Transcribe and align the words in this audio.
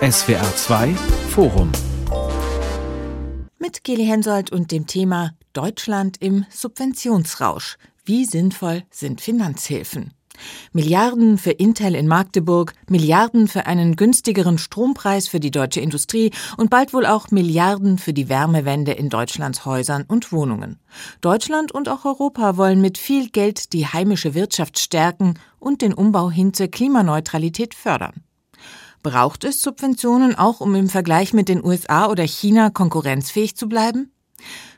SWR 0.00 0.56
2 0.56 0.94
Forum 1.30 1.72
mit 3.58 3.82
Geli 3.82 4.06
Hensoldt 4.06 4.52
und 4.52 4.70
dem 4.70 4.86
Thema 4.86 5.32
Deutschland 5.52 6.16
im 6.20 6.46
Subventionsrausch. 6.48 7.76
Wie 8.04 8.24
sinnvoll 8.24 8.84
sind 8.90 9.20
Finanzhilfen? 9.20 10.14
Milliarden 10.72 11.38
für 11.38 11.50
Intel 11.50 11.94
in 11.94 12.06
Magdeburg, 12.06 12.74
Milliarden 12.88 13.48
für 13.48 13.66
einen 13.66 13.96
günstigeren 13.96 14.58
Strompreis 14.58 15.28
für 15.28 15.40
die 15.40 15.50
deutsche 15.50 15.80
Industrie 15.80 16.30
und 16.56 16.70
bald 16.70 16.92
wohl 16.92 17.06
auch 17.06 17.30
Milliarden 17.30 17.98
für 17.98 18.12
die 18.12 18.28
Wärmewende 18.28 18.92
in 18.92 19.08
Deutschlands 19.08 19.64
Häusern 19.64 20.04
und 20.06 20.32
Wohnungen. 20.32 20.78
Deutschland 21.20 21.72
und 21.72 21.88
auch 21.88 22.04
Europa 22.04 22.56
wollen 22.56 22.80
mit 22.80 22.98
viel 22.98 23.28
Geld 23.30 23.72
die 23.72 23.86
heimische 23.86 24.34
Wirtschaft 24.34 24.78
stärken 24.78 25.34
und 25.58 25.82
den 25.82 25.94
Umbau 25.94 26.30
hin 26.30 26.54
zur 26.54 26.68
Klimaneutralität 26.68 27.74
fördern. 27.74 28.22
Braucht 29.02 29.44
es 29.44 29.62
Subventionen 29.62 30.34
auch, 30.34 30.60
um 30.60 30.74
im 30.74 30.88
Vergleich 30.88 31.32
mit 31.32 31.48
den 31.48 31.64
USA 31.64 32.08
oder 32.08 32.24
China 32.24 32.68
konkurrenzfähig 32.68 33.56
zu 33.56 33.68
bleiben? 33.68 34.12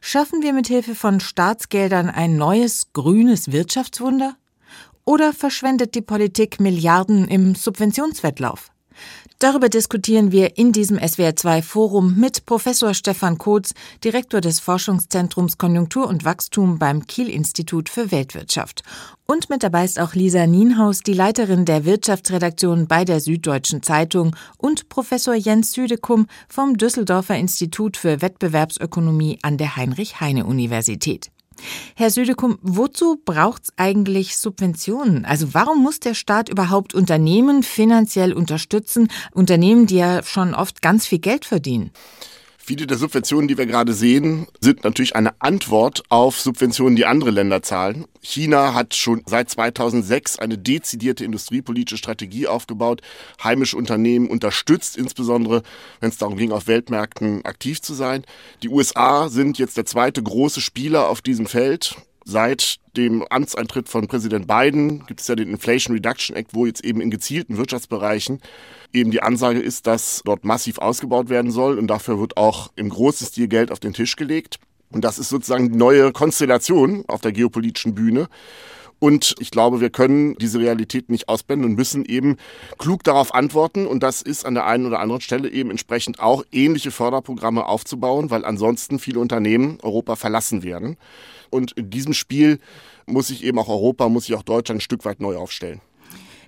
Schaffen 0.01 0.43
wir 0.43 0.53
mit 0.53 0.69
Hilfe 0.69 0.95
von 0.95 1.21
Staatsgeldern 1.21 2.09
ein 2.09 2.37
neues 2.37 2.93
grünes 2.93 3.51
Wirtschaftswunder? 3.53 4.37
Oder 5.05 5.33
verschwendet 5.33 5.95
die 5.95 6.03
Politik 6.03 6.61
Milliarden 6.61 7.27
im 7.27 7.55
Subventionswettlauf? 7.55 8.71
Darüber 9.39 9.69
diskutieren 9.69 10.31
wir 10.31 10.57
in 10.57 10.71
diesem 10.71 10.99
SWR2 10.99 11.63
Forum 11.63 12.15
mit 12.17 12.47
Professor 12.47 12.95
Stefan 12.95 13.39
Kotz, 13.39 13.75
Direktor 14.05 14.41
des 14.41 14.61
Forschungszentrums 14.61 15.59
Konjunktur 15.59 16.07
und 16.07 16.25
Wachstum 16.25 16.79
beim 16.79 17.07
Kiel 17.07 17.29
Institut 17.29 17.89
für 17.89 18.13
Weltwirtschaft. 18.13 18.83
Und 19.27 19.51
mit 19.51 19.65
dabei 19.65 19.85
ist 19.85 19.99
auch 19.99 20.15
Lisa 20.15 20.47
Nienhaus, 20.47 21.01
die 21.01 21.15
Leiterin 21.15 21.65
der 21.65 21.85
Wirtschaftsredaktion 21.85 22.87
bei 22.87 23.05
der 23.05 23.21
Süddeutschen 23.21 23.83
Zeitung 23.83 24.37
und 24.59 24.89
Professor 24.89 25.35
Jens 25.35 25.73
Südekum 25.73 26.29
vom 26.49 26.77
Düsseldorfer 26.77 27.37
Institut 27.37 27.97
für 27.97 28.23
Wettbewerbsökonomie 28.23 29.41
an 29.43 29.59
der 29.59 29.75
Heinrich-Heine-Universität. 29.75 31.33
Herr 31.95 32.11
Südekum, 32.11 32.59
wozu 32.63 33.21
braucht 33.25 33.65
es 33.65 33.73
eigentlich 33.77 34.37
Subventionen? 34.37 35.25
Also 35.25 35.55
warum 35.55 35.83
muss 35.83 36.01
der 36.01 36.15
Staat 36.15 36.49
überhaupt 36.49 36.95
Unternehmen 36.95 37.63
finanziell 37.63 38.33
unterstützen, 38.33 39.09
Unternehmen, 39.33 39.87
die 39.87 39.97
ja 39.97 40.23
schon 40.23 40.55
oft 40.55 40.83
ganz 40.83 41.07
viel 41.07 41.19
Geld 41.19 41.45
verdienen? 41.45 41.91
Viele 42.65 42.87
der 42.87 42.97
Subventionen, 42.97 43.49
die 43.49 43.59
wir 43.59 43.67
gerade 43.67 43.93
sehen, 43.93 44.47
sind 44.61 44.85
natürlich 44.85 45.17
eine 45.17 45.33
Antwort 45.41 46.05
auf 46.11 46.39
Subventionen, 46.39 46.95
die 46.95 47.07
andere 47.07 47.33
Länder 47.33 47.61
zahlen. 47.61 48.05
China 48.21 48.73
hat 48.73 48.95
schon 48.95 49.23
seit 49.27 49.51
2006 49.51 50.39
eine 50.39 50.57
dezidierte 50.59 51.25
industriepolitische 51.25 51.97
Strategie 51.97 52.47
aufgebaut, 52.47 53.03
heimische 53.43 53.77
Unternehmen 53.77 54.29
unterstützt, 54.29 54.97
insbesondere 54.97 55.63
wenn 55.99 56.11
es 56.11 56.19
darum 56.19 56.37
ging, 56.37 56.53
auf 56.53 56.69
Weltmärkten 56.69 57.45
aktiv 57.45 57.83
zu 57.83 57.95
sein. 57.95 58.23
Die 58.63 58.69
USA 58.69 59.29
sind 59.29 59.59
jetzt 59.59 59.77
der 59.77 59.85
zweite 59.85 60.23
große 60.23 60.61
Spieler 60.61 61.09
auf 61.09 61.21
diesem 61.21 61.47
Feld. 61.47 61.97
Seit 62.25 62.77
dem 62.97 63.25
Amtseintritt 63.31 63.89
von 63.89 64.07
Präsident 64.07 64.47
Biden 64.47 65.05
gibt 65.07 65.21
es 65.21 65.29
ja 65.29 65.35
den 65.35 65.51
Inflation 65.51 65.97
Reduction 65.97 66.37
Act, 66.37 66.55
wo 66.55 66.67
jetzt 66.67 66.85
eben 66.85 67.01
in 67.01 67.11
gezielten 67.11 67.57
Wirtschaftsbereichen 67.57 68.41
eben 68.93 69.11
die 69.11 69.23
Ansage 69.23 69.61
ist, 69.61 69.87
dass 69.87 70.23
dort 70.25 70.45
massiv 70.45 70.79
ausgebaut 70.79 71.29
werden 71.29 71.51
soll 71.51 71.79
und 71.79 71.89
dafür 71.89 72.21
wird 72.21 72.37
auch 72.37 72.71
im 72.77 72.91
großen 72.91 73.27
Stil 73.27 73.49
Geld 73.49 73.73
auf 73.73 73.81
den 73.81 73.93
Tisch 73.93 74.17
gelegt. 74.17 74.59
Und 74.91 75.05
das 75.05 75.19
ist 75.19 75.31
sozusagen 75.31 75.73
die 75.73 75.79
neue 75.79 76.13
Konstellation 76.13 77.05
auf 77.09 77.23
der 77.23 77.33
geopolitischen 77.33 77.95
Bühne. 77.95 78.29
Und 78.99 79.35
ich 79.41 79.51
glaube, 79.51 79.81
wir 79.81 79.91
können 79.91 80.37
diese 80.37 80.61
Realität 80.61 81.11
nicht 81.11 81.29
ausblenden 81.29 81.71
und 81.71 81.77
müssen 81.77 82.05
eben 82.05 82.37
klug 82.79 83.03
darauf 83.03 83.35
antworten. 83.35 83.85
Und 83.85 84.05
das 84.05 84.23
ist 84.23 84.47
an 84.47 84.55
der 84.55 84.67
einen 84.67 84.87
oder 84.87 85.01
anderen 85.01 85.21
Stelle 85.21 85.51
eben 85.51 85.71
entsprechend 85.73 86.21
auch 86.21 86.45
ähnliche 86.53 86.93
Förderprogramme 86.93 87.67
aufzubauen, 87.67 88.31
weil 88.31 88.45
ansonsten 88.45 89.01
viele 89.01 89.19
Unternehmen 89.19 89.79
Europa 89.83 90.15
verlassen 90.15 90.63
werden. 90.63 90.99
Und 91.53 91.73
in 91.73 91.91
diesem 91.91 92.15
Spiel 92.15 92.59
muss 93.07 93.29
sich 93.29 93.45
eben 93.45 93.59
auch 93.59 93.69
Europa, 93.69 94.09
muss 94.09 94.25
sich 94.27 94.35
auch 94.35 94.43
Deutschland 94.43 94.79
ein 94.79 94.81
Stück 94.81 95.05
weit 95.05 95.21
neu 95.21 95.37
aufstellen. 95.37 95.81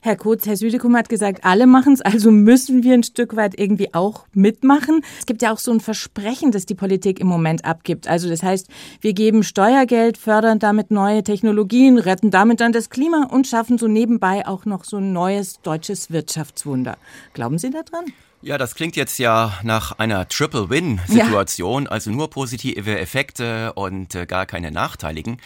Herr 0.00 0.16
Kurz, 0.16 0.46
Herr 0.46 0.58
Südekum 0.58 0.94
hat 0.96 1.08
gesagt, 1.08 1.44
alle 1.44 1.66
machen 1.66 1.94
es, 1.94 2.02
also 2.02 2.30
müssen 2.30 2.82
wir 2.82 2.92
ein 2.92 3.02
Stück 3.02 3.36
weit 3.36 3.58
irgendwie 3.58 3.94
auch 3.94 4.26
mitmachen. 4.34 5.00
Es 5.18 5.24
gibt 5.24 5.40
ja 5.40 5.50
auch 5.50 5.58
so 5.58 5.72
ein 5.72 5.80
Versprechen, 5.80 6.52
das 6.52 6.66
die 6.66 6.74
Politik 6.74 7.20
im 7.20 7.26
Moment 7.26 7.64
abgibt. 7.64 8.06
Also 8.06 8.28
das 8.28 8.42
heißt, 8.42 8.68
wir 9.00 9.14
geben 9.14 9.42
Steuergeld, 9.42 10.18
fördern 10.18 10.58
damit 10.58 10.90
neue 10.90 11.22
Technologien, 11.22 11.96
retten 11.96 12.30
damit 12.30 12.60
dann 12.60 12.72
das 12.72 12.90
Klima 12.90 13.28
und 13.30 13.46
schaffen 13.46 13.78
so 13.78 13.88
nebenbei 13.88 14.46
auch 14.46 14.66
noch 14.66 14.84
so 14.84 14.98
ein 14.98 15.14
neues 15.14 15.60
deutsches 15.62 16.10
Wirtschaftswunder. 16.10 16.98
Glauben 17.32 17.56
Sie 17.56 17.70
daran? 17.70 18.12
Ja, 18.44 18.58
das 18.58 18.74
klingt 18.74 18.94
jetzt 18.94 19.18
ja 19.18 19.58
nach 19.62 19.92
einer 19.92 20.28
Triple-Win-Situation, 20.28 21.84
ja. 21.84 21.90
also 21.90 22.10
nur 22.10 22.28
positive 22.28 22.98
Effekte 22.98 23.72
und 23.72 24.14
äh, 24.14 24.26
gar 24.26 24.44
keine 24.44 24.70
nachteiligen. 24.70 25.38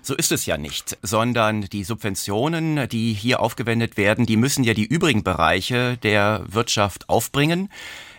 So 0.00 0.14
ist 0.14 0.32
es 0.32 0.46
ja 0.46 0.56
nicht, 0.56 0.96
sondern 1.02 1.62
die 1.62 1.84
Subventionen, 1.84 2.88
die 2.88 3.12
hier 3.12 3.40
aufgewendet 3.40 3.98
werden, 3.98 4.24
die 4.24 4.38
müssen 4.38 4.64
ja 4.64 4.72
die 4.72 4.86
übrigen 4.86 5.22
Bereiche 5.22 5.98
der 5.98 6.46
Wirtschaft 6.48 7.10
aufbringen. 7.10 7.68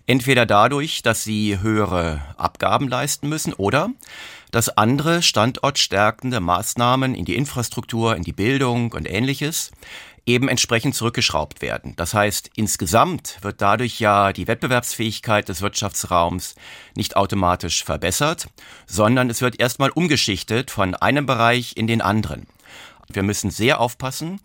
Entweder 0.05 0.45
dadurch, 0.45 1.01
dass 1.01 1.23
sie 1.23 1.57
höhere 1.59 2.21
Abgaben 2.37 2.89
leisten 2.89 3.27
müssen 3.29 3.53
oder 3.53 3.89
dass 4.51 4.69
andere 4.69 5.23
standortstärkende 5.23 6.41
Maßnahmen 6.41 7.15
in 7.15 7.25
die 7.25 7.35
Infrastruktur, 7.35 8.15
in 8.15 8.23
die 8.23 8.33
Bildung 8.33 8.91
und 8.91 9.09
ähnliches 9.09 9.71
eben 10.27 10.49
entsprechend 10.49 10.93
zurückgeschraubt 10.93 11.61
werden. 11.61 11.95
Das 11.95 12.13
heißt, 12.13 12.51
insgesamt 12.55 13.37
wird 13.41 13.61
dadurch 13.61 13.99
ja 13.99 14.33
die 14.33 14.47
Wettbewerbsfähigkeit 14.47 15.47
des 15.47 15.61
Wirtschaftsraums 15.61 16.55
nicht 16.95 17.15
automatisch 17.15 17.83
verbessert, 17.83 18.49
sondern 18.85 19.29
es 19.29 19.41
wird 19.41 19.59
erstmal 19.59 19.89
umgeschichtet 19.89 20.69
von 20.69 20.93
einem 20.93 21.25
Bereich 21.25 21.77
in 21.77 21.87
den 21.87 22.01
anderen. 22.01 22.45
Wir 23.09 23.23
müssen 23.23 23.51
sehr 23.51 23.79
aufpassen, 23.79 24.41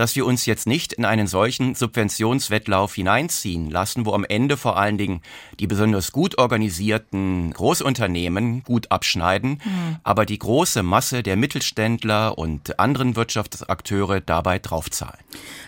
dass 0.00 0.16
wir 0.16 0.24
uns 0.24 0.46
jetzt 0.46 0.66
nicht 0.66 0.94
in 0.94 1.04
einen 1.04 1.26
solchen 1.26 1.74
Subventionswettlauf 1.74 2.94
hineinziehen 2.94 3.70
lassen, 3.70 4.06
wo 4.06 4.14
am 4.14 4.24
Ende 4.24 4.56
vor 4.56 4.78
allen 4.78 4.96
Dingen 4.96 5.20
die 5.58 5.66
besonders 5.66 6.10
gut 6.10 6.38
organisierten 6.38 7.52
Großunternehmen 7.52 8.62
gut 8.62 8.90
abschneiden, 8.90 9.60
mhm. 9.62 9.96
aber 10.02 10.24
die 10.24 10.38
große 10.38 10.82
Masse 10.82 11.22
der 11.22 11.36
Mittelständler 11.36 12.38
und 12.38 12.80
anderen 12.80 13.14
Wirtschaftsakteure 13.14 14.22
dabei 14.22 14.58
draufzahlen. 14.58 15.18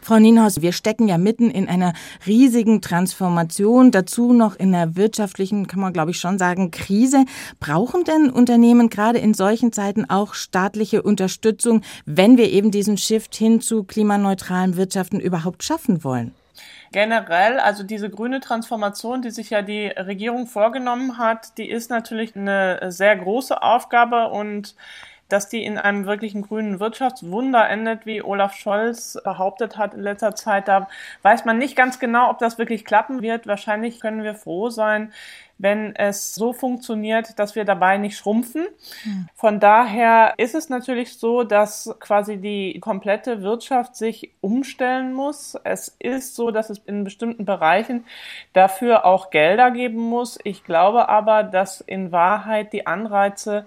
Frau 0.01 0.19
Nienhaus, 0.19 0.63
wir 0.63 0.73
stecken 0.73 1.09
ja 1.09 1.19
mitten 1.19 1.51
in 1.51 1.69
einer 1.69 1.93
riesigen 2.27 2.81
Transformation, 2.81 3.91
dazu 3.91 4.33
noch 4.33 4.57
in 4.57 4.75
einer 4.75 4.97
wirtschaftlichen, 4.97 5.67
kann 5.67 5.81
man 5.81 5.93
glaube 5.93 6.13
ich 6.13 6.19
schon 6.19 6.39
sagen, 6.39 6.71
Krise. 6.71 7.27
Brauchen 7.61 8.05
denn 8.05 8.31
Unternehmen 8.31 8.89
gerade 8.89 9.19
in 9.19 9.35
solchen 9.35 9.75
Zeiten 9.75 10.09
auch 10.09 10.33
staatliche 10.33 11.03
Unterstützung, 11.03 11.83
wenn 12.07 12.39
wir 12.39 12.51
eben 12.51 12.71
diesen 12.71 12.97
Shift 12.97 13.35
hin 13.35 13.61
zu 13.61 13.85
Klimaneutralität 13.85 14.22
klimaneutralen 14.23 14.77
Wirtschaften 14.77 15.21
überhaupt 15.21 15.63
schaffen 15.65 16.05
wollen? 16.05 16.35
Generell, 16.93 17.59
also 17.59 17.83
diese 17.83 18.11
grüne 18.11 18.41
Transformation, 18.41 19.23
die 19.23 19.31
sich 19.31 19.51
ja 19.51 19.63
die 19.63 19.87
Regierung 19.87 20.47
vorgenommen 20.47 21.19
hat, 21.19 21.57
die 21.59 21.69
ist 21.69 21.91
natürlich 21.91 22.37
eine 22.37 22.93
sehr 22.93 23.17
große 23.17 23.63
Aufgabe 23.63 24.29
und 24.29 24.75
dass 25.29 25.49
die 25.49 25.65
in 25.65 25.79
einem 25.79 26.05
wirklichen 26.05 26.43
grünen 26.43 26.79
Wirtschaftswunder 26.79 27.67
endet, 27.71 28.05
wie 28.05 28.23
Olaf 28.23 28.55
Scholz 28.55 29.19
behauptet 29.25 29.79
hat 29.79 29.95
in 29.95 30.03
letzter 30.03 30.35
Zeit. 30.35 30.69
Da 30.69 30.89
weiß 31.23 31.47
man 31.47 31.57
nicht 31.57 31.75
ganz 31.75 31.99
genau, 31.99 32.29
ob 32.29 32.39
das 32.39 32.59
wirklich 32.59 32.85
klappen 32.85 33.23
wird. 33.23 33.47
Wahrscheinlich 33.47 33.99
können 33.99 34.23
wir 34.23 34.35
froh 34.35 34.69
sein, 34.69 35.11
wenn 35.63 35.95
es 35.95 36.35
so 36.35 36.53
funktioniert, 36.53 37.39
dass 37.39 37.55
wir 37.55 37.65
dabei 37.65 37.97
nicht 37.97 38.19
schrumpfen. 38.19 38.67
Hm. 39.05 39.29
Von 39.37 39.61
daher 39.61 40.35
ist 40.37 40.57
es 40.57 40.69
natürlich 40.69 41.19
so, 41.19 41.45
dass 41.45 41.95
quasi 42.01 42.39
die 42.39 42.81
komplette 42.81 43.43
Wirtschaft 43.43 43.95
sich 43.95 44.33
umstellen 44.41 45.15
muss. 45.15 45.57
Es 45.63 45.97
ist 46.01 46.35
so, 46.35 46.51
dass 46.51 46.69
es 46.69 46.79
in 46.79 47.05
bestimmten 47.05 47.45
Bereichen 47.45 48.05
dafür 48.53 49.05
auch 49.05 49.31
Gelder 49.31 49.71
geben 49.71 50.01
muss. 50.01 50.37
Ich 50.43 50.65
glaube 50.65 51.09
aber, 51.09 51.45
dass 51.45 51.81
in 51.81 52.11
Wahrheit 52.11 52.73
die 52.73 52.89
Anreize 52.89 53.65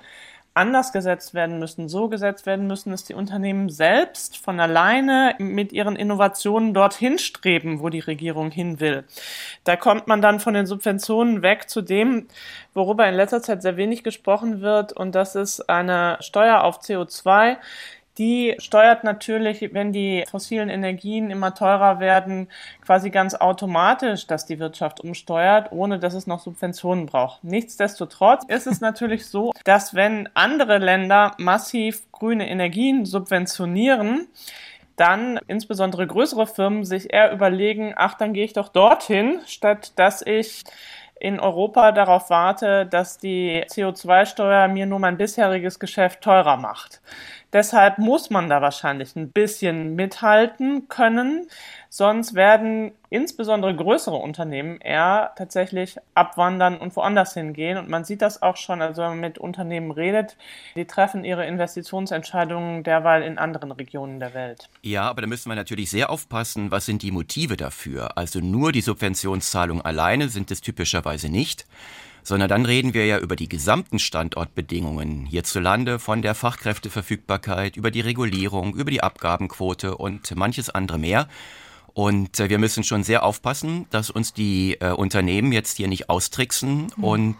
anders 0.55 0.93
gesetzt 0.93 1.33
werden 1.33 1.59
müssen, 1.59 1.89
so 1.89 2.07
gesetzt 2.07 2.45
werden 2.45 2.65
müssen, 2.65 2.89
dass 2.89 3.03
die 3.03 3.13
Unternehmen 3.13 3.69
selbst 3.69 4.37
von 4.37 4.59
alleine 4.59 5.35
mit 5.37 5.73
ihren 5.73 5.97
Innovationen 5.97 6.73
dorthin 6.73 7.19
streben, 7.19 7.81
wo 7.81 7.89
die 7.89 7.99
Regierung 7.99 8.51
hin 8.51 8.79
will. 8.79 9.03
Da 9.65 9.75
kommt 9.75 10.07
man 10.07 10.21
dann 10.21 10.39
von 10.39 10.53
den 10.53 10.65
Subventionen 10.65 11.41
weg 11.41 11.69
zu 11.69 11.81
dem, 11.81 12.27
worüber 12.73 13.07
in 13.07 13.15
letzter 13.15 13.41
Zeit 13.41 13.61
sehr 13.61 13.75
wenig 13.75 14.03
gesprochen 14.03 14.61
wird, 14.61 14.93
und 14.93 15.13
das 15.13 15.35
ist 15.35 15.69
eine 15.69 16.17
Steuer 16.21 16.63
auf 16.63 16.79
CO2, 16.79 17.57
die 18.17 18.55
steuert 18.59 19.03
natürlich, 19.03 19.73
wenn 19.73 19.91
die 19.91 20.23
fossilen 20.29 20.69
Energien 20.69 21.29
immer 21.29 21.53
teurer 21.53 21.99
werden, 21.99 22.47
quasi 22.85 23.09
ganz 23.09 23.35
automatisch, 23.35 24.27
dass 24.27 24.45
die 24.45 24.59
Wirtschaft 24.59 25.01
umsteuert, 25.01 25.71
ohne 25.71 25.99
dass 25.99 26.13
es 26.13 26.27
noch 26.27 26.39
Subventionen 26.39 27.05
braucht. 27.05 27.43
Nichtsdestotrotz 27.43 28.45
ist 28.45 28.67
es 28.67 28.81
natürlich 28.81 29.25
so, 29.25 29.51
dass 29.63 29.93
wenn 29.93 30.29
andere 30.33 30.77
Länder 30.77 31.33
massiv 31.37 32.09
grüne 32.11 32.49
Energien 32.49 33.05
subventionieren, 33.05 34.27
dann 34.95 35.39
insbesondere 35.47 36.07
größere 36.07 36.47
Firmen 36.47 36.85
sich 36.85 37.13
eher 37.13 37.33
überlegen, 37.33 37.93
ach, 37.97 38.13
dann 38.13 38.33
gehe 38.33 38.45
ich 38.45 38.53
doch 38.53 38.69
dorthin, 38.69 39.39
statt 39.45 39.91
dass 39.97 40.21
ich 40.21 40.63
in 41.19 41.39
Europa 41.39 41.91
darauf 41.91 42.29
warte, 42.29 42.85
dass 42.85 43.17
die 43.17 43.63
CO2-Steuer 43.69 44.67
mir 44.67 44.85
nur 44.85 44.99
mein 44.99 45.17
bisheriges 45.17 45.79
Geschäft 45.79 46.21
teurer 46.21 46.57
macht. 46.57 47.01
Deshalb 47.55 47.99
muss 47.99 48.29
man 48.29 48.49
da 48.49 48.61
wahrscheinlich 48.61 49.15
ein 49.15 49.31
bisschen 49.31 49.95
mithalten 49.95 50.89
können. 50.89 51.47
Sonst 51.87 52.33
werden 52.33 52.91
insbesondere 53.09 53.73
größere 53.73 54.17
Unternehmen 54.17 54.81
eher 54.81 55.31
tatsächlich 55.37 55.95
abwandern 56.15 56.75
und 56.77 56.93
woanders 56.97 57.33
hingehen. 57.33 57.77
Und 57.77 57.87
man 57.87 58.03
sieht 58.03 58.21
das 58.21 58.41
auch 58.41 58.57
schon, 58.57 58.81
also 58.81 59.03
wenn 59.03 59.11
man 59.11 59.19
mit 59.21 59.37
Unternehmen 59.37 59.91
redet, 59.91 60.35
die 60.75 60.83
treffen 60.83 61.23
ihre 61.23 61.45
Investitionsentscheidungen 61.45 62.83
derweil 62.83 63.23
in 63.23 63.37
anderen 63.37 63.71
Regionen 63.71 64.19
der 64.19 64.33
Welt. 64.33 64.67
Ja, 64.81 65.03
aber 65.03 65.21
da 65.21 65.27
müssen 65.27 65.49
wir 65.49 65.55
natürlich 65.55 65.89
sehr 65.89 66.09
aufpassen, 66.09 66.71
was 66.71 66.85
sind 66.85 67.03
die 67.03 67.11
Motive 67.11 67.55
dafür. 67.55 68.17
Also 68.17 68.41
nur 68.41 68.73
die 68.73 68.81
Subventionszahlung 68.81 69.79
alleine 69.81 70.27
sind 70.27 70.51
es 70.51 70.59
typischerweise 70.59 71.29
nicht 71.29 71.65
sondern 72.25 72.49
dann 72.49 72.65
reden 72.65 72.93
wir 72.93 73.05
ja 73.05 73.19
über 73.19 73.35
die 73.35 73.47
gesamten 73.47 73.99
Standortbedingungen 73.99 75.25
hierzulande, 75.25 75.99
von 75.99 76.23
der 76.23 76.33
Fachkräfteverfügbarkeit, 76.33 77.77
über 77.77 77.91
die 77.91 78.01
Regulierung, 78.01 78.75
über 78.75 78.89
die 78.89 79.03
Abgabenquote 79.03 79.95
und 79.95 80.35
manches 80.35 80.69
andere 80.69 80.97
mehr. 80.97 81.29
Und 81.93 82.39
äh, 82.39 82.49
wir 82.49 82.57
müssen 82.57 82.83
schon 82.83 83.03
sehr 83.03 83.23
aufpassen, 83.23 83.85
dass 83.91 84.09
uns 84.09 84.33
die 84.33 84.77
äh, 84.81 84.89
Unternehmen 84.89 85.51
jetzt 85.53 85.77
hier 85.77 85.87
nicht 85.87 86.09
austricksen 86.09 86.91
mhm. 86.97 87.03
und 87.03 87.37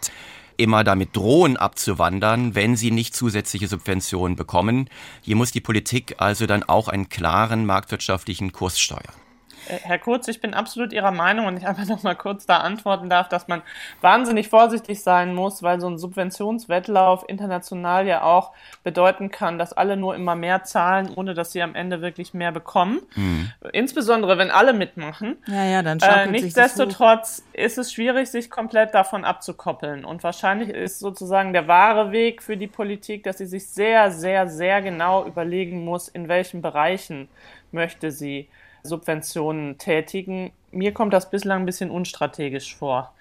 immer 0.56 0.84
damit 0.84 1.16
drohen 1.16 1.58
abzuwandern, 1.58 2.56
wenn 2.56 2.78
sie 2.78 2.92
nicht 2.92 3.16
zusätzliche 3.16 3.68
Subventionen 3.68 4.38
bekommen. 4.38 4.90
Hier 5.22 5.36
muss 5.36 5.52
die 5.52 5.62
Politik 5.62 6.16
also 6.20 6.46
dann 6.46 6.64
auch 6.64 6.88
einen 6.88 7.10
klaren 7.10 7.66
marktwirtschaftlichen 7.66 8.52
Kurs 8.52 8.80
steuern. 8.80 9.25
Äh, 9.68 9.80
Herr 9.84 10.00
Kurz, 10.00 10.28
ich 10.28 10.42
bin 10.42 10.54
absolut 10.54 10.94
Ihrer 10.94 11.12
Meinung 11.12 11.46
und 11.48 11.58
ich 11.58 11.68
einfach 11.68 11.86
noch 11.86 12.04
mal 12.04 12.16
kurz 12.16 12.46
da 12.46 12.58
antworten 12.58 13.10
darf, 13.10 13.30
dass 13.30 13.48
man 13.48 13.62
wahnsinnig 14.02 14.50
vorsichtig 14.50 15.02
sein 15.02 15.34
muss, 15.34 15.64
weil 15.64 15.80
so 15.80 15.88
ein 15.88 15.98
Subventionswettlauf 15.98 17.26
international 17.28 18.08
ja 18.08 18.24
auch 18.24 18.52
bedeuten 18.84 19.32
kann, 19.32 19.58
dass 19.58 19.74
alle 19.74 19.98
nur 19.98 20.16
immer 20.16 20.36
mehr 20.36 20.64
zahlen, 20.64 21.10
ohne 21.16 21.34
dass 21.34 21.52
sie 21.52 21.62
am 21.62 21.76
Ende 21.76 22.02
wirklich 22.02 22.34
mehr 22.34 22.52
bekommen. 22.52 23.02
Mhm. 23.16 23.52
Insbesondere 23.74 24.38
wenn 24.38 24.52
alle 24.52 24.74
mitmachen. 24.74 25.38
Ja, 25.48 25.66
ja, 25.66 25.82
dann 25.82 26.00
äh, 26.00 26.28
Nichtsdestotrotz 26.28 27.44
ist 27.54 27.78
es 27.78 27.92
schwierig, 27.92 28.30
sich 28.30 28.50
komplett 28.50 28.94
davon 28.94 29.26
abzukoppeln. 29.26 30.06
Und 30.06 30.24
wahrscheinlich 30.24 30.70
ist 30.70 31.00
sozusagen 31.00 31.54
der 31.54 31.68
wahre 31.68 32.12
Weg 32.12 32.44
für 32.44 32.58
die 32.58 32.68
Politik, 32.68 33.24
dass 33.24 33.38
sie 33.38 33.46
sich 33.46 33.68
sehr, 33.68 34.12
sehr, 34.12 34.48
sehr 34.48 34.82
genau 34.82 35.26
überlegen 35.26 35.84
muss, 35.84 36.08
in 36.08 36.28
welchen 36.28 36.62
Bereichen 36.62 37.28
möchte 37.72 38.12
sie 38.12 38.48
Subventionen 38.86 39.78
tätigen. 39.78 40.52
Mir 40.72 40.94
kommt 40.94 41.14
das 41.14 41.30
bislang 41.30 41.62
ein 41.62 41.66
bisschen 41.66 41.90
unstrategisch 41.90 42.76
vor. 42.76 43.14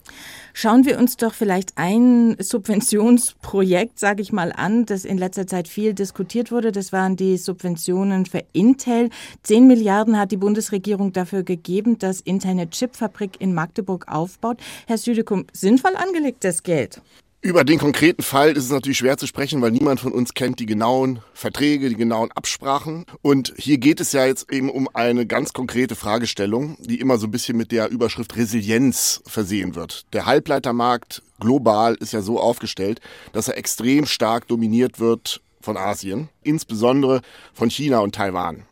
Schauen 0.52 0.84
wir 0.84 0.98
uns 0.98 1.16
doch 1.16 1.34
vielleicht 1.34 1.72
ein 1.76 2.36
Subventionsprojekt, 2.38 3.98
sage 3.98 4.22
ich 4.22 4.32
mal, 4.32 4.52
an, 4.52 4.86
das 4.86 5.04
in 5.04 5.18
letzter 5.18 5.46
Zeit 5.46 5.68
viel 5.68 5.94
diskutiert 5.94 6.50
wurde. 6.50 6.72
Das 6.72 6.92
waren 6.92 7.16
die 7.16 7.36
Subventionen 7.36 8.26
für 8.26 8.42
Intel. 8.52 9.10
Zehn 9.42 9.66
Milliarden 9.66 10.18
hat 10.18 10.32
die 10.32 10.36
Bundesregierung 10.36 11.12
dafür 11.12 11.42
gegeben, 11.44 11.98
dass 11.98 12.20
Intel 12.20 12.50
eine 12.50 12.68
Chipfabrik 12.68 13.40
in 13.40 13.54
Magdeburg 13.54 14.08
aufbaut. 14.08 14.58
Herr 14.86 14.98
Südekum, 14.98 15.46
sinnvoll 15.52 15.96
angelegtes 15.96 16.62
Geld. 16.62 17.00
Über 17.44 17.62
den 17.62 17.78
konkreten 17.78 18.22
Fall 18.22 18.52
ist 18.52 18.64
es 18.64 18.70
natürlich 18.70 18.96
schwer 18.96 19.18
zu 19.18 19.26
sprechen, 19.26 19.60
weil 19.60 19.70
niemand 19.70 20.00
von 20.00 20.12
uns 20.12 20.32
kennt 20.32 20.60
die 20.60 20.64
genauen 20.66 21.20
Verträge, 21.34 21.90
die 21.90 21.94
genauen 21.94 22.32
Absprachen. 22.32 23.04
Und 23.20 23.52
hier 23.58 23.76
geht 23.76 24.00
es 24.00 24.12
ja 24.12 24.24
jetzt 24.24 24.50
eben 24.50 24.70
um 24.70 24.88
eine 24.94 25.26
ganz 25.26 25.52
konkrete 25.52 25.94
Fragestellung, 25.94 26.78
die 26.80 27.00
immer 27.00 27.18
so 27.18 27.26
ein 27.26 27.30
bisschen 27.30 27.58
mit 27.58 27.70
der 27.70 27.90
Überschrift 27.90 28.34
Resilienz 28.36 29.20
versehen 29.26 29.74
wird. 29.74 30.06
Der 30.14 30.24
Halbleitermarkt 30.24 31.20
global 31.38 31.96
ist 31.96 32.14
ja 32.14 32.22
so 32.22 32.40
aufgestellt, 32.40 33.02
dass 33.34 33.48
er 33.48 33.58
extrem 33.58 34.06
stark 34.06 34.48
dominiert 34.48 34.98
wird 34.98 35.42
von 35.60 35.76
Asien, 35.76 36.30
insbesondere 36.44 37.20
von 37.52 37.68
China 37.68 37.98
und 37.98 38.14
Taiwan. 38.14 38.62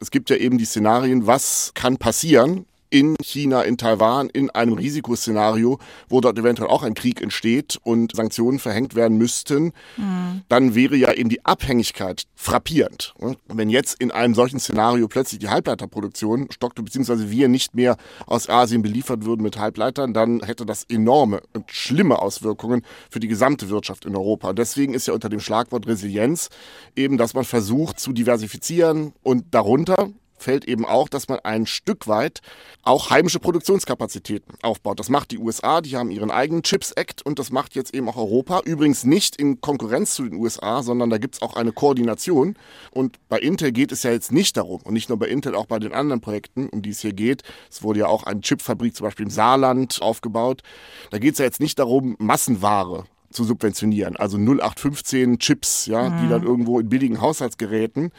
Es 0.00 0.12
gibt 0.12 0.30
ja 0.30 0.36
eben 0.36 0.58
die 0.58 0.64
Szenarien, 0.64 1.26
was 1.26 1.72
kann 1.74 1.96
passieren, 1.96 2.66
in 2.92 3.16
China, 3.22 3.62
in 3.62 3.78
Taiwan, 3.78 4.28
in 4.28 4.50
einem 4.50 4.74
Risikoszenario, 4.74 5.78
wo 6.10 6.20
dort 6.20 6.38
eventuell 6.38 6.68
auch 6.68 6.82
ein 6.82 6.92
Krieg 6.92 7.22
entsteht 7.22 7.78
und 7.82 8.14
Sanktionen 8.14 8.58
verhängt 8.58 8.94
werden 8.94 9.16
müssten, 9.16 9.72
mhm. 9.96 10.42
dann 10.48 10.74
wäre 10.74 10.94
ja 10.94 11.12
eben 11.12 11.30
die 11.30 11.44
Abhängigkeit 11.44 12.24
frappierend. 12.34 13.14
Wenn 13.48 13.70
jetzt 13.70 13.98
in 13.98 14.10
einem 14.10 14.34
solchen 14.34 14.60
Szenario 14.60 15.08
plötzlich 15.08 15.40
die 15.40 15.48
Halbleiterproduktion 15.48 16.48
stockte, 16.50 16.82
beziehungsweise 16.82 17.30
wir 17.30 17.48
nicht 17.48 17.74
mehr 17.74 17.96
aus 18.26 18.50
Asien 18.50 18.82
beliefert 18.82 19.24
würden 19.24 19.42
mit 19.42 19.58
Halbleitern, 19.58 20.12
dann 20.12 20.42
hätte 20.42 20.66
das 20.66 20.84
enorme 20.84 21.40
und 21.54 21.70
schlimme 21.70 22.18
Auswirkungen 22.18 22.82
für 23.10 23.20
die 23.20 23.28
gesamte 23.28 23.70
Wirtschaft 23.70 24.04
in 24.04 24.14
Europa. 24.14 24.52
deswegen 24.52 24.92
ist 24.92 25.06
ja 25.06 25.14
unter 25.14 25.30
dem 25.30 25.40
Schlagwort 25.40 25.86
Resilienz 25.86 26.50
eben, 26.94 27.16
dass 27.16 27.32
man 27.32 27.44
versucht 27.44 27.98
zu 27.98 28.12
diversifizieren 28.12 29.14
und 29.22 29.46
darunter 29.54 30.10
fällt 30.42 30.66
eben 30.66 30.84
auch, 30.84 31.08
dass 31.08 31.28
man 31.28 31.38
ein 31.40 31.66
Stück 31.66 32.08
weit 32.08 32.40
auch 32.82 33.10
heimische 33.10 33.38
Produktionskapazitäten 33.38 34.54
aufbaut. 34.62 35.00
Das 35.00 35.08
macht 35.08 35.30
die 35.30 35.38
USA, 35.38 35.80
die 35.80 35.96
haben 35.96 36.10
ihren 36.10 36.30
eigenen 36.30 36.62
Chips 36.62 36.92
Act 36.92 37.24
und 37.24 37.38
das 37.38 37.50
macht 37.50 37.74
jetzt 37.74 37.94
eben 37.94 38.08
auch 38.08 38.16
Europa. 38.16 38.60
Übrigens 38.64 39.04
nicht 39.04 39.36
in 39.36 39.60
Konkurrenz 39.60 40.14
zu 40.14 40.24
den 40.24 40.34
USA, 40.34 40.82
sondern 40.82 41.10
da 41.10 41.18
gibt 41.18 41.36
es 41.36 41.42
auch 41.42 41.54
eine 41.54 41.72
Koordination. 41.72 42.56
Und 42.90 43.18
bei 43.28 43.38
Intel 43.38 43.72
geht 43.72 43.92
es 43.92 44.02
ja 44.02 44.10
jetzt 44.10 44.32
nicht 44.32 44.56
darum, 44.56 44.82
und 44.82 44.92
nicht 44.94 45.08
nur 45.08 45.18
bei 45.18 45.28
Intel, 45.28 45.54
auch 45.54 45.66
bei 45.66 45.78
den 45.78 45.92
anderen 45.92 46.20
Projekten, 46.20 46.68
um 46.68 46.82
die 46.82 46.90
es 46.90 47.00
hier 47.00 47.12
geht. 47.12 47.42
Es 47.70 47.82
wurde 47.82 48.00
ja 48.00 48.06
auch 48.06 48.24
eine 48.24 48.40
Chipfabrik 48.40 48.94
zum 48.94 49.04
Beispiel 49.04 49.26
im 49.26 49.30
Saarland 49.30 50.02
aufgebaut. 50.02 50.62
Da 51.10 51.18
geht 51.18 51.34
es 51.34 51.38
ja 51.38 51.44
jetzt 51.44 51.60
nicht 51.60 51.78
darum, 51.78 52.16
Massenware 52.18 53.04
zu 53.32 53.44
subventionieren. 53.44 54.16
Also 54.16 54.36
0815 54.38 55.38
Chips, 55.38 55.86
ja, 55.86 56.08
mhm. 56.08 56.22
die 56.22 56.28
dann 56.28 56.42
irgendwo 56.42 56.78
in 56.78 56.88
billigen 56.88 57.20
Haushaltsgeräten 57.20 58.12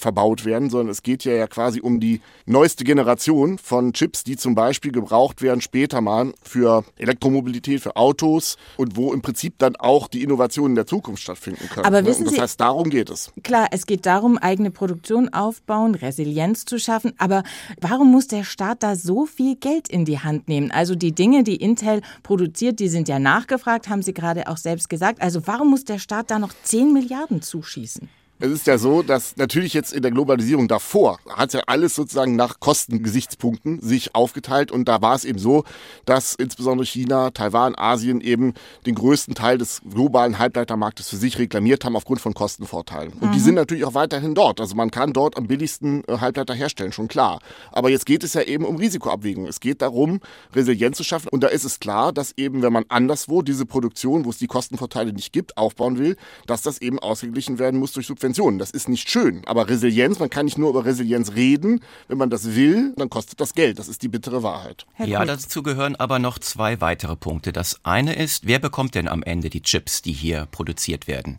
verbaut 0.00 0.44
werden, 0.44 0.70
sondern 0.70 0.88
es 0.88 1.02
geht 1.02 1.24
ja, 1.24 1.32
ja 1.32 1.46
quasi 1.46 1.80
um 1.80 2.00
die 2.00 2.20
neueste 2.46 2.84
Generation 2.84 3.58
von 3.58 3.92
Chips, 3.92 4.24
die 4.24 4.36
zum 4.36 4.54
Beispiel 4.54 4.92
gebraucht 4.92 5.42
werden 5.42 5.60
später 5.60 6.00
mal 6.00 6.32
für 6.42 6.84
Elektromobilität, 6.96 7.80
für 7.80 7.96
Autos 7.96 8.56
und 8.76 8.96
wo 8.96 9.12
im 9.12 9.22
Prinzip 9.22 9.58
dann 9.58 9.76
auch 9.76 10.08
die 10.08 10.22
Innovationen 10.22 10.74
der 10.74 10.86
Zukunft 10.86 11.22
stattfinden 11.22 11.68
können. 11.68 11.86
Aber 11.86 12.02
ne? 12.02 12.08
wissen 12.08 12.24
das 12.24 12.34
Sie, 12.34 12.40
heißt, 12.40 12.60
darum 12.60 12.90
geht 12.90 13.10
es. 13.10 13.32
Klar, 13.42 13.68
es 13.70 13.86
geht 13.86 14.06
darum, 14.06 14.38
eigene 14.38 14.70
Produktion 14.70 15.28
aufbauen, 15.32 15.94
Resilienz 15.94 16.64
zu 16.64 16.78
schaffen. 16.78 17.12
Aber 17.18 17.42
warum 17.80 18.10
muss 18.10 18.26
der 18.26 18.44
Staat 18.44 18.82
da 18.82 18.96
so 18.96 19.26
viel 19.26 19.56
Geld 19.56 19.88
in 19.88 20.04
die 20.04 20.20
Hand 20.20 20.48
nehmen? 20.48 20.70
Also 20.70 20.94
die 20.94 21.12
Dinge, 21.12 21.44
die 21.44 21.56
Intel 21.56 22.00
produziert, 22.22 22.80
die 22.80 22.88
sind 22.88 23.08
ja 23.08 23.18
nachgefragt, 23.18 23.88
haben 23.88 24.02
Sie 24.02 24.14
gerade 24.14 24.48
auch 24.48 24.56
selbst 24.62 24.88
gesagt. 24.88 25.20
Also 25.20 25.46
warum 25.46 25.70
muss 25.70 25.84
der 25.84 25.98
Staat 25.98 26.30
da 26.30 26.38
noch 26.38 26.52
10 26.62 26.92
Milliarden 26.92 27.42
zuschießen? 27.42 28.08
Es 28.42 28.50
ist 28.50 28.66
ja 28.66 28.78
so, 28.78 29.02
dass 29.02 29.36
natürlich 29.36 29.74
jetzt 29.74 29.92
in 29.92 30.00
der 30.00 30.10
Globalisierung 30.10 30.66
davor 30.66 31.18
hat 31.28 31.52
ja 31.52 31.60
alles 31.66 31.94
sozusagen 31.94 32.36
nach 32.36 32.58
Kostengesichtspunkten 32.58 33.82
sich 33.82 34.14
aufgeteilt 34.14 34.72
und 34.72 34.88
da 34.88 35.02
war 35.02 35.14
es 35.14 35.26
eben 35.26 35.38
so, 35.38 35.64
dass 36.06 36.36
insbesondere 36.36 36.86
China, 36.86 37.32
Taiwan, 37.32 37.74
Asien 37.76 38.22
eben 38.22 38.54
den 38.86 38.94
größten 38.94 39.34
Teil 39.34 39.58
des 39.58 39.82
globalen 39.86 40.38
Halbleitermarktes 40.38 41.10
für 41.10 41.16
sich 41.16 41.38
reklamiert 41.38 41.84
haben 41.84 41.96
aufgrund 41.96 42.22
von 42.22 42.32
Kostenvorteilen. 42.32 43.12
Und 43.20 43.28
mhm. 43.28 43.32
die 43.32 43.40
sind 43.40 43.56
natürlich 43.56 43.84
auch 43.84 43.92
weiterhin 43.92 44.34
dort. 44.34 44.58
Also 44.58 44.74
man 44.74 44.90
kann 44.90 45.12
dort 45.12 45.36
am 45.36 45.46
billigsten 45.46 46.02
äh, 46.08 46.16
Halbleiter 46.16 46.54
herstellen, 46.54 46.92
schon 46.92 47.08
klar. 47.08 47.40
Aber 47.72 47.90
jetzt 47.90 48.06
geht 48.06 48.24
es 48.24 48.32
ja 48.32 48.40
eben 48.40 48.64
um 48.64 48.76
Risikoabwägung. 48.76 49.48
Es 49.48 49.60
geht 49.60 49.82
darum, 49.82 50.20
Resilienz 50.54 50.96
zu 50.96 51.04
schaffen. 51.04 51.28
Und 51.28 51.42
da 51.42 51.48
ist 51.48 51.64
es 51.64 51.78
klar, 51.78 52.10
dass 52.10 52.32
eben, 52.38 52.62
wenn 52.62 52.72
man 52.72 52.86
anderswo 52.88 53.42
diese 53.42 53.66
Produktion, 53.66 54.24
wo 54.24 54.30
es 54.30 54.38
die 54.38 54.46
Kostenvorteile 54.46 55.12
nicht 55.12 55.30
gibt, 55.34 55.58
aufbauen 55.58 55.98
will, 55.98 56.16
dass 56.46 56.62
das 56.62 56.80
eben 56.80 56.98
ausgeglichen 56.98 57.58
werden 57.58 57.78
muss 57.78 57.92
durch 57.92 58.06
Subventionen. 58.06 58.29
Subventionen. 58.30 58.58
Das 58.58 58.70
ist 58.70 58.88
nicht 58.88 59.10
schön. 59.10 59.42
Aber 59.46 59.68
Resilienz, 59.68 60.18
man 60.18 60.30
kann 60.30 60.44
nicht 60.44 60.58
nur 60.58 60.70
über 60.70 60.84
Resilienz 60.84 61.32
reden. 61.34 61.80
Wenn 62.08 62.18
man 62.18 62.30
das 62.30 62.54
will, 62.54 62.94
dann 62.96 63.10
kostet 63.10 63.40
das 63.40 63.54
Geld. 63.54 63.78
Das 63.78 63.88
ist 63.88 64.02
die 64.02 64.08
bittere 64.08 64.42
Wahrheit. 64.42 64.86
Ja, 65.04 65.24
dazu 65.24 65.62
gehören 65.62 65.96
aber 65.96 66.18
noch 66.18 66.38
zwei 66.38 66.80
weitere 66.80 67.16
Punkte. 67.16 67.52
Das 67.52 67.80
eine 67.84 68.14
ist, 68.14 68.46
wer 68.46 68.58
bekommt 68.58 68.94
denn 68.94 69.08
am 69.08 69.22
Ende 69.22 69.50
die 69.50 69.62
Chips, 69.62 70.02
die 70.02 70.12
hier 70.12 70.46
produziert 70.50 71.08
werden? 71.08 71.38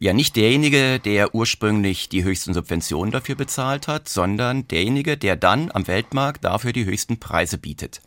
Ja, 0.00 0.12
nicht 0.12 0.34
derjenige, 0.34 0.98
der 0.98 1.34
ursprünglich 1.34 2.08
die 2.08 2.24
höchsten 2.24 2.52
Subventionen 2.52 3.12
dafür 3.12 3.36
bezahlt 3.36 3.86
hat, 3.86 4.08
sondern 4.08 4.66
derjenige, 4.66 5.16
der 5.16 5.36
dann 5.36 5.70
am 5.72 5.86
Weltmarkt 5.86 6.44
dafür 6.44 6.72
die 6.72 6.84
höchsten 6.84 7.20
Preise 7.20 7.58
bietet. 7.58 8.02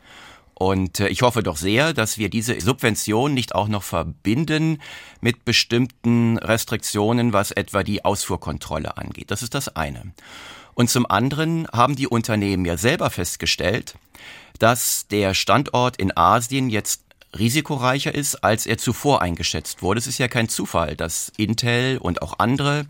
Und 0.60 1.00
äh, 1.00 1.08
ich 1.10 1.22
hoffe 1.22 1.44
doch 1.44 1.56
sehr, 1.56 1.94
dass 1.94 2.18
wir 2.18 2.30
diese 2.30 2.60
Subvention 2.60 3.36
nicht 3.36 3.54
auch 3.54 3.68
noch 3.68 3.84
verbinden 3.84 4.82
mit 5.22 5.46
bestimmten 5.46 6.40
Restriktionen, 6.40 7.32
was 7.32 7.52
etwa 7.52 7.84
die 7.84 8.04
Ausfuhrkontrolle 8.04 8.98
angeht. 8.98 9.30
Das 9.30 9.44
ist 9.44 9.54
das 9.54 9.76
eine. 9.76 10.14
Und 10.74 10.90
zum 10.90 11.06
anderen 11.06 11.68
haben 11.72 11.96
die 11.96 12.08
Unternehmen 12.08 12.66
ja 12.66 12.76
selber 12.76 13.12
festgestellt, 13.12 14.00
dass 14.58 15.08
der 15.08 15.36
Standort 15.36 15.98
in 15.98 16.16
Asien 16.18 16.72
jetzt 16.72 17.04
risikoreicher 17.38 18.16
ist, 18.16 18.44
als 18.44 18.66
er 18.66 18.80
zuvor 18.80 19.22
eingeschätzt 19.22 19.84
wurde. 19.84 20.00
Es 20.00 20.08
ist 20.08 20.18
ja 20.18 20.28
kein 20.28 20.50
Zufall, 20.50 20.96
dass 20.96 21.32
Intel 21.38 22.00
und 22.00 22.24
auch 22.24 22.40
andere 22.40 22.88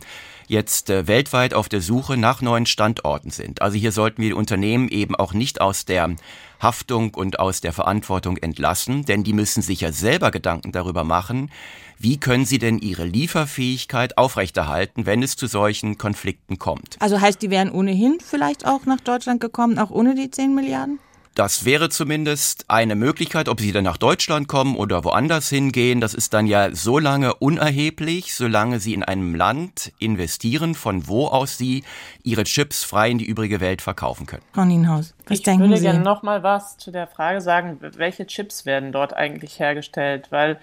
jetzt 0.47 0.89
äh, 0.89 1.07
weltweit 1.07 1.53
auf 1.53 1.69
der 1.69 1.81
Suche 1.81 2.17
nach 2.17 2.41
neuen 2.41 2.65
Standorten 2.65 3.29
sind. 3.29 3.61
Also 3.61 3.77
hier 3.77 3.91
sollten 3.91 4.21
wir 4.21 4.29
die 4.29 4.35
Unternehmen 4.35 4.89
eben 4.89 5.15
auch 5.15 5.33
nicht 5.33 5.61
aus 5.61 5.85
der 5.85 6.15
Haftung 6.61 7.13
und 7.13 7.39
aus 7.39 7.61
der 7.61 7.73
Verantwortung 7.73 8.37
entlassen, 8.37 9.05
denn 9.05 9.23
die 9.23 9.33
müssen 9.33 9.61
sich 9.61 9.81
ja 9.81 9.91
selber 9.91 10.31
Gedanken 10.31 10.71
darüber 10.71 11.03
machen, 11.03 11.51
wie 11.99 12.17
können 12.17 12.45
sie 12.45 12.59
denn 12.59 12.79
ihre 12.79 13.05
Lieferfähigkeit 13.05 14.17
aufrechterhalten, 14.17 15.05
wenn 15.05 15.23
es 15.23 15.35
zu 15.35 15.47
solchen 15.47 15.97
Konflikten 15.97 16.57
kommt. 16.59 16.95
Also 16.99 17.19
heißt, 17.19 17.41
die 17.41 17.49
wären 17.49 17.71
ohnehin 17.71 18.17
vielleicht 18.23 18.65
auch 18.65 18.85
nach 18.85 18.99
Deutschland 19.01 19.41
gekommen, 19.41 19.79
auch 19.79 19.91
ohne 19.91 20.15
die 20.15 20.29
10 20.29 20.53
Milliarden? 20.53 20.99
Das 21.37 21.65
wäre 21.65 21.89
zumindest 21.89 22.65
eine 22.67 22.95
Möglichkeit, 22.95 23.47
ob 23.47 23.59
sie 23.59 23.71
dann 23.71 23.83
nach 23.83 23.97
Deutschland 23.97 24.47
kommen 24.47 24.75
oder 24.75 25.03
woanders 25.03 25.49
hingehen. 25.49 26.01
Das 26.01 26.15
ist 26.15 26.33
dann 26.33 26.47
ja 26.47 26.73
so 26.73 26.97
lange 26.97 27.35
unerheblich, 27.35 28.33
solange 28.33 28.79
sie 28.79 28.95
in 28.95 29.03
einem 29.03 29.35
Land 29.35 29.91
investieren, 29.99 30.73
von 30.73 31.07
wo 31.07 31.27
aus 31.27 31.55
sie 31.55 31.83
ihre 32.23 32.43
Chips 32.43 32.83
frei 32.83 33.11
in 33.11 33.19
die 33.19 33.25
übrige 33.25 33.59
Welt 33.59 33.83
verkaufen 33.83 34.25
können. 34.25 34.41
Frau 34.51 34.65
Nienhaus, 34.65 35.13
was 35.27 35.37
ich 35.37 35.43
denken 35.43 35.61
würde 35.61 35.77
Sie? 35.77 35.83
gerne 35.83 35.99
noch 35.99 36.23
mal 36.23 36.41
was 36.41 36.79
zu 36.79 36.89
der 36.89 37.05
Frage 37.05 37.39
sagen, 37.39 37.77
welche 37.81 38.25
Chips 38.25 38.65
werden 38.65 38.91
dort 38.91 39.13
eigentlich 39.13 39.59
hergestellt? 39.59 40.31
Weil 40.31 40.57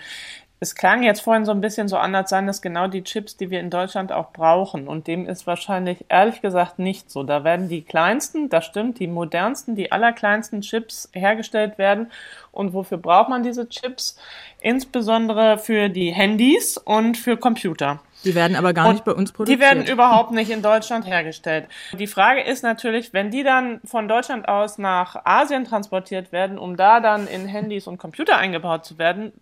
es 0.61 0.75
klang 0.75 1.03
jetzt 1.03 1.21
vorhin 1.21 1.45
so 1.45 1.53
ein 1.53 1.61
bisschen 1.61 1.89
so 1.89 1.97
an, 1.97 2.15
als 2.15 2.31
seien 2.31 2.47
das 2.47 2.63
genau 2.63 2.87
die 2.87 3.03
Chips, 3.03 3.37
die 3.37 3.51
wir 3.51 3.61
in 3.61 3.71
Deutschland 3.71 4.13
auch 4.13 4.33
brauchen. 4.33 4.89
Und 4.89 5.07
dem 5.07 5.29
ist 5.29 5.47
wahrscheinlich 5.47 6.05
ehrlich 6.09 6.41
gesagt 6.41 6.79
nicht 6.79 7.11
so. 7.11 7.23
Da 7.23 7.45
werden 7.45 7.69
die 7.69 7.83
kleinsten, 7.83 8.49
das 8.49 8.65
stimmt, 8.65 8.99
die 8.99 9.07
modernsten, 9.07 9.75
die 9.75 9.93
allerkleinsten 9.93 10.63
Chips 10.63 11.11
hergestellt 11.13 11.77
werden. 11.77 12.11
Und 12.51 12.73
wofür 12.73 12.99
braucht 12.99 13.29
man 13.29 13.43
diese 13.43 13.69
Chips? 13.69 14.17
Insbesondere 14.61 15.59
für 15.59 15.89
die 15.89 16.13
Handys 16.13 16.79
und 16.79 17.19
für 17.19 17.37
Computer. 17.37 18.01
Die 18.25 18.35
werden 18.35 18.57
aber 18.57 18.73
gar 18.73 18.87
Und 18.87 18.95
nicht 18.95 19.05
bei 19.05 19.13
uns 19.13 19.33
produziert. 19.33 19.59
Die 19.59 19.63
werden 19.63 19.85
überhaupt 19.87 20.31
nicht 20.33 20.51
in 20.51 20.63
Deutschland 20.63 21.07
hergestellt. 21.07 21.69
Die 21.99 22.07
Frage 22.07 22.43
ist 22.43 22.63
natürlich, 22.63 23.13
wenn 23.13 23.31
die 23.31 23.43
dann 23.43 23.81
von 23.85 24.09
Deutschland 24.09 24.49
aus 24.49 24.79
nach 24.79 25.17
Asien 25.25 25.65
transportiert 25.65 26.33
werden, 26.33 26.59
um 26.59 26.77
da 26.77 27.01
dann 27.01 27.27
in 27.27 27.47
Handys 27.47 27.87
und 27.87 27.99
Computer 27.99 28.37
eingebaut 28.37 28.85
zu 28.85 28.99
werden, 28.99 29.33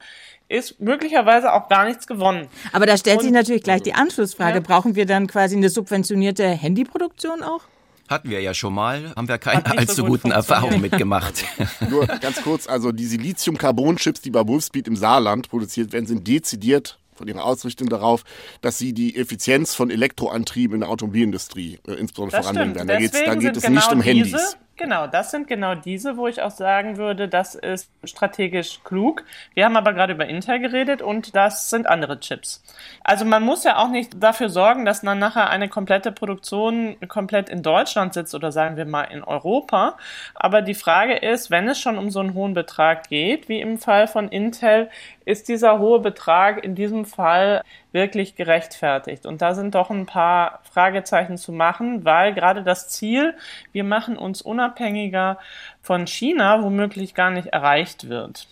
ist 0.48 0.80
möglicherweise 0.80 1.52
auch 1.52 1.68
gar 1.68 1.84
nichts 1.86 2.06
gewonnen. 2.06 2.48
aber 2.72 2.86
da 2.86 2.96
stellt 2.96 3.20
sich 3.20 3.28
Und- 3.30 3.34
natürlich 3.34 3.62
gleich 3.62 3.82
die 3.82 3.94
Anschlussfrage. 3.94 4.58
Ja. 4.58 4.60
Brauchen 4.60 4.94
wir 4.96 5.06
dann 5.06 5.26
quasi 5.26 5.56
eine 5.56 5.68
subventionierte 5.70 6.46
Handyproduktion 6.46 7.42
auch? 7.42 7.60
Hatten 8.08 8.28
wir 8.28 8.42
ja 8.42 8.52
schon 8.52 8.74
mal, 8.74 9.12
haben 9.16 9.28
wir 9.28 9.38
keine 9.38 9.58
nicht 9.62 9.68
so 9.70 9.76
allzu 9.78 10.02
gut 10.02 10.10
guten 10.22 10.32
Erfahrungen 10.32 10.80
mitgemacht. 10.82 11.44
Nur 11.88 12.06
ganz 12.06 12.42
kurz, 12.42 12.66
also 12.68 12.92
die 12.92 13.06
Silizium-Carbon-Chips, 13.06 14.20
die 14.20 14.30
bei 14.30 14.46
Wolfspeed 14.46 14.86
im 14.88 14.96
Saarland 14.96 15.48
produziert 15.48 15.92
werden, 15.94 16.04
sind 16.06 16.26
dezidiert 16.28 16.98
von 17.22 17.28
ihrer 17.28 17.44
Ausrichtung 17.44 17.88
darauf, 17.88 18.24
dass 18.60 18.78
sie 18.78 18.92
die 18.92 19.16
Effizienz 19.16 19.74
von 19.74 19.90
Elektroantrieben 19.90 20.74
in 20.74 20.80
der 20.80 20.90
Automobilindustrie 20.90 21.78
äh, 21.86 21.92
insbesondere 21.92 22.38
Das 22.38 22.46
voranbringen 22.46 22.74
stimmt. 22.74 22.88
werden. 22.88 22.88
Da, 22.88 22.98
geht's, 22.98 23.24
da 23.24 23.34
geht 23.36 23.56
es 23.56 23.62
genau 23.62 23.76
nicht 23.76 23.92
um 23.92 24.02
diese, 24.02 24.36
Handys. 24.36 24.56
Genau, 24.76 25.06
das 25.06 25.30
sind 25.30 25.46
genau 25.46 25.76
diese, 25.76 26.16
wo 26.16 26.26
ich 26.26 26.42
auch 26.42 26.50
sagen 26.50 26.96
würde, 26.96 27.28
das 27.28 27.54
ist 27.54 27.88
strategisch 28.02 28.80
klug. 28.82 29.22
Wir 29.54 29.66
haben 29.66 29.76
aber 29.76 29.92
gerade 29.92 30.14
über 30.14 30.26
Intel 30.26 30.58
geredet 30.58 31.02
und 31.02 31.36
das 31.36 31.70
sind 31.70 31.86
andere 31.86 32.18
Chips. 32.18 32.64
Also 33.04 33.24
man 33.24 33.44
muss 33.44 33.62
ja 33.62 33.76
auch 33.76 33.90
nicht 33.90 34.20
dafür 34.20 34.48
sorgen, 34.48 34.84
dass 34.84 35.02
dann 35.02 35.20
nachher 35.20 35.50
eine 35.50 35.68
komplette 35.68 36.10
Produktion 36.10 36.96
komplett 37.06 37.48
in 37.48 37.62
Deutschland 37.62 38.14
sitzt 38.14 38.34
oder 38.34 38.50
sagen 38.50 38.76
wir 38.76 38.86
mal 38.86 39.04
in 39.04 39.22
Europa. 39.22 39.98
Aber 40.34 40.62
die 40.62 40.74
Frage 40.74 41.14
ist, 41.14 41.50
wenn 41.50 41.68
es 41.68 41.78
schon 41.78 41.98
um 41.98 42.10
so 42.10 42.18
einen 42.18 42.34
hohen 42.34 42.54
Betrag 42.54 43.08
geht, 43.08 43.48
wie 43.48 43.60
im 43.60 43.78
Fall 43.78 44.08
von 44.08 44.30
Intel, 44.30 44.88
ist 45.24 45.48
dieser 45.48 45.78
hohe 45.78 46.00
Betrag 46.00 46.64
in 46.64 46.74
diesem 46.74 47.04
Fall 47.04 47.62
wirklich 47.92 48.34
gerechtfertigt? 48.34 49.26
Und 49.26 49.42
da 49.42 49.54
sind 49.54 49.74
doch 49.74 49.90
ein 49.90 50.06
paar 50.06 50.60
Fragezeichen 50.70 51.36
zu 51.36 51.52
machen, 51.52 52.04
weil 52.04 52.34
gerade 52.34 52.62
das 52.62 52.88
Ziel, 52.88 53.34
wir 53.72 53.84
machen 53.84 54.16
uns 54.16 54.42
unabhängiger 54.42 55.38
von 55.80 56.06
China, 56.06 56.62
womöglich 56.62 57.14
gar 57.14 57.30
nicht 57.30 57.48
erreicht 57.48 58.08
wird. 58.08 58.46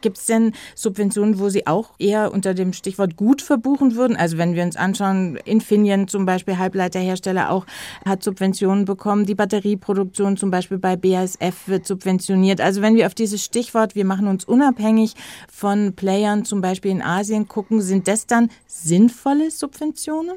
Gibt 0.00 0.18
es 0.18 0.26
denn 0.26 0.52
Subventionen, 0.74 1.38
wo 1.38 1.48
Sie 1.48 1.66
auch 1.66 1.90
eher 1.98 2.32
unter 2.32 2.54
dem 2.54 2.72
Stichwort 2.72 3.16
gut 3.16 3.42
verbuchen 3.42 3.94
würden? 3.94 4.16
Also 4.16 4.38
wenn 4.38 4.54
wir 4.54 4.62
uns 4.62 4.76
anschauen, 4.76 5.36
Infineon 5.44 6.08
zum 6.08 6.26
Beispiel, 6.26 6.58
Halbleiterhersteller 6.58 7.50
auch, 7.50 7.66
hat 8.04 8.22
Subventionen 8.22 8.84
bekommen. 8.84 9.26
Die 9.26 9.34
Batterieproduktion 9.34 10.36
zum 10.36 10.50
Beispiel 10.50 10.78
bei 10.78 10.96
BASF 10.96 11.66
wird 11.66 11.86
subventioniert. 11.86 12.60
Also 12.60 12.82
wenn 12.82 12.96
wir 12.96 13.06
auf 13.06 13.14
dieses 13.14 13.44
Stichwort, 13.44 13.94
wir 13.94 14.04
machen 14.04 14.26
uns 14.26 14.44
unabhängig 14.44 15.14
von 15.52 15.94
Playern 15.94 16.44
zum 16.44 16.60
Beispiel 16.60 16.90
in 16.90 17.02
Asien 17.02 17.48
gucken, 17.48 17.80
sind 17.80 18.08
das 18.08 18.26
dann 18.26 18.50
sinnvolle 18.66 19.50
Subventionen? 19.50 20.36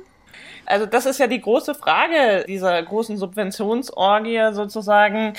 Also 0.66 0.86
das 0.86 1.06
ist 1.06 1.20
ja 1.20 1.28
die 1.28 1.42
große 1.42 1.76
Frage 1.76 2.46
dieser 2.48 2.82
großen 2.82 3.18
Subventionsorgie 3.18 4.54
sozusagen. 4.54 5.34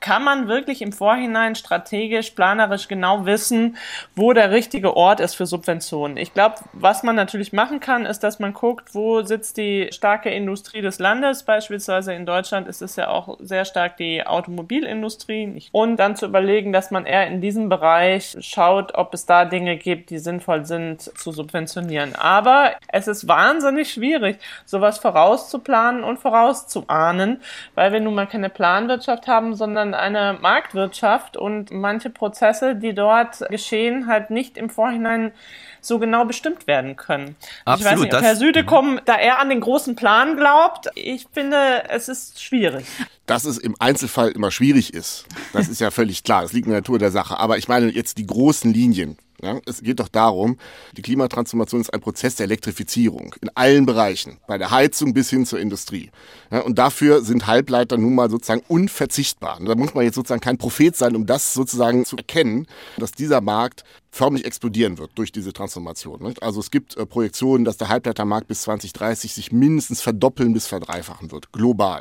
Kann 0.00 0.22
man 0.22 0.48
wirklich 0.48 0.82
im 0.82 0.92
Vorhinein 0.92 1.54
strategisch, 1.54 2.30
planerisch 2.30 2.88
genau 2.88 3.26
wissen, 3.26 3.76
wo 4.14 4.32
der 4.32 4.50
richtige 4.50 4.96
Ort 4.96 5.20
ist 5.20 5.34
für 5.34 5.46
Subventionen? 5.46 6.16
Ich 6.16 6.34
glaube, 6.34 6.56
was 6.72 7.02
man 7.02 7.16
natürlich 7.16 7.52
machen 7.52 7.80
kann, 7.80 8.06
ist, 8.06 8.20
dass 8.20 8.38
man 8.38 8.52
guckt, 8.52 8.94
wo 8.94 9.22
sitzt 9.22 9.56
die 9.56 9.88
starke 9.92 10.30
Industrie 10.30 10.82
des 10.82 10.98
Landes. 10.98 11.42
Beispielsweise 11.42 12.12
in 12.12 12.26
Deutschland 12.26 12.68
ist 12.68 12.82
es 12.82 12.96
ja 12.96 13.08
auch 13.08 13.38
sehr 13.40 13.64
stark 13.64 13.96
die 13.96 14.26
Automobilindustrie. 14.26 15.68
Und 15.72 15.96
dann 15.96 16.16
zu 16.16 16.26
überlegen, 16.26 16.72
dass 16.72 16.90
man 16.90 17.06
eher 17.06 17.26
in 17.26 17.40
diesem 17.40 17.68
Bereich 17.68 18.36
schaut, 18.40 18.94
ob 18.94 19.14
es 19.14 19.26
da 19.26 19.44
Dinge 19.44 19.76
gibt, 19.76 20.10
die 20.10 20.18
sinnvoll 20.18 20.64
sind 20.64 21.02
zu 21.02 21.32
subventionieren. 21.32 22.14
Aber 22.14 22.72
es 22.88 23.08
ist 23.08 23.28
wahnsinnig 23.28 23.92
schwierig, 23.92 24.38
sowas 24.64 24.98
vorauszuplanen 24.98 26.04
und 26.04 26.18
vorauszuahnen, 26.18 27.40
weil 27.74 27.92
wir 27.92 28.00
nun 28.00 28.14
mal 28.14 28.26
keine 28.26 28.50
Planwirtschaft 28.50 29.26
haben, 29.26 29.54
sondern 29.54 29.94
eine 29.94 30.38
Marktwirtschaft 30.40 31.36
und 31.36 31.70
manche 31.70 32.10
Prozesse, 32.10 32.76
die 32.76 32.94
dort 32.94 33.46
geschehen, 33.48 34.06
halt 34.06 34.30
nicht 34.30 34.56
im 34.56 34.70
Vorhinein 34.70 35.32
so 35.80 35.98
genau 35.98 36.24
bestimmt 36.24 36.66
werden 36.66 36.96
können. 36.96 37.36
Absolut, 37.64 37.80
ich 37.80 37.92
weiß 37.92 38.00
nicht, 38.00 38.14
ob 38.14 38.22
Herr 38.22 38.36
Südekom 38.36 39.00
da 39.04 39.16
eher 39.16 39.38
an 39.38 39.48
den 39.48 39.60
großen 39.60 39.94
Plan 39.94 40.36
glaubt. 40.36 40.88
Ich 40.94 41.26
finde, 41.32 41.84
es 41.88 42.08
ist 42.08 42.42
schwierig. 42.42 42.86
Dass 43.26 43.44
es 43.44 43.58
im 43.58 43.76
Einzelfall 43.78 44.30
immer 44.30 44.50
schwierig 44.50 44.94
ist, 44.94 45.26
das 45.52 45.68
ist 45.68 45.80
ja 45.80 45.90
völlig 45.90 46.24
klar. 46.24 46.42
Das 46.42 46.52
liegt 46.52 46.66
in 46.66 46.72
der 46.72 46.80
Natur 46.80 46.98
der 46.98 47.10
Sache. 47.10 47.38
Aber 47.38 47.56
ich 47.58 47.68
meine 47.68 47.90
jetzt 47.90 48.18
die 48.18 48.26
großen 48.26 48.72
Linien. 48.72 49.16
Ja, 49.42 49.60
es 49.66 49.82
geht 49.82 50.00
doch 50.00 50.08
darum, 50.08 50.56
die 50.96 51.02
Klimatransformation 51.02 51.82
ist 51.82 51.92
ein 51.92 52.00
Prozess 52.00 52.36
der 52.36 52.44
Elektrifizierung 52.44 53.34
in 53.42 53.50
allen 53.54 53.84
Bereichen, 53.84 54.38
bei 54.46 54.56
der 54.56 54.70
Heizung 54.70 55.12
bis 55.12 55.28
hin 55.28 55.44
zur 55.44 55.60
Industrie. 55.60 56.10
Ja, 56.50 56.60
und 56.60 56.78
dafür 56.78 57.22
sind 57.22 57.46
Halbleiter 57.46 57.98
nun 57.98 58.14
mal 58.14 58.30
sozusagen 58.30 58.62
unverzichtbar. 58.68 59.60
Und 59.60 59.66
da 59.66 59.74
muss 59.74 59.92
man 59.92 60.04
jetzt 60.04 60.14
sozusagen 60.14 60.40
kein 60.40 60.56
Prophet 60.56 60.96
sein, 60.96 61.14
um 61.14 61.26
das 61.26 61.52
sozusagen 61.52 62.06
zu 62.06 62.16
erkennen, 62.16 62.66
dass 62.96 63.12
dieser 63.12 63.42
Markt 63.42 63.84
förmlich 64.10 64.46
explodieren 64.46 64.96
wird 64.96 65.10
durch 65.16 65.32
diese 65.32 65.52
Transformation. 65.52 66.22
Nicht? 66.22 66.42
Also 66.42 66.60
es 66.60 66.70
gibt 66.70 66.96
äh, 66.96 67.04
Projektionen, 67.04 67.66
dass 67.66 67.76
der 67.76 67.90
Halbleitermarkt 67.90 68.48
bis 68.48 68.62
2030 68.62 69.34
sich 69.34 69.52
mindestens 69.52 70.00
verdoppeln 70.00 70.54
bis 70.54 70.66
verdreifachen 70.66 71.30
wird, 71.30 71.52
global. 71.52 72.00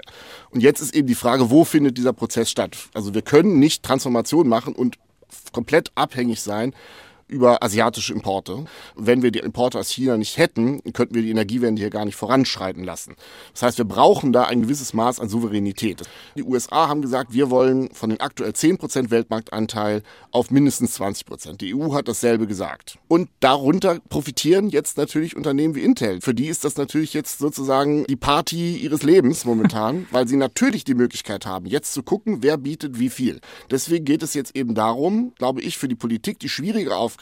Und 0.52 0.62
jetzt 0.62 0.80
ist 0.80 0.96
eben 0.96 1.08
die 1.08 1.16
Frage, 1.16 1.50
wo 1.50 1.66
findet 1.66 1.98
dieser 1.98 2.14
Prozess 2.14 2.50
statt? 2.50 2.78
Also 2.94 3.14
wir 3.14 3.22
können 3.22 3.60
nicht 3.60 3.84
Transformation 3.84 4.48
machen 4.48 4.74
und 4.74 4.96
komplett 5.52 5.92
abhängig 5.96 6.42
sein 6.42 6.74
über 7.28 7.64
asiatische 7.64 8.14
Importe. 8.14 8.66
Wenn 8.96 9.22
wir 9.22 9.32
die 9.32 9.40
Importe 9.40 9.80
aus 9.80 9.90
China 9.90 10.18
nicht 10.18 10.38
hätten, 10.38 10.82
könnten 10.94 11.16
wir 11.16 11.22
die 11.22 11.32
Energiewende 11.32 11.82
hier 11.82 11.90
gar 11.90 12.06
nicht 12.06 12.16
voranschreiten 12.16 12.84
lassen. 12.84 13.16
Das 13.54 13.64
heißt, 13.64 13.78
wir 13.78 13.86
brauchen 13.86 14.32
da 14.32 14.44
ein 14.44 14.62
gewisses 14.62 14.94
Maß 14.94 15.20
an 15.20 15.30
Souveränität. 15.30 16.04
Die 16.36 16.44
USA 16.44 16.88
haben 16.88 17.02
gesagt, 17.02 17.34
wir 17.34 17.50
wollen 17.50 17.90
von 17.94 18.10
den 18.10 18.20
aktuell 18.22 18.52
10% 18.52 19.10
Weltmarktanteil 19.10 20.04
auf 20.32 20.52
mindestens 20.52 21.00
20%. 21.00 21.58
Die 21.58 21.76
EU 21.76 21.94
hat 21.94 22.08
dasselbe 22.08 22.48
gesagt. 22.48 23.00
Und 23.08 23.30
darunter 23.40 24.00
profitieren 24.10 24.70
jetzt 24.70 24.98
natürlich 24.98 25.36
Unternehmen 25.36 25.76
wie 25.76 25.84
Intel. 25.84 26.22
Für 26.22 26.34
die 26.34 26.48
ist 26.48 26.64
das 26.64 26.78
natürlich 26.78 27.14
jetzt 27.14 27.40
sozusagen 27.40 28.06
die 28.06 28.16
Party 28.16 28.78
ihres 28.78 29.04
Lebens 29.04 29.46
momentan, 29.46 30.08
weil 30.12 30.28
sie 30.28 30.38
natürlich 30.38 30.84
die 30.84 30.94
Möglichkeit 30.94 31.46
haben, 31.46 31.66
jetzt 31.66 31.94
zu 31.94 32.04
gucken, 32.04 32.38
wer 32.42 32.58
bietet 32.58 33.00
wie 33.00 33.10
viel. 33.10 33.42
Deswegen 33.72 34.06
geht 34.06 34.24
es 34.24 34.34
jetzt 34.34 34.56
eben 34.56 34.76
darum, 34.76 35.34
glaube 35.38 35.62
ich, 35.62 35.78
für 35.78 35.88
die 35.88 35.96
Politik 35.96 36.40
die 36.40 36.50
schwierige 36.50 36.96
Aufgabe, 36.96 37.15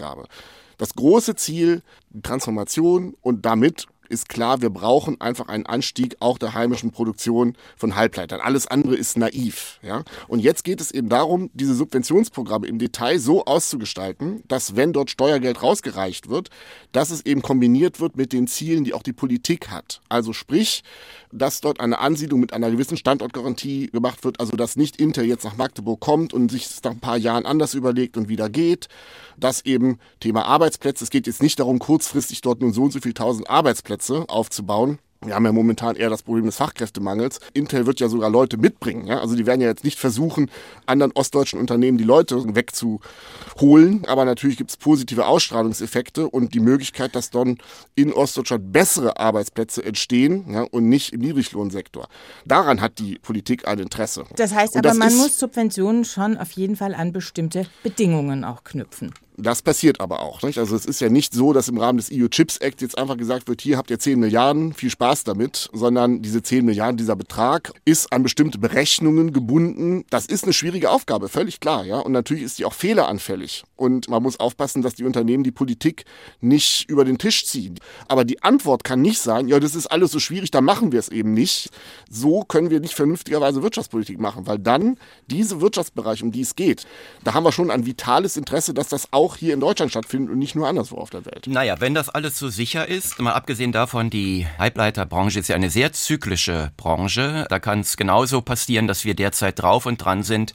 das 0.77 0.93
große 0.93 1.35
Ziel, 1.35 1.81
Transformation 2.21 3.15
und 3.21 3.45
damit 3.45 3.87
ist 4.09 4.29
klar, 4.29 4.61
wir 4.61 4.69
brauchen 4.69 5.19
einfach 5.19 5.47
einen 5.47 5.65
Anstieg 5.65 6.17
auch 6.19 6.37
der 6.37 6.53
heimischen 6.53 6.91
Produktion 6.91 7.55
von 7.75 7.95
Halbleitern. 7.95 8.41
Alles 8.41 8.67
andere 8.67 8.95
ist 8.95 9.17
naiv. 9.17 9.79
Ja? 9.81 10.03
Und 10.27 10.39
jetzt 10.39 10.63
geht 10.63 10.81
es 10.81 10.91
eben 10.91 11.09
darum, 11.09 11.49
diese 11.53 11.73
Subventionsprogramme 11.73 12.67
im 12.67 12.79
Detail 12.79 13.17
so 13.19 13.45
auszugestalten, 13.45 14.43
dass 14.47 14.75
wenn 14.75 14.93
dort 14.93 15.09
Steuergeld 15.09 15.63
rausgereicht 15.63 16.29
wird, 16.29 16.49
dass 16.91 17.09
es 17.09 17.25
eben 17.25 17.41
kombiniert 17.41 17.99
wird 17.99 18.15
mit 18.15 18.33
den 18.33 18.47
Zielen, 18.47 18.83
die 18.83 18.93
auch 18.93 19.03
die 19.03 19.13
Politik 19.13 19.69
hat. 19.69 20.01
Also 20.09 20.31
sprich, 20.31 20.83
dass 21.31 21.61
dort 21.61 21.79
eine 21.79 21.99
Ansiedlung 21.99 22.39
mit 22.39 22.53
einer 22.53 22.69
gewissen 22.69 22.97
Standortgarantie 22.97 23.87
gemacht 23.87 24.23
wird, 24.23 24.39
also 24.39 24.55
dass 24.55 24.75
nicht 24.75 24.97
Intel 24.97 25.25
jetzt 25.25 25.43
nach 25.43 25.57
Magdeburg 25.57 25.99
kommt 25.99 26.33
und 26.33 26.51
sich 26.51 26.67
nach 26.83 26.91
ein 26.91 26.99
paar 26.99 27.17
Jahren 27.17 27.45
anders 27.45 27.73
überlegt 27.73 28.17
und 28.17 28.29
wieder 28.29 28.49
geht, 28.49 28.89
dass 29.37 29.65
eben 29.65 29.99
Thema 30.19 30.45
Arbeitsplätze, 30.45 31.03
es 31.03 31.09
geht 31.09 31.27
jetzt 31.27 31.41
nicht 31.41 31.59
darum, 31.59 31.79
kurzfristig 31.79 32.41
dort 32.41 32.61
nun 32.61 32.73
so 32.73 32.83
und 32.83 32.93
so 32.93 32.99
viel 32.99 33.13
tausend 33.13 33.49
Arbeitsplätze 33.49 34.25
aufzubauen, 34.27 34.99
Wir 35.25 35.35
haben 35.35 35.45
ja 35.45 35.51
momentan 35.51 35.95
eher 35.95 36.09
das 36.09 36.23
Problem 36.23 36.45
des 36.45 36.57
Fachkräftemangels. 36.57 37.39
Intel 37.53 37.85
wird 37.85 37.99
ja 37.99 38.07
sogar 38.09 38.29
Leute 38.29 38.57
mitbringen. 38.57 39.07
Ja? 39.07 39.19
Also 39.19 39.35
die 39.35 39.45
werden 39.45 39.61
ja 39.61 39.67
jetzt 39.67 39.83
nicht 39.83 39.99
versuchen, 39.99 40.49
anderen 40.85 41.11
ostdeutschen 41.13 41.59
Unternehmen 41.59 41.97
die 41.97 42.03
Leute 42.03 42.55
wegzuholen. 42.55 44.05
Aber 44.07 44.25
natürlich 44.25 44.57
gibt 44.57 44.71
es 44.71 44.77
positive 44.77 45.25
Ausstrahlungseffekte 45.25 46.29
und 46.29 46.53
die 46.53 46.59
Möglichkeit, 46.59 47.15
dass 47.15 47.29
dann 47.29 47.57
in 47.95 48.13
Ostdeutschland 48.13 48.71
bessere 48.71 49.17
Arbeitsplätze 49.17 49.83
entstehen 49.83 50.45
ja? 50.51 50.63
und 50.63 50.89
nicht 50.89 51.13
im 51.13 51.21
Niedriglohnsektor. 51.21 52.07
Daran 52.45 52.81
hat 52.81 52.99
die 52.99 53.19
Politik 53.19 53.67
ein 53.67 53.79
Interesse. 53.79 54.25
Das 54.35 54.53
heißt 54.53 54.77
aber, 54.77 54.93
man 54.93 55.15
muss 55.15 55.39
Subventionen 55.39 56.05
schon 56.05 56.37
auf 56.37 56.51
jeden 56.51 56.75
Fall 56.75 56.93
an 56.93 57.13
bestimmte 57.13 57.65
Bedingungen 57.83 58.43
auch 58.43 58.63
knüpfen. 58.63 59.13
Das 59.35 59.63
passiert 59.63 59.99
aber 59.99 60.21
auch. 60.21 60.43
Nicht? 60.43 60.59
Also 60.59 60.75
es 60.75 60.85
ist 60.85 61.01
ja 61.01 61.09
nicht 61.09 61.33
so, 61.33 61.53
dass 61.53 61.67
im 61.67 61.77
Rahmen 61.77 61.97
des 61.97 62.11
EU 62.13 62.27
Chips 62.27 62.57
Act 62.57 62.81
jetzt 62.81 62.97
einfach 62.97 63.17
gesagt 63.17 63.47
wird, 63.47 63.61
hier 63.61 63.77
habt 63.77 63.89
ihr 63.89 63.97
10 63.97 64.19
Milliarden, 64.19 64.73
viel 64.73 64.91
Spaß 64.91 65.23
damit, 65.23 65.69
sondern 65.73 66.21
diese 66.21 66.43
10 66.43 66.63
Milliarden, 66.63 66.97
dieser 66.97 67.15
Betrag 67.15 67.73
ist 67.83 68.13
an 68.13 68.21
bestimmte 68.21 68.59
Berechnungen 68.59 69.33
gebunden. 69.33 70.05
Das 70.11 70.27
ist 70.27 70.43
eine 70.43 70.53
schwierige 70.53 70.91
Aufgabe, 70.91 71.29
völlig 71.29 71.59
klar. 71.59 71.83
Ja? 71.83 71.99
Und 71.99 72.11
natürlich 72.11 72.43
ist 72.43 72.59
die 72.59 72.65
auch 72.65 72.73
fehleranfällig. 72.73 73.63
Und 73.75 74.07
man 74.07 74.21
muss 74.21 74.39
aufpassen, 74.39 74.83
dass 74.83 74.93
die 74.93 75.03
Unternehmen 75.03 75.43
die 75.43 75.51
Politik 75.51 76.05
nicht 76.39 76.87
über 76.89 77.03
den 77.03 77.17
Tisch 77.17 77.45
ziehen. 77.47 77.79
Aber 78.07 78.25
die 78.25 78.43
Antwort 78.43 78.83
kann 78.83 79.01
nicht 79.01 79.19
sein, 79.19 79.47
ja, 79.47 79.59
das 79.59 79.73
ist 79.73 79.87
alles 79.87 80.11
so 80.11 80.19
schwierig, 80.19 80.51
da 80.51 80.61
machen 80.61 80.91
wir 80.91 80.99
es 80.99 81.09
eben 81.09 81.33
nicht. 81.33 81.69
So 82.09 82.41
können 82.41 82.69
wir 82.69 82.79
nicht 82.79 82.93
vernünftigerweise 82.93 83.63
Wirtschaftspolitik 83.63 84.19
machen, 84.19 84.45
weil 84.45 84.59
dann 84.59 84.97
diese 85.27 85.59
Wirtschaftsbereiche, 85.59 86.23
um 86.23 86.31
die 86.31 86.41
es 86.41 86.55
geht, 86.55 86.85
da 87.23 87.33
haben 87.33 87.43
wir 87.43 87.51
schon 87.51 87.71
ein 87.71 87.85
vitales 87.85 88.37
Interesse, 88.37 88.73
dass 88.73 88.89
das 88.89 89.07
auch 89.11 89.22
auch 89.23 89.37
hier 89.37 89.53
in 89.53 89.59
Deutschland 89.61 89.91
stattfindet 89.91 90.31
und 90.31 90.39
nicht 90.39 90.55
nur 90.55 90.67
anderswo 90.67 90.97
auf 90.97 91.09
der 91.09 91.25
Welt. 91.25 91.47
Naja, 91.47 91.79
wenn 91.79 91.93
das 91.93 92.09
alles 92.09 92.37
so 92.37 92.49
sicher 92.49 92.87
ist, 92.87 93.19
mal 93.19 93.33
abgesehen 93.33 93.71
davon, 93.71 94.09
die 94.09 94.45
Halbleiterbranche 94.59 95.39
ist 95.39 95.47
ja 95.47 95.55
eine 95.55 95.69
sehr 95.69 95.93
zyklische 95.93 96.71
Branche. 96.75 97.45
Da 97.49 97.59
kann 97.59 97.79
es 97.79 97.95
genauso 97.95 98.41
passieren, 98.41 98.87
dass 98.87 99.05
wir 99.05 99.15
derzeit 99.15 99.61
drauf 99.61 99.85
und 99.85 99.97
dran 99.97 100.23
sind, 100.23 100.53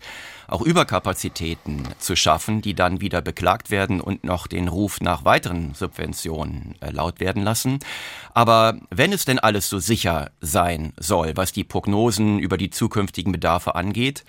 auch 0.49 0.63
Überkapazitäten 0.63 1.89
zu 1.99 2.17
schaffen, 2.17 2.63
die 2.63 2.75
dann 2.75 3.01
wieder 3.01 3.21
beklagt 3.21 3.71
werden 3.71 4.01
und 4.01 4.25
noch 4.25 4.47
den 4.47 4.69
Ruf 4.69 5.01
nach 5.01 5.25
weiteren 5.25 5.75
Subventionen 5.75 6.75
äh, 6.81 6.91
laut 6.91 7.21
werden 7.21 7.43
lassen. 7.43 7.79
Aber 8.33 8.79
wenn 8.91 9.13
es 9.13 9.25
denn 9.25 9.39
alles 9.39 9.69
so 9.69 9.79
sicher 9.79 10.31
sein 10.41 10.93
soll, 10.99 11.37
was 11.37 11.53
die 11.53 11.65
Prognosen 11.65 12.39
über 12.39 12.57
die 12.57 12.71
zukünftigen 12.71 13.33
Bedarfe 13.33 13.75
angeht, 13.75 14.25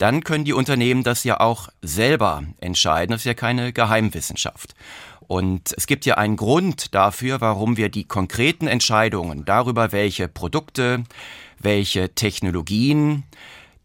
dann 0.00 0.24
können 0.24 0.44
die 0.44 0.54
Unternehmen 0.54 1.04
das 1.04 1.24
ja 1.24 1.40
auch 1.40 1.68
selber 1.82 2.42
entscheiden. 2.60 3.12
Das 3.12 3.20
ist 3.20 3.26
ja 3.26 3.34
keine 3.34 3.72
Geheimwissenschaft. 3.72 4.74
Und 5.20 5.74
es 5.76 5.86
gibt 5.86 6.06
ja 6.06 6.16
einen 6.16 6.36
Grund 6.36 6.94
dafür, 6.94 7.42
warum 7.42 7.76
wir 7.76 7.90
die 7.90 8.04
konkreten 8.04 8.66
Entscheidungen 8.66 9.44
darüber, 9.44 9.92
welche 9.92 10.26
Produkte, 10.26 11.04
welche 11.58 12.14
Technologien 12.14 13.24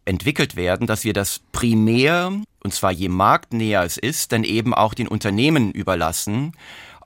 entwickelt 0.06 0.56
werden, 0.56 0.86
dass 0.86 1.04
wir 1.04 1.12
das 1.12 1.42
primär, 1.52 2.32
und 2.64 2.72
zwar 2.72 2.92
je 2.92 3.10
marktnäher 3.10 3.82
es 3.82 3.98
ist, 3.98 4.32
dann 4.32 4.42
eben 4.42 4.72
auch 4.72 4.94
den 4.94 5.08
Unternehmen 5.08 5.70
überlassen, 5.70 6.54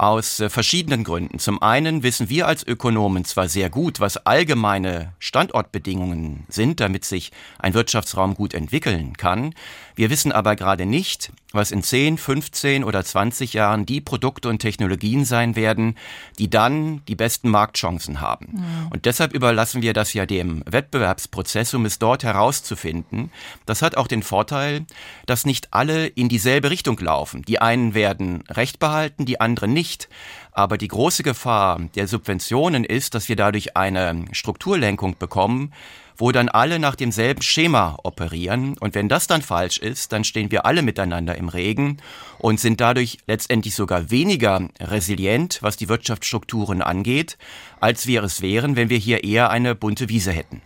aus 0.01 0.41
äh, 0.41 0.49
verschiedenen 0.49 1.05
Gründen. 1.05 1.39
Zum 1.39 1.63
einen 1.63 2.03
wissen 2.03 2.31
wir 2.31 2.47
als 2.47 2.67
Ökonomen 2.67 3.25
zwar 3.27 3.49
sehr 3.49 3.69
gut, 3.69 4.01
was 4.01 4.17
allgemeine 4.27 5.13
Standortbedingungen 5.19 6.45
sind, 6.49 6.81
damit 6.81 7.05
sich 7.05 7.33
ein 7.59 7.75
Wirtschaftsraum 7.75 8.35
gut 8.35 8.55
entwickeln 8.55 9.17
kann. 9.19 9.55
Wir 10.01 10.09
wissen 10.09 10.33
aber 10.33 10.57
gerade 10.57 10.87
nicht, 10.87 11.31
was 11.53 11.71
in 11.71 11.83
10, 11.83 12.17
15 12.17 12.85
oder 12.85 13.05
20 13.05 13.53
Jahren 13.53 13.85
die 13.85 14.01
Produkte 14.01 14.49
und 14.49 14.61
Technologien 14.61 15.27
sein 15.27 15.57
werden, 15.57 15.97
die 16.39 16.49
dann 16.49 17.03
die 17.07 17.17
besten 17.17 17.51
Marktchancen 17.51 18.23
haben. 18.23 18.47
Mhm. 18.53 18.89
Und 18.91 19.05
deshalb 19.05 19.35
überlassen 19.35 19.83
wir 19.83 19.93
das 19.93 20.15
ja 20.15 20.25
dem 20.25 20.63
Wettbewerbsprozess, 20.65 21.75
um 21.75 21.85
es 21.85 21.99
dort 21.99 22.23
herauszufinden. 22.23 23.31
Das 23.67 23.83
hat 23.83 23.97
auch 23.97 24.07
den 24.07 24.23
Vorteil, 24.23 24.87
dass 25.27 25.45
nicht 25.45 25.75
alle 25.75 26.07
in 26.07 26.31
dieselbe 26.31 26.71
Richtung 26.71 26.99
laufen. 26.99 27.43
Die 27.43 27.61
einen 27.61 27.93
werden 27.93 28.43
Recht 28.49 28.79
behalten, 28.79 29.27
die 29.27 29.41
anderen 29.41 29.75
nicht. 29.75 29.90
Aber 30.53 30.79
die 30.79 30.89
große 30.89 31.23
Gefahr 31.23 31.81
der 31.95 32.09
Subventionen 32.09 32.85
ist, 32.85 33.15
dass 33.15 33.29
wir 33.29 33.37
dadurch 33.37 33.77
eine 33.77 34.25
Strukturlenkung 34.33 35.17
bekommen, 35.19 35.73
wo 36.17 36.33
dann 36.33 36.49
alle 36.49 36.79
nach 36.79 36.97
demselben 36.97 37.41
Schema 37.41 37.99
operieren. 38.03 38.77
Und 38.79 38.95
wenn 38.95 39.09
das 39.09 39.27
dann 39.27 39.43
falsch 39.43 39.79
ist, 39.79 40.13
dann 40.13 40.25
stehen 40.25 40.51
wir 40.51 40.67
alle 40.67 40.83
miteinander 40.83 41.35
im 41.37 41.49
Regen 41.49 41.97
und 42.39 42.61
sind 42.61 42.81
dadurch 42.81 43.19
letztendlich 43.27 43.75
sogar 43.75 44.11
weniger 44.11 44.69
resilient, 44.81 45.59
was 45.63 45.77
die 45.77 45.89
Wirtschaftsstrukturen 45.89 46.83
angeht, 46.83 47.39
als 47.81 48.07
wir 48.07 48.23
es 48.23 48.43
wären, 48.43 48.77
wenn 48.77 48.91
wir 48.91 48.99
hier 48.99 49.25
eher 49.25 49.51
eine 49.51 49.75
bunte 49.75 50.09
Wiese 50.09 50.33
hätten. 50.33 50.61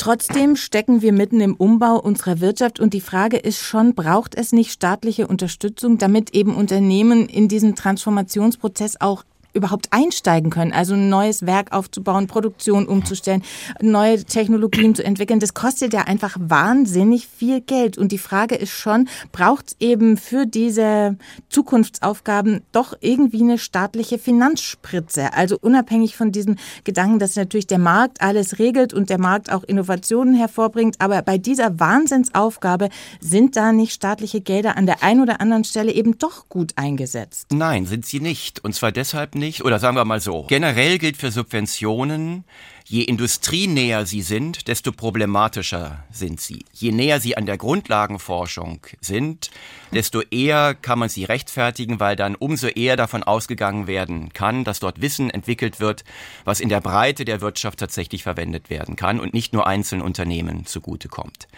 Trotzdem 0.00 0.56
stecken 0.56 1.02
wir 1.02 1.12
mitten 1.12 1.42
im 1.42 1.54
Umbau 1.54 2.00
unserer 2.00 2.40
Wirtschaft 2.40 2.80
und 2.80 2.94
die 2.94 3.02
Frage 3.02 3.36
ist 3.36 3.60
schon, 3.60 3.94
braucht 3.94 4.34
es 4.34 4.50
nicht 4.50 4.72
staatliche 4.72 5.26
Unterstützung, 5.26 5.98
damit 5.98 6.34
eben 6.34 6.54
Unternehmen 6.54 7.28
in 7.28 7.48
diesen 7.48 7.74
Transformationsprozess 7.74 8.98
auch 9.02 9.24
überhaupt 9.52 9.88
einsteigen 9.92 10.50
können. 10.50 10.72
Also 10.72 10.94
ein 10.94 11.08
neues 11.08 11.46
Werk 11.46 11.72
aufzubauen, 11.72 12.26
Produktion 12.26 12.86
umzustellen, 12.86 13.42
neue 13.80 14.24
Technologien 14.24 14.94
zu 14.94 15.04
entwickeln. 15.04 15.40
Das 15.40 15.54
kostet 15.54 15.92
ja 15.92 16.02
einfach 16.02 16.36
wahnsinnig 16.38 17.26
viel 17.26 17.60
Geld. 17.60 17.98
Und 17.98 18.12
die 18.12 18.18
Frage 18.18 18.54
ist 18.54 18.70
schon, 18.70 19.08
braucht 19.32 19.68
es 19.68 19.76
eben 19.80 20.16
für 20.16 20.46
diese 20.46 21.16
Zukunftsaufgaben 21.48 22.62
doch 22.72 22.94
irgendwie 23.00 23.42
eine 23.42 23.58
staatliche 23.58 24.18
Finanzspritze? 24.18 25.32
Also 25.34 25.58
unabhängig 25.60 26.16
von 26.16 26.32
diesem 26.32 26.56
Gedanken, 26.84 27.18
dass 27.18 27.36
natürlich 27.36 27.66
der 27.66 27.78
Markt 27.78 28.20
alles 28.20 28.58
regelt 28.58 28.92
und 28.94 29.10
der 29.10 29.18
Markt 29.18 29.52
auch 29.52 29.64
Innovationen 29.64 30.34
hervorbringt. 30.34 30.96
Aber 31.00 31.22
bei 31.22 31.38
dieser 31.38 31.78
Wahnsinnsaufgabe 31.80 32.88
sind 33.20 33.56
da 33.56 33.72
nicht 33.72 33.92
staatliche 33.92 34.40
Gelder 34.40 34.76
an 34.76 34.86
der 34.86 35.02
einen 35.02 35.20
oder 35.20 35.40
anderen 35.40 35.64
Stelle 35.64 35.92
eben 35.92 36.18
doch 36.18 36.48
gut 36.48 36.72
eingesetzt? 36.76 37.46
Nein, 37.52 37.86
sind 37.86 38.06
sie 38.06 38.20
nicht. 38.20 38.62
Und 38.64 38.74
zwar 38.74 38.92
deshalb 38.92 39.34
nicht, 39.40 39.64
oder 39.64 39.80
sagen 39.80 39.96
wir 39.96 40.04
mal 40.04 40.20
so, 40.20 40.44
generell 40.48 40.98
gilt 40.98 41.16
für 41.16 41.32
Subventionen, 41.32 42.44
je 42.84 43.02
industrienäher 43.02 44.06
sie 44.06 44.22
sind, 44.22 44.68
desto 44.68 44.92
problematischer 44.92 46.04
sind 46.10 46.40
sie. 46.40 46.64
Je 46.72 46.92
näher 46.92 47.20
sie 47.20 47.36
an 47.36 47.46
der 47.46 47.56
Grundlagenforschung 47.56 48.86
sind, 49.00 49.50
desto 49.92 50.22
eher 50.22 50.74
kann 50.74 50.98
man 50.98 51.08
sie 51.08 51.24
rechtfertigen, 51.24 52.00
weil 52.00 52.16
dann 52.16 52.34
umso 52.34 52.66
eher 52.66 52.96
davon 52.96 53.22
ausgegangen 53.22 53.86
werden 53.86 54.32
kann, 54.32 54.64
dass 54.64 54.80
dort 54.80 55.00
Wissen 55.00 55.30
entwickelt 55.30 55.80
wird, 55.80 56.04
was 56.44 56.60
in 56.60 56.68
der 56.68 56.80
Breite 56.80 57.24
der 57.24 57.40
Wirtschaft 57.40 57.78
tatsächlich 57.78 58.22
verwendet 58.22 58.70
werden 58.70 58.96
kann 58.96 59.20
und 59.20 59.34
nicht 59.34 59.52
nur 59.52 59.66
einzelnen 59.66 60.02
Unternehmen 60.02 60.66
zugutekommt. 60.66 61.48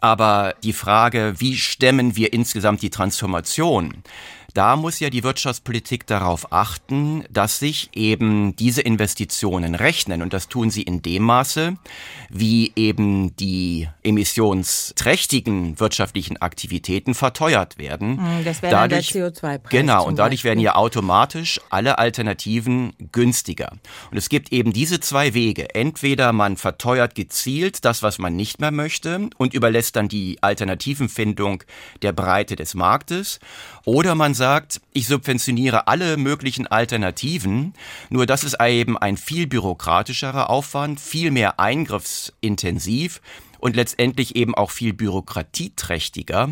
Aber 0.00 0.54
die 0.62 0.72
Frage, 0.72 1.34
wie 1.38 1.56
stemmen 1.56 2.14
wir 2.14 2.32
insgesamt 2.32 2.82
die 2.82 2.90
Transformation, 2.90 4.02
da 4.58 4.74
muss 4.74 4.98
ja 4.98 5.08
die 5.08 5.22
Wirtschaftspolitik 5.22 6.04
darauf 6.04 6.52
achten, 6.52 7.22
dass 7.30 7.60
sich 7.60 7.90
eben 7.92 8.56
diese 8.56 8.80
Investitionen 8.80 9.76
rechnen. 9.76 10.20
Und 10.20 10.32
das 10.32 10.48
tun 10.48 10.70
sie 10.70 10.82
in 10.82 11.00
dem 11.00 11.22
Maße, 11.22 11.76
wie 12.28 12.72
eben 12.74 13.36
die 13.36 13.88
emissionsträchtigen 14.02 15.78
wirtschaftlichen 15.78 16.38
Aktivitäten 16.38 17.14
verteuert 17.14 17.78
werden. 17.78 18.18
Hm, 18.18 18.44
das 18.44 18.60
wäre 18.60 18.72
dadurch, 18.72 19.12
der 19.12 19.30
CO2-Preis. 19.30 19.70
Genau, 19.70 20.04
und 20.04 20.18
dadurch 20.18 20.38
Beispiel. 20.38 20.48
werden 20.48 20.60
ja 20.60 20.74
automatisch 20.74 21.60
alle 21.70 21.98
Alternativen 21.98 22.94
günstiger. 23.12 23.74
Und 24.10 24.16
es 24.16 24.28
gibt 24.28 24.52
eben 24.52 24.72
diese 24.72 24.98
zwei 24.98 25.34
Wege. 25.34 25.72
Entweder 25.76 26.32
man 26.32 26.56
verteuert 26.56 27.14
gezielt 27.14 27.84
das, 27.84 28.02
was 28.02 28.18
man 28.18 28.34
nicht 28.34 28.60
mehr 28.60 28.72
möchte 28.72 29.30
und 29.36 29.54
überlässt 29.54 29.94
dann 29.94 30.08
die 30.08 30.38
Alternativenfindung 30.40 31.62
der 32.02 32.12
Breite 32.12 32.56
des 32.56 32.74
Marktes. 32.74 33.38
Oder 33.88 34.14
man 34.14 34.34
sagt, 34.34 34.82
ich 34.92 35.06
subventioniere 35.06 35.86
alle 35.86 36.18
möglichen 36.18 36.66
Alternativen, 36.66 37.72
nur 38.10 38.26
das 38.26 38.44
ist 38.44 38.60
eben 38.60 38.98
ein 38.98 39.16
viel 39.16 39.46
bürokratischerer 39.46 40.50
Aufwand, 40.50 41.00
viel 41.00 41.30
mehr 41.30 41.58
eingriffsintensiv 41.58 43.22
und 43.60 43.76
letztendlich 43.76 44.36
eben 44.36 44.54
auch 44.54 44.72
viel 44.72 44.92
bürokratieträchtiger 44.92 46.50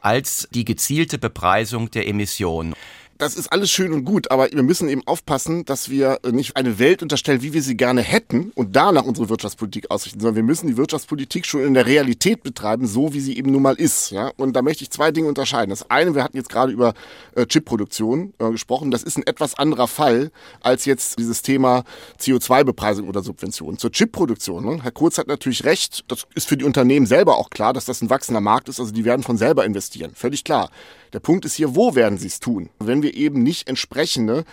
als 0.00 0.46
die 0.52 0.64
gezielte 0.64 1.18
Bepreisung 1.18 1.90
der 1.90 2.06
Emissionen 2.06 2.72
das 3.18 3.36
ist 3.36 3.52
alles 3.52 3.70
schön 3.70 3.92
und 3.92 4.04
gut, 4.04 4.30
aber 4.30 4.50
wir 4.50 4.62
müssen 4.62 4.88
eben 4.88 5.02
aufpassen, 5.06 5.64
dass 5.64 5.88
wir 5.88 6.18
nicht 6.30 6.56
eine 6.56 6.78
Welt 6.78 7.02
unterstellen, 7.02 7.42
wie 7.42 7.52
wir 7.52 7.62
sie 7.62 7.76
gerne 7.76 8.02
hätten 8.02 8.52
und 8.54 8.76
danach 8.76 9.04
unsere 9.04 9.28
Wirtschaftspolitik 9.28 9.90
ausrichten, 9.90 10.20
sondern 10.20 10.36
wir 10.36 10.42
müssen 10.42 10.66
die 10.66 10.76
Wirtschaftspolitik 10.76 11.46
schon 11.46 11.64
in 11.64 11.74
der 11.74 11.86
Realität 11.86 12.42
betreiben, 12.42 12.86
so 12.86 13.14
wie 13.14 13.20
sie 13.20 13.36
eben 13.36 13.52
nun 13.52 13.62
mal 13.62 13.74
ist. 13.74 14.10
Ja? 14.10 14.32
Und 14.36 14.54
da 14.54 14.62
möchte 14.62 14.84
ich 14.84 14.90
zwei 14.90 15.10
Dinge 15.10 15.28
unterscheiden. 15.28 15.70
Das 15.70 15.90
eine, 15.90 16.14
wir 16.14 16.22
hatten 16.22 16.36
jetzt 16.36 16.48
gerade 16.48 16.72
über 16.72 16.94
äh, 17.34 17.46
Chipproduktion 17.46 18.34
äh, 18.38 18.50
gesprochen, 18.50 18.90
das 18.90 19.02
ist 19.02 19.16
ein 19.16 19.26
etwas 19.26 19.54
anderer 19.54 19.88
Fall 19.88 20.30
als 20.60 20.84
jetzt 20.84 21.18
dieses 21.18 21.42
Thema 21.42 21.84
CO2-Bepreisung 22.20 23.08
oder 23.08 23.22
Subvention. 23.22 23.78
Zur 23.78 23.90
Chipproduktion, 23.92 24.64
ne? 24.64 24.82
Herr 24.82 24.92
Kurz 24.92 25.18
hat 25.18 25.28
natürlich 25.28 25.64
recht, 25.64 26.04
das 26.08 26.26
ist 26.34 26.48
für 26.48 26.56
die 26.56 26.64
Unternehmen 26.64 27.06
selber 27.06 27.36
auch 27.36 27.50
klar, 27.50 27.72
dass 27.72 27.84
das 27.84 28.02
ein 28.02 28.10
wachsender 28.10 28.40
Markt 28.40 28.68
ist, 28.68 28.80
also 28.80 28.92
die 28.92 29.04
werden 29.04 29.22
von 29.22 29.36
selber 29.36 29.64
investieren, 29.64 30.12
völlig 30.14 30.44
klar. 30.44 30.70
Der 31.16 31.20
Punkt 31.20 31.46
ist 31.46 31.54
hier, 31.54 31.74
wo 31.74 31.94
werden 31.94 32.18
sie 32.18 32.26
es 32.26 32.40
tun? 32.40 32.68
Wenn 32.78 33.00
wir 33.00 33.14
eben 33.14 33.42
nicht 33.42 33.70
entsprechende 33.70 34.44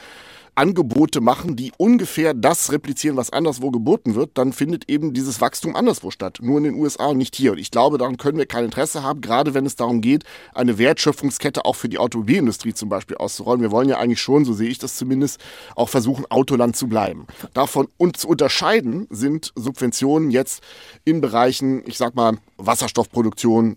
Angebote 0.56 1.19
machen, 1.19 1.58
die 1.58 1.73
ungefähr 1.76 2.34
das 2.34 2.71
replizieren, 2.71 3.17
was 3.17 3.34
anderswo 3.34 3.69
geboten 3.69 4.15
wird, 4.15 4.38
dann 4.38 4.54
findet 4.54 4.89
eben 4.89 5.13
dieses 5.13 5.41
Wachstum 5.41 5.76
anderswo 5.76 6.10
statt. 6.10 6.38
Nur 6.41 6.60
in 6.60 6.63
den 6.63 6.76
USA 6.76 7.08
und 7.08 7.17
nicht 7.17 7.36
hier. 7.36 7.52
Und 7.52 7.58
ich 7.58 7.69
glaube, 7.69 7.97
daran 7.97 8.15
können 8.15 8.38
wir 8.38 8.45
kein 8.45 8.63
Interesse 8.63 9.04
haben, 9.04 9.19
gerade 9.19 9.54
wenn 9.54 9.65
es 9.65 9.76
darum 9.76 9.99
geht, 9.99 10.23
eine 10.54 10.78
Wertschöpfungskette 10.78 11.65
auch 11.65 11.76
für 11.76 11.89
die 11.89 11.97
Automobilindustrie 11.97 12.73
zum 12.73 12.88
Beispiel 12.88 13.17
auszurollen. 13.17 13.60
Wir 13.60 13.71
wollen 13.71 13.89
ja 13.89 13.97
eigentlich 13.97 14.21
schon, 14.21 14.45
so 14.45 14.54
sehe 14.54 14.69
ich 14.69 14.78
das 14.78 14.95
zumindest, 14.95 15.41
auch 15.76 15.89
versuchen, 15.89 16.26
Autoland 16.30 16.78
zu 16.78 16.88
bleiben. 16.88 17.28
Davon 17.54 17.89
und 17.97 18.15
zu 18.15 18.30
unterscheiden 18.30 19.06
sind 19.10 19.52
Subventionen 19.56 20.32
jetzt 20.32 20.63
in 21.04 21.19
Bereichen, 21.19 21.84
ich 21.86 21.97
sag 21.97 22.15
mal, 22.15 22.38
Wasserstoffproduktion, 22.56 23.76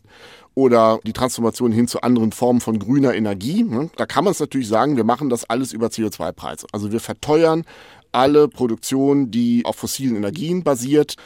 oder 0.56 0.98
die 1.04 1.12
Transformation 1.12 1.70
hin 1.70 1.86
zu 1.86 2.00
anderen 2.00 2.32
Formen 2.32 2.60
von 2.60 2.78
grüner 2.78 3.14
Energie. 3.14 3.62
Ne? 3.62 3.90
Da 3.96 4.06
kann 4.06 4.24
man 4.24 4.32
es 4.32 4.40
natürlich 4.40 4.68
sagen, 4.68 4.96
wir 4.96 5.04
machen 5.04 5.28
das 5.28 5.44
alles 5.44 5.72
über 5.72 5.88
CO2-Preise. 5.88 6.66
Also 6.72 6.90
wir 6.90 7.00
verteuern 7.00 7.64
alle 8.10 8.48
Produktion, 8.48 9.30
die 9.30 9.66
auf 9.66 9.76
fossilen 9.76 10.16
Energien 10.16 10.64
basiert, 10.64 11.16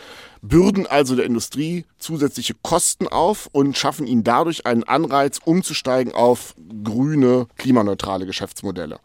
bürden 0.43 0.87
also 0.89 1.15
der 1.15 1.27
Industrie 1.27 1.85
zusätzliche 1.99 2.55
Kosten 2.61 3.07
auf 3.07 3.49
und 3.53 3.79
schaffen 3.79 4.09
ihnen 4.09 4.25
dadurch 4.25 4.67
einen 4.67 4.83
Anreiz, 4.83 5.39
umzusteigen 5.45 6.13
auf 6.13 6.57
grüne, 6.83 7.47
klimaneutrale 7.57 8.27
Geschäftsmodelle. 8.27 8.99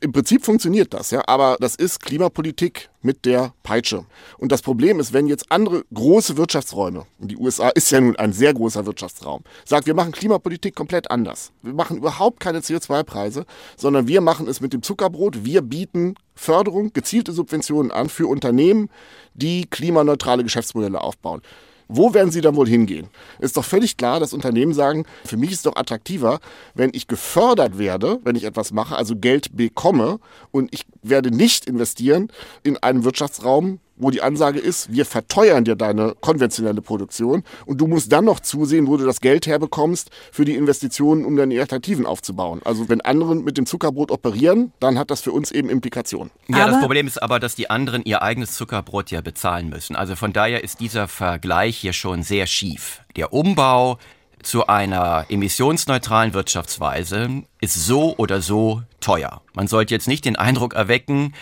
Im 0.00 0.12
Prinzip 0.12 0.44
funktioniert 0.44 0.92
das, 0.92 1.10
ja, 1.10 1.22
aber 1.26 1.56
das 1.58 1.74
ist 1.74 2.00
Klimapolitik 2.00 2.90
mit 3.00 3.24
der 3.24 3.54
Peitsche. 3.62 4.04
Und 4.36 4.52
das 4.52 4.60
Problem 4.60 5.00
ist, 5.00 5.12
wenn 5.12 5.26
jetzt 5.26 5.50
andere 5.50 5.84
große 5.94 6.36
Wirtschaftsräume, 6.36 7.06
und 7.18 7.30
die 7.30 7.36
USA 7.36 7.70
ist 7.70 7.90
ja 7.90 8.00
nun 8.00 8.16
ein 8.16 8.32
sehr 8.32 8.52
großer 8.52 8.84
Wirtschaftsraum, 8.84 9.42
sagt, 9.64 9.86
wir 9.86 9.94
machen 9.94 10.12
Klimapolitik 10.12 10.74
komplett 10.74 11.10
anders. 11.10 11.52
Wir 11.62 11.72
machen 11.72 11.96
überhaupt 11.96 12.40
keine 12.40 12.60
CO2-Preise, 12.60 13.46
sondern 13.76 14.06
wir 14.06 14.20
machen 14.20 14.48
es 14.48 14.60
mit 14.60 14.72
dem 14.72 14.82
Zuckerbrot. 14.82 15.44
Wir 15.44 15.62
bieten 15.62 16.16
Förderung, 16.34 16.92
gezielte 16.92 17.32
Subventionen 17.32 17.90
an 17.90 18.08
für 18.08 18.26
Unternehmen, 18.26 18.90
die 19.34 19.66
klimaneutrale 19.66 20.42
Geschäftsmodelle 20.42 21.00
aufbauen. 21.00 21.40
Wo 21.88 22.14
werden 22.14 22.30
sie 22.30 22.40
dann 22.40 22.56
wohl 22.56 22.68
hingehen? 22.68 23.08
Ist 23.38 23.56
doch 23.56 23.64
völlig 23.64 23.96
klar, 23.96 24.18
dass 24.18 24.32
Unternehmen 24.32 24.74
sagen, 24.74 25.04
für 25.24 25.36
mich 25.36 25.50
ist 25.50 25.58
es 25.58 25.62
doch 25.62 25.76
attraktiver, 25.76 26.40
wenn 26.74 26.90
ich 26.92 27.06
gefördert 27.06 27.78
werde, 27.78 28.18
wenn 28.24 28.36
ich 28.36 28.44
etwas 28.44 28.72
mache, 28.72 28.96
also 28.96 29.14
Geld 29.16 29.56
bekomme 29.56 30.18
und 30.50 30.74
ich 30.74 30.84
werde 31.02 31.30
nicht 31.30 31.66
investieren 31.66 32.28
in 32.64 32.76
einen 32.78 33.04
Wirtschaftsraum, 33.04 33.78
wo 33.96 34.10
die 34.10 34.22
Ansage 34.22 34.58
ist, 34.58 34.92
wir 34.92 35.04
verteuern 35.04 35.64
dir 35.64 35.76
deine 35.76 36.14
konventionelle 36.20 36.82
Produktion 36.82 37.42
und 37.64 37.80
du 37.80 37.86
musst 37.86 38.12
dann 38.12 38.24
noch 38.24 38.40
zusehen, 38.40 38.86
wo 38.86 38.96
du 38.96 39.04
das 39.04 39.20
Geld 39.20 39.46
herbekommst 39.46 40.10
für 40.32 40.44
die 40.44 40.54
Investitionen, 40.54 41.24
um 41.24 41.36
deine 41.36 41.58
Alternativen 41.60 42.06
aufzubauen. 42.06 42.60
Also 42.64 42.88
wenn 42.88 43.00
andere 43.00 43.34
mit 43.36 43.56
dem 43.58 43.66
Zuckerbrot 43.66 44.10
operieren, 44.10 44.72
dann 44.80 44.98
hat 44.98 45.10
das 45.10 45.22
für 45.22 45.32
uns 45.32 45.50
eben 45.50 45.70
Implikationen. 45.70 46.30
Ja, 46.48 46.64
aber 46.64 46.72
das 46.72 46.80
Problem 46.80 47.06
ist 47.06 47.22
aber, 47.22 47.40
dass 47.40 47.54
die 47.54 47.70
anderen 47.70 48.04
ihr 48.04 48.22
eigenes 48.22 48.52
Zuckerbrot 48.52 49.10
ja 49.10 49.20
bezahlen 49.20 49.68
müssen. 49.68 49.96
Also 49.96 50.16
von 50.16 50.32
daher 50.32 50.62
ist 50.62 50.80
dieser 50.80 51.08
Vergleich 51.08 51.76
hier 51.76 51.92
schon 51.92 52.22
sehr 52.22 52.46
schief. 52.46 53.02
Der 53.16 53.32
Umbau 53.32 53.98
zu 54.42 54.66
einer 54.68 55.26
emissionsneutralen 55.28 56.32
Wirtschaftsweise 56.32 57.42
ist 57.60 57.74
so 57.74 58.14
oder 58.16 58.40
so 58.40 58.82
teuer. 59.00 59.42
Man 59.54 59.66
sollte 59.66 59.92
jetzt 59.92 60.06
nicht 60.06 60.24
den 60.24 60.36
Eindruck 60.36 60.74
erwecken, 60.74 61.34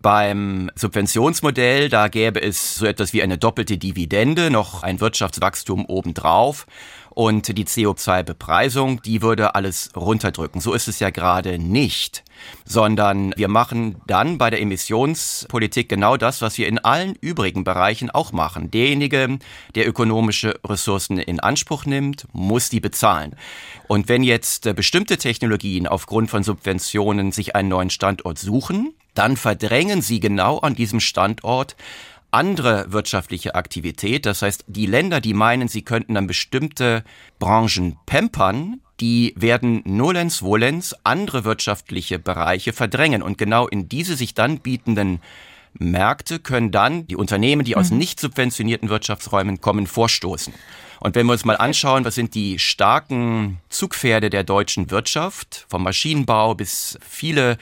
beim 0.00 0.70
Subventionsmodell, 0.74 1.88
da 1.88 2.08
gäbe 2.08 2.40
es 2.40 2.76
so 2.76 2.86
etwas 2.86 3.12
wie 3.12 3.22
eine 3.22 3.38
doppelte 3.38 3.78
Dividende, 3.78 4.50
noch 4.50 4.82
ein 4.82 5.00
Wirtschaftswachstum 5.00 5.86
obendrauf 5.86 6.66
und 7.16 7.56
die 7.56 7.64
CO2-Bepreisung, 7.64 9.00
die 9.00 9.22
würde 9.22 9.54
alles 9.54 9.88
runterdrücken. 9.96 10.60
So 10.60 10.74
ist 10.74 10.86
es 10.86 11.00
ja 11.00 11.08
gerade 11.08 11.58
nicht, 11.58 12.22
sondern 12.66 13.32
wir 13.36 13.48
machen 13.48 14.02
dann 14.06 14.36
bei 14.36 14.50
der 14.50 14.60
Emissionspolitik 14.60 15.88
genau 15.88 16.18
das, 16.18 16.42
was 16.42 16.58
wir 16.58 16.68
in 16.68 16.78
allen 16.78 17.14
übrigen 17.22 17.64
Bereichen 17.64 18.10
auch 18.10 18.32
machen. 18.32 18.70
Derjenige, 18.70 19.38
der 19.74 19.88
ökonomische 19.88 20.60
Ressourcen 20.62 21.16
in 21.16 21.40
Anspruch 21.40 21.86
nimmt, 21.86 22.26
muss 22.34 22.68
die 22.68 22.80
bezahlen. 22.80 23.34
Und 23.88 24.10
wenn 24.10 24.22
jetzt 24.22 24.76
bestimmte 24.76 25.16
Technologien 25.16 25.86
aufgrund 25.86 26.28
von 26.28 26.42
Subventionen 26.42 27.32
sich 27.32 27.56
einen 27.56 27.70
neuen 27.70 27.88
Standort 27.88 28.38
suchen, 28.38 28.92
dann 29.14 29.38
verdrängen 29.38 30.02
sie 30.02 30.20
genau 30.20 30.58
an 30.58 30.74
diesem 30.74 31.00
Standort 31.00 31.76
andere 32.36 32.92
wirtschaftliche 32.92 33.54
Aktivität. 33.54 34.26
Das 34.26 34.42
heißt, 34.42 34.64
die 34.68 34.86
Länder, 34.86 35.20
die 35.20 35.34
meinen, 35.34 35.68
sie 35.68 35.82
könnten 35.82 36.14
dann 36.14 36.26
bestimmte 36.26 37.02
Branchen 37.38 37.96
pampern, 38.06 38.80
die 39.00 39.34
werden 39.36 39.82
nolens 39.84 40.42
volens 40.42 40.94
andere 41.02 41.44
wirtschaftliche 41.44 42.18
Bereiche 42.18 42.72
verdrängen. 42.72 43.22
Und 43.22 43.38
genau 43.38 43.66
in 43.66 43.88
diese 43.88 44.16
sich 44.16 44.34
dann 44.34 44.60
bietenden 44.60 45.20
Märkte 45.78 46.38
können 46.38 46.70
dann 46.70 47.06
die 47.06 47.16
Unternehmen, 47.16 47.64
die 47.64 47.76
aus 47.76 47.90
mhm. 47.90 47.98
nicht 47.98 48.20
subventionierten 48.20 48.88
Wirtschaftsräumen 48.88 49.60
kommen, 49.60 49.86
vorstoßen. 49.86 50.54
Und 51.00 51.14
wenn 51.14 51.26
wir 51.26 51.32
uns 51.32 51.44
mal 51.44 51.56
anschauen, 51.56 52.04
was 52.04 52.14
sind 52.14 52.34
die 52.34 52.58
starken 52.58 53.58
Zugpferde 53.68 54.30
der 54.30 54.44
deutschen 54.44 54.90
Wirtschaft, 54.90 55.66
vom 55.68 55.82
Maschinenbau 55.82 56.54
bis 56.54 56.98
viele 57.06 57.58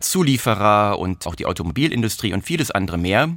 Zulieferer 0.00 0.98
und 0.98 1.26
auch 1.26 1.34
die 1.34 1.46
Automobilindustrie 1.46 2.32
und 2.32 2.42
vieles 2.42 2.70
andere 2.70 2.98
mehr. 2.98 3.30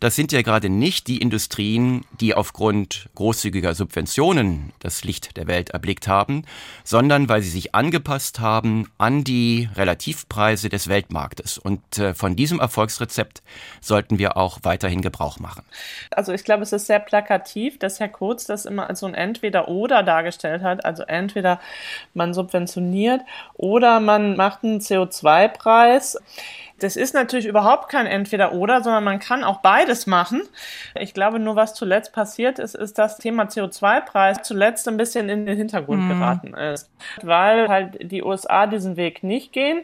Das 0.00 0.16
sind 0.16 0.32
ja 0.32 0.42
gerade 0.42 0.68
nicht 0.68 1.06
die 1.08 1.18
Industrien, 1.18 2.04
die 2.20 2.34
aufgrund 2.34 3.08
großzügiger 3.14 3.74
Subventionen 3.74 4.72
das 4.80 5.04
Licht 5.04 5.36
der 5.36 5.46
Welt 5.46 5.70
erblickt 5.70 6.06
haben, 6.06 6.44
sondern 6.84 7.28
weil 7.28 7.42
sie 7.42 7.50
sich 7.50 7.74
angepasst 7.74 8.40
haben 8.40 8.90
an 8.98 9.24
die 9.24 9.68
Relativpreise 9.74 10.68
des 10.68 10.88
Weltmarktes. 10.88 11.58
Und 11.58 11.98
äh, 11.98 12.14
von 12.14 12.36
diesem 12.36 12.60
Erfolgsrezept 12.60 13.42
sollten 13.80 14.18
wir 14.18 14.36
auch 14.36 14.58
weiterhin 14.62 15.00
Gebrauch 15.00 15.38
machen. 15.38 15.64
Also 16.10 16.32
ich 16.32 16.44
glaube, 16.44 16.62
es 16.62 16.72
ist 16.72 16.86
sehr 16.86 17.00
plakativ, 17.00 17.78
dass 17.78 18.00
Herr 18.00 18.08
Kurz 18.08 18.44
das 18.44 18.64
immer 18.64 18.88
als 18.88 19.00
so 19.00 19.06
ein 19.06 19.14
Entweder-Oder 19.14 20.02
dargestellt 20.02 20.62
hat. 20.62 20.84
Also 20.84 21.02
entweder 21.02 21.60
man 22.12 22.34
subventioniert 22.34 23.22
oder 23.54 24.00
man 24.00 24.36
macht 24.36 24.64
einen 24.64 24.80
CO2-Preis 24.80 26.03
ist. 26.04 26.22
Das 26.80 26.96
ist 26.96 27.14
natürlich 27.14 27.46
überhaupt 27.46 27.88
kein 27.88 28.06
Entweder-Oder, 28.06 28.82
sondern 28.82 29.04
man 29.04 29.20
kann 29.20 29.44
auch 29.44 29.58
beides 29.58 30.08
machen. 30.08 30.42
Ich 30.98 31.14
glaube, 31.14 31.38
nur 31.38 31.54
was 31.54 31.74
zuletzt 31.74 32.12
passiert 32.12 32.58
ist, 32.58 32.74
ist 32.74 32.98
das 32.98 33.18
Thema 33.18 33.44
CO2-Preis 33.44 34.38
zuletzt 34.42 34.88
ein 34.88 34.96
bisschen 34.96 35.28
in 35.28 35.46
den 35.46 35.56
Hintergrund 35.56 36.02
mhm. 36.02 36.08
geraten 36.08 36.54
ist, 36.54 36.90
weil 37.22 37.68
halt 37.68 38.10
die 38.10 38.24
USA 38.24 38.66
diesen 38.66 38.96
Weg 38.96 39.22
nicht 39.22 39.52
gehen 39.52 39.82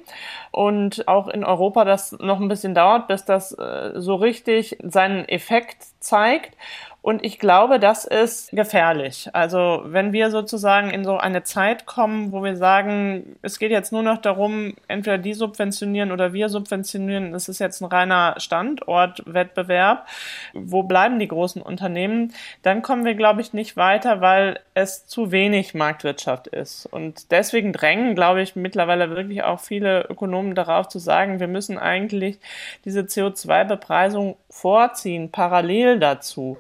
und 0.51 1.07
auch 1.07 1.29
in 1.29 1.45
Europa 1.45 1.85
das 1.85 2.13
noch 2.13 2.41
ein 2.41 2.49
bisschen 2.49 2.75
dauert, 2.75 3.07
bis 3.07 3.25
das 3.25 3.53
äh, 3.53 3.93
so 3.95 4.17
richtig 4.17 4.77
seinen 4.83 5.29
Effekt 5.29 5.85
zeigt. 6.01 6.57
Und 7.03 7.25
ich 7.25 7.39
glaube, 7.39 7.81
das 7.81 8.05
ist 8.05 8.51
gefährlich. 8.51 9.31
Also 9.33 9.83
wenn 9.87 10.13
wir 10.13 10.31
sozusagen 10.31 10.91
in 10.91 11.03
so 11.05 11.17
eine 11.17 11.43
Zeit 11.43 11.87
kommen, 11.87 12.31
wo 12.31 12.45
wir 12.45 12.57
sagen, 12.57 13.37
es 13.41 13.59
geht 13.59 13.71
jetzt 13.71 13.91
nur 13.91 14.03
noch 14.03 14.19
darum, 14.19 14.75
entweder 14.87 15.17
die 15.17 15.33
subventionieren 15.33 16.13
oder 16.13 16.35
wir 16.35 16.51
subventionieren, 16.51 17.33
das 17.33 17.49
ist 17.49 17.59
jetzt 17.59 17.81
ein 17.81 17.87
reiner 17.87 18.35
Standortwettbewerb, 18.37 20.07
wo 20.53 20.83
bleiben 20.83 21.19
die 21.19 21.29
großen 21.29 21.63
Unternehmen, 21.63 22.35
dann 22.63 22.83
kommen 22.83 23.07
wir, 23.07 23.15
glaube 23.15 23.41
ich, 23.41 23.55
nicht 23.55 23.79
weiter, 23.79 24.21
weil 24.21 24.61
es 24.75 25.07
zu 25.07 25.33
wenig 25.33 25.73
Marktwirtschaft 25.73 26.49
ist. 26.49 26.85
Und 26.85 27.31
deswegen 27.31 27.73
drängen, 27.73 28.15
glaube 28.15 28.43
ich, 28.43 28.57
mittlerweile 28.57 29.09
wirklich 29.09 29.43
auch 29.43 29.61
viele 29.61 30.03
Ökonomen 30.03 30.55
darauf 30.55 30.89
zu 30.89 30.99
sagen, 30.99 31.41
wir 31.41 31.49
müssen 31.49 31.79
eigentlich 31.79 32.39
diese 32.85 33.01
CO2-Bepreisung 33.01 34.37
vorziehen, 34.51 35.31
parallel 35.31 35.99
dazu 35.99 36.59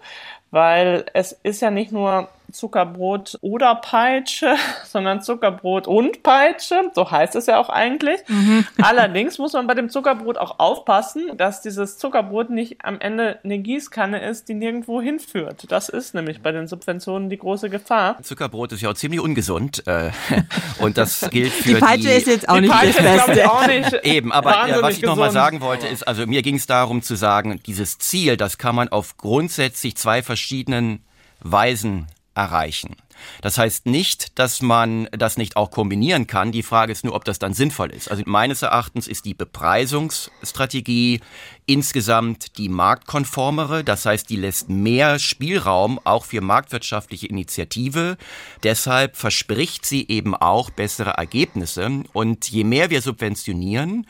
weil 0.51 1.05
es 1.15 1.33
ist 1.43 1.61
ja 1.63 1.71
nicht 1.71 1.93
nur 1.93 2.29
Zuckerbrot 2.53 3.39
oder 3.41 3.75
Peitsche, 3.77 4.57
sondern 4.85 5.23
Zuckerbrot 5.23 5.87
und 5.87 6.23
Peitsche. 6.23 6.91
So 6.95 7.11
heißt 7.11 7.37
es 7.37 7.47
ja 7.47 7.59
auch 7.59 7.69
eigentlich. 7.69 8.21
Mhm. 8.29 8.67
Allerdings 8.83 9.39
muss 9.39 9.53
man 9.53 9.67
bei 9.67 9.75
dem 9.75 9.91
Zuckerbrot 9.91 10.39
auch 10.39 10.59
aufpassen, 10.59 11.37
dass 11.37 11.63
dieses 11.63 11.99
Zuckerbrot 11.99 12.51
nicht 12.51 12.85
am 12.85 13.01
Ende 13.01 13.39
eine 13.45 13.59
Gießkanne 13.59 14.21
ist, 14.21 14.49
die 14.49 14.55
nirgendwo 14.55 15.01
hinführt. 15.01 15.67
Das 15.69 15.89
ist 15.89 16.15
nämlich 16.15 16.43
bei 16.43 16.53
den 16.53 16.69
Subventionen 16.69 17.31
die 17.31 17.39
große 17.39 17.71
Gefahr. 17.71 18.21
Zuckerbrot 18.23 18.73
ist 18.73 18.83
ja 18.83 18.91
auch 18.91 18.95
ziemlich 18.95 19.21
ungesund. 19.21 19.87
Äh, 19.87 20.11
und 20.79 20.99
das 20.99 21.29
gilt 21.31 21.53
für 21.53 21.75
die 21.75 21.81
Peitsche 21.81 22.09
die, 22.09 22.15
ist 22.15 22.27
jetzt 22.27 22.49
auch 22.49 22.61
nicht 22.61 22.73
das 22.73 22.97
Beste. 22.97 23.51
Auch 23.51 23.67
nicht 23.67 23.93
Eben, 24.05 24.33
aber 24.33 24.69
äh, 24.69 24.83
was 24.83 24.97
ich 24.97 25.03
nochmal 25.03 25.31
sagen 25.31 25.61
wollte, 25.61 25.87
ist, 25.87 26.07
also 26.07 26.27
mir 26.27 26.43
ging 26.43 26.57
es 26.57 26.67
darum 26.67 27.03
zu 27.03 27.15
sagen, 27.15 27.61
dieses 27.67 27.99
Ziel, 27.99 28.37
das 28.37 28.59
kann 28.59 28.75
man 28.75 28.89
auf 28.89 29.17
grundsätzlich 29.17 29.97
zwei 29.97 30.23
verschiedenen 30.23 31.05
Weisen 31.41 32.07
erreichen. 32.40 32.96
Das 33.42 33.59
heißt 33.59 33.85
nicht, 33.85 34.38
dass 34.38 34.62
man 34.62 35.09
das 35.12 35.37
nicht 35.37 35.57
auch 35.57 35.70
kombinieren 35.70 36.26
kann. 36.26 36.53
Die 36.53 36.62
Frage 36.62 36.90
ist 36.90 37.05
nur, 37.05 37.14
ob 37.14 37.24
das 37.26 37.38
dann 37.38 37.53
sinnvoll 37.53 37.90
ist. 37.90 38.11
Also 38.11 38.22
meines 38.24 38.62
Erachtens 38.62 39.07
ist 39.07 39.26
die 39.26 39.35
Bepreisungsstrategie 39.35 41.20
insgesamt 41.66 42.57
die 42.57 42.70
marktkonformere. 42.70 43.85
Das 43.85 44.07
heißt, 44.07 44.31
die 44.31 44.37
lässt 44.37 44.70
mehr 44.70 45.18
Spielraum 45.18 46.00
auch 46.05 46.24
für 46.24 46.40
marktwirtschaftliche 46.40 47.26
Initiative. 47.26 48.16
Deshalb 48.62 49.16
verspricht 49.16 49.85
sie 49.85 50.09
eben 50.09 50.35
auch 50.35 50.70
bessere 50.70 51.11
Ergebnisse. 51.11 52.05
Und 52.14 52.48
je 52.48 52.64
mehr 52.64 52.88
wir 52.88 53.03
subventionieren, 53.03 54.07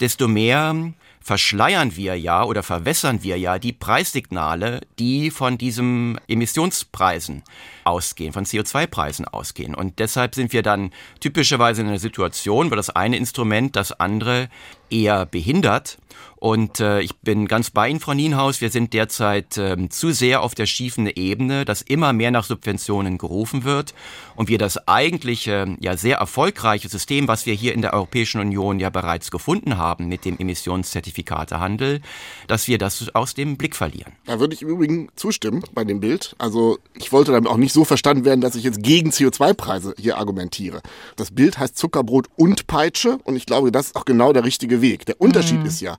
desto 0.00 0.26
mehr 0.26 0.74
verschleiern 1.20 1.96
wir 1.96 2.18
ja 2.18 2.44
oder 2.44 2.62
verwässern 2.62 3.22
wir 3.22 3.38
ja 3.38 3.58
die 3.58 3.72
Preissignale, 3.72 4.80
die 4.98 5.30
von 5.30 5.56
diesen 5.56 6.20
Emissionspreisen 6.28 7.42
ausgehen, 7.84 8.32
von 8.32 8.44
CO2-Preisen 8.44 9.26
ausgehen. 9.26 9.74
Und 9.74 9.98
deshalb 9.98 10.34
sind 10.34 10.52
wir 10.52 10.62
dann 10.62 10.90
typischerweise 11.20 11.82
in 11.82 11.88
einer 11.88 11.98
Situation, 11.98 12.70
wo 12.70 12.74
das 12.74 12.90
eine 12.90 13.16
Instrument 13.16 13.76
das 13.76 13.92
andere 13.92 14.48
eher 14.90 15.26
behindert. 15.26 15.98
Und 16.36 16.78
äh, 16.80 17.00
ich 17.00 17.16
bin 17.16 17.48
ganz 17.48 17.70
bei 17.70 17.88
Ihnen, 17.88 18.00
Frau 18.00 18.12
Nienhaus. 18.12 18.60
Wir 18.60 18.70
sind 18.70 18.92
derzeit 18.92 19.56
äh, 19.56 19.88
zu 19.88 20.12
sehr 20.12 20.42
auf 20.42 20.54
der 20.54 20.66
schiefen 20.66 21.06
Ebene, 21.06 21.64
dass 21.64 21.80
immer 21.80 22.12
mehr 22.12 22.30
nach 22.30 22.44
Subventionen 22.44 23.16
gerufen 23.18 23.64
wird 23.64 23.94
und 24.36 24.48
wir 24.48 24.58
das 24.58 24.86
eigentliche, 24.86 25.74
ja 25.80 25.96
sehr 25.96 26.18
erfolgreiche 26.18 26.88
System, 26.88 27.28
was 27.28 27.46
wir 27.46 27.54
hier 27.54 27.72
in 27.72 27.80
der 27.80 27.94
Europäischen 27.94 28.40
Union 28.40 28.78
ja 28.78 28.90
bereits 28.90 29.30
gefunden 29.30 29.78
haben 29.78 30.06
mit 30.06 30.24
dem 30.24 30.38
Emissionszertifikatehandel, 30.38 32.02
dass 32.46 32.68
wir 32.68 32.76
das 32.76 33.14
aus 33.14 33.34
dem 33.34 33.56
Blick 33.56 33.74
verlieren. 33.74 34.12
Da 34.26 34.38
würde 34.38 34.54
ich 34.54 34.62
im 34.62 34.68
Übrigen 34.68 35.08
zustimmen 35.16 35.64
bei 35.72 35.84
dem 35.84 36.00
Bild. 36.00 36.36
Also 36.38 36.78
ich 36.94 37.10
wollte 37.10 37.32
damit 37.32 37.50
auch 37.50 37.56
nicht 37.56 37.72
so 37.74 37.84
verstanden 37.84 38.24
werden, 38.24 38.40
dass 38.40 38.54
ich 38.54 38.64
jetzt 38.64 38.82
gegen 38.82 39.10
CO2-Preise 39.10 39.94
hier 39.98 40.16
argumentiere. 40.16 40.80
Das 41.16 41.30
Bild 41.30 41.58
heißt 41.58 41.76
Zuckerbrot 41.76 42.28
und 42.36 42.66
Peitsche 42.66 43.18
und 43.24 43.36
ich 43.36 43.44
glaube, 43.44 43.70
das 43.70 43.88
ist 43.88 43.96
auch 43.96 44.06
genau 44.06 44.32
der 44.32 44.44
richtige 44.44 44.80
Weg. 44.80 45.04
Der 45.04 45.20
Unterschied 45.20 45.60
mhm. 45.60 45.66
ist 45.66 45.80
ja, 45.80 45.96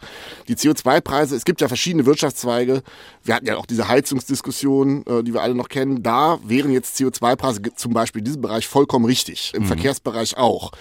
die 0.48 0.56
CO2-Preise, 0.56 1.36
es 1.36 1.46
gibt 1.46 1.62
ja 1.62 1.68
verschiedene 1.68 2.06
Wirtschaftszweige. 2.06 2.82
Wir 3.24 3.36
hatten 3.36 3.46
ja 3.46 3.58
auch 3.58 3.66
diese 3.66 3.88
Heizungsdiskussion, 3.88 5.06
äh, 5.06 5.24
die 5.24 5.34
wir 5.34 5.42
alle 5.42 5.54
noch 5.54 5.70
kennen. 5.70 6.02
Da 6.02 6.40
wären 6.44 6.72
jetzt 6.72 6.98
CO2-Preise 6.98 7.62
zum 7.76 7.94
Beispiel 7.94 8.20
in 8.20 8.26
diesem 8.26 8.42
Bereich 8.42 8.68
vollkommen 8.68 9.06
richtig, 9.06 9.52
im 9.54 9.64
mhm. 9.64 9.68
Verkehrsbereich 9.68 10.38
auch. 10.38 10.72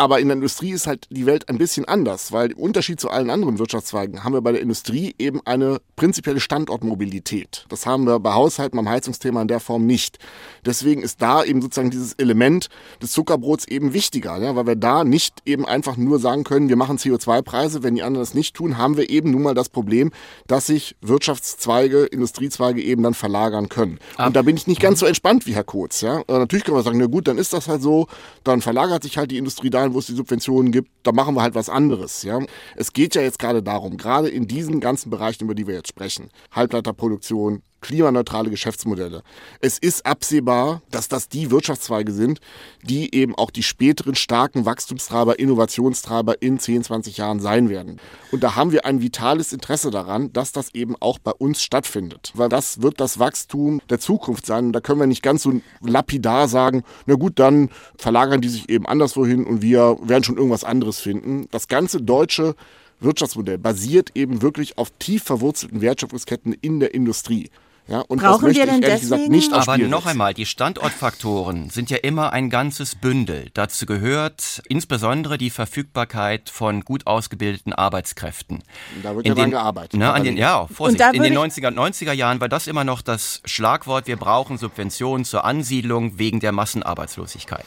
Aber 0.00 0.18
in 0.18 0.28
der 0.28 0.36
Industrie 0.36 0.70
ist 0.70 0.86
halt 0.86 1.08
die 1.10 1.26
Welt 1.26 1.50
ein 1.50 1.58
bisschen 1.58 1.84
anders, 1.84 2.32
weil 2.32 2.52
im 2.52 2.58
Unterschied 2.58 2.98
zu 2.98 3.10
allen 3.10 3.28
anderen 3.28 3.58
Wirtschaftszweigen 3.58 4.24
haben 4.24 4.32
wir 4.32 4.40
bei 4.40 4.52
der 4.52 4.62
Industrie 4.62 5.14
eben 5.18 5.42
eine 5.44 5.82
prinzipielle 5.94 6.40
Standortmobilität. 6.40 7.66
Das 7.68 7.84
haben 7.84 8.06
wir 8.06 8.18
bei 8.18 8.32
Haushalten 8.32 8.78
beim 8.78 8.88
Heizungsthema 8.88 9.42
in 9.42 9.48
der 9.48 9.60
Form 9.60 9.84
nicht. 9.84 10.18
Deswegen 10.64 11.02
ist 11.02 11.20
da 11.20 11.44
eben 11.44 11.60
sozusagen 11.60 11.90
dieses 11.90 12.14
Element 12.14 12.70
des 13.02 13.12
Zuckerbrots 13.12 13.68
eben 13.68 13.92
wichtiger, 13.92 14.38
ja, 14.38 14.56
weil 14.56 14.66
wir 14.66 14.76
da 14.76 15.04
nicht 15.04 15.42
eben 15.44 15.66
einfach 15.66 15.98
nur 15.98 16.18
sagen 16.18 16.44
können, 16.44 16.70
wir 16.70 16.76
machen 16.76 16.96
CO2-Preise, 16.96 17.82
wenn 17.82 17.94
die 17.94 18.02
anderen 18.02 18.22
das 18.22 18.32
nicht 18.32 18.56
tun, 18.56 18.78
haben 18.78 18.96
wir 18.96 19.10
eben 19.10 19.30
nun 19.30 19.42
mal 19.42 19.52
das 19.52 19.68
Problem, 19.68 20.12
dass 20.46 20.66
sich 20.66 20.96
Wirtschaftszweige, 21.02 22.04
Industriezweige 22.06 22.82
eben 22.82 23.02
dann 23.02 23.12
verlagern 23.12 23.68
können. 23.68 23.98
Ab. 24.16 24.28
Und 24.28 24.36
da 24.36 24.40
bin 24.40 24.56
ich 24.56 24.66
nicht 24.66 24.80
ganz 24.80 25.00
so 25.00 25.04
entspannt 25.04 25.46
wie 25.46 25.52
Herr 25.52 25.64
Kurz. 25.64 26.00
Ja. 26.00 26.22
Natürlich 26.26 26.64
können 26.64 26.78
wir 26.78 26.82
sagen, 26.82 26.96
na 26.96 27.04
gut, 27.04 27.28
dann 27.28 27.36
ist 27.36 27.52
das 27.52 27.68
halt 27.68 27.82
so, 27.82 28.06
dann 28.44 28.62
verlagert 28.62 29.02
sich 29.02 29.18
halt 29.18 29.30
die 29.30 29.36
Industrie 29.36 29.68
dahin, 29.68 29.89
Ländern, 29.90 29.94
wo 29.94 29.98
es 29.98 30.06
die 30.06 30.14
Subventionen 30.14 30.72
gibt, 30.72 30.90
da 31.02 31.12
machen 31.12 31.34
wir 31.34 31.42
halt 31.42 31.54
was 31.54 31.68
anderes. 31.68 32.22
Ja? 32.22 32.40
Es 32.76 32.92
geht 32.92 33.14
ja 33.14 33.22
jetzt 33.22 33.38
gerade 33.38 33.62
darum, 33.62 33.96
gerade 33.96 34.28
in 34.28 34.46
diesen 34.46 34.80
ganzen 34.80 35.10
Bereichen, 35.10 35.44
über 35.44 35.54
die 35.54 35.66
wir 35.66 35.74
jetzt 35.74 35.88
sprechen, 35.88 36.30
Halbleiterproduktion, 36.52 37.62
klimaneutrale 37.80 38.50
Geschäftsmodelle. 38.50 39.22
Es 39.60 39.78
ist 39.78 40.06
absehbar, 40.06 40.82
dass 40.90 41.08
das 41.08 41.28
die 41.28 41.50
Wirtschaftszweige 41.50 42.12
sind, 42.12 42.40
die 42.82 43.14
eben 43.14 43.34
auch 43.34 43.50
die 43.50 43.62
späteren 43.62 44.14
starken 44.14 44.64
Wachstumstreiber, 44.64 45.38
Innovationstreiber 45.38 46.40
in 46.42 46.58
10, 46.58 46.84
20 46.84 47.16
Jahren 47.16 47.40
sein 47.40 47.68
werden. 47.68 48.00
Und 48.30 48.42
da 48.42 48.56
haben 48.56 48.72
wir 48.72 48.84
ein 48.84 49.00
vitales 49.00 49.52
Interesse 49.52 49.90
daran, 49.90 50.32
dass 50.32 50.52
das 50.52 50.74
eben 50.74 50.96
auch 51.00 51.18
bei 51.18 51.32
uns 51.32 51.62
stattfindet. 51.62 52.32
Weil 52.34 52.48
das 52.48 52.82
wird 52.82 53.00
das 53.00 53.18
Wachstum 53.18 53.80
der 53.88 54.00
Zukunft 54.00 54.46
sein. 54.46 54.66
Und 54.66 54.72
da 54.72 54.80
können 54.80 55.00
wir 55.00 55.06
nicht 55.06 55.22
ganz 55.22 55.42
so 55.42 55.60
lapidar 55.80 56.48
sagen, 56.48 56.82
na 57.06 57.14
gut, 57.14 57.38
dann 57.38 57.70
verlagern 57.96 58.40
die 58.40 58.48
sich 58.48 58.68
eben 58.68 58.86
anderswohin 58.86 59.44
und 59.44 59.62
wir 59.62 59.98
werden 60.02 60.24
schon 60.24 60.36
irgendwas 60.36 60.64
anderes 60.64 60.98
finden. 60.98 61.46
Das 61.50 61.68
ganze 61.68 62.00
deutsche 62.00 62.54
Wirtschaftsmodell 63.00 63.58
basiert 63.58 64.10
eben 64.14 64.42
wirklich 64.42 64.78
auf 64.78 64.90
tief 64.98 65.22
verwurzelten 65.24 65.80
Wertschöpfungsketten 65.80 66.52
in 66.52 66.80
der 66.80 66.94
Industrie. 66.94 67.50
Ja, 67.88 68.00
und 68.02 68.20
Brauchen 68.20 68.48
das 68.48 68.56
wir 68.56 68.66
denn 68.66 68.80
deswegen? 68.80 69.32
nicht 69.32 69.52
Aber 69.52 69.76
noch 69.78 70.06
einmal, 70.06 70.32
die 70.32 70.46
Standortfaktoren 70.46 71.70
sind 71.70 71.90
ja 71.90 71.96
immer 71.96 72.32
ein 72.32 72.48
ganzes 72.48 72.94
Bündel. 72.94 73.50
Dazu 73.54 73.84
gehört 73.84 74.62
insbesondere 74.68 75.38
die 75.38 75.50
Verfügbarkeit 75.50 76.50
von 76.50 76.82
gut 76.82 77.06
ausgebildeten 77.08 77.72
Arbeitskräften. 77.72 78.62
Da 79.02 79.16
wird 79.16 79.26
in 79.26 79.30
ja 79.30 79.34
den, 79.34 79.42
dran 79.42 79.50
gearbeitet. 79.50 79.98
Ne, 79.98 80.12
an 80.12 80.22
den, 80.22 80.36
ja, 80.36 80.66
Vorsicht. 80.68 81.02
In 81.12 81.22
den 81.22 81.36
90er 81.36 81.68
und 81.68 81.78
90er 81.78 82.12
Jahren 82.12 82.40
war 82.40 82.48
das 82.48 82.68
immer 82.68 82.84
noch 82.84 83.02
das 83.02 83.42
Schlagwort, 83.44 84.06
wir 84.06 84.16
brauchen 84.16 84.56
Subventionen 84.56 85.24
zur 85.24 85.44
Ansiedlung 85.44 86.18
wegen 86.18 86.38
der 86.38 86.52
Massenarbeitslosigkeit. 86.52 87.64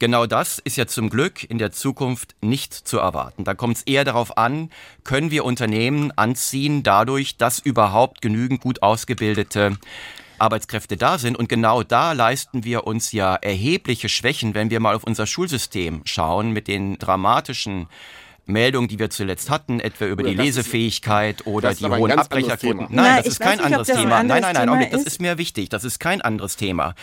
Genau 0.00 0.24
das 0.24 0.58
ist 0.58 0.78
ja 0.78 0.86
zum 0.86 1.10
Glück 1.10 1.44
in 1.44 1.58
der 1.58 1.72
Zukunft 1.72 2.34
nicht 2.40 2.72
zu 2.72 2.98
erwarten. 2.98 3.44
Da 3.44 3.52
kommt 3.52 3.76
es 3.76 3.82
eher 3.82 4.06
darauf 4.06 4.38
an, 4.38 4.70
können 5.04 5.30
wir 5.30 5.44
Unternehmen 5.44 6.10
anziehen 6.16 6.82
dadurch, 6.82 7.36
dass 7.36 7.58
überhaupt 7.58 8.22
genügend 8.22 8.62
gut 8.62 8.82
ausgebildete 8.82 9.76
Arbeitskräfte 10.38 10.96
da 10.96 11.18
sind. 11.18 11.36
Und 11.38 11.50
genau 11.50 11.82
da 11.82 12.12
leisten 12.12 12.64
wir 12.64 12.86
uns 12.86 13.12
ja 13.12 13.34
erhebliche 13.34 14.08
Schwächen, 14.08 14.54
wenn 14.54 14.70
wir 14.70 14.80
mal 14.80 14.94
auf 14.94 15.04
unser 15.04 15.26
Schulsystem 15.26 16.00
schauen 16.06 16.52
mit 16.52 16.66
den 16.66 16.96
dramatischen 16.96 17.86
Meldungen, 18.50 18.88
die 18.88 18.98
wir 18.98 19.10
zuletzt 19.10 19.50
hatten, 19.50 19.80
etwa 19.80 20.06
über 20.06 20.22
die 20.22 20.34
Lesefähigkeit 20.34 21.46
oder 21.46 21.74
die 21.74 21.86
hohen 21.86 22.12
Abbrecherquoten. 22.12 22.86
Nein, 22.90 22.90
Nein, 22.90 23.16
das 23.18 23.26
ist 23.26 23.40
kein 23.40 23.56
nicht, 23.56 23.64
anderes 23.64 23.88
Thema. 23.88 24.16
Ein 24.18 24.26
nein, 24.26 24.42
nein, 24.42 24.54
nein, 24.54 24.68
Augenblick, 24.68 24.90
das 24.90 25.04
ist 25.04 25.20
mir 25.20 25.38
wichtig. 25.38 25.68
Das 25.68 25.84
ist 25.84 25.98
kein 25.98 26.20
anderes 26.20 26.56
Thema. 26.56 26.94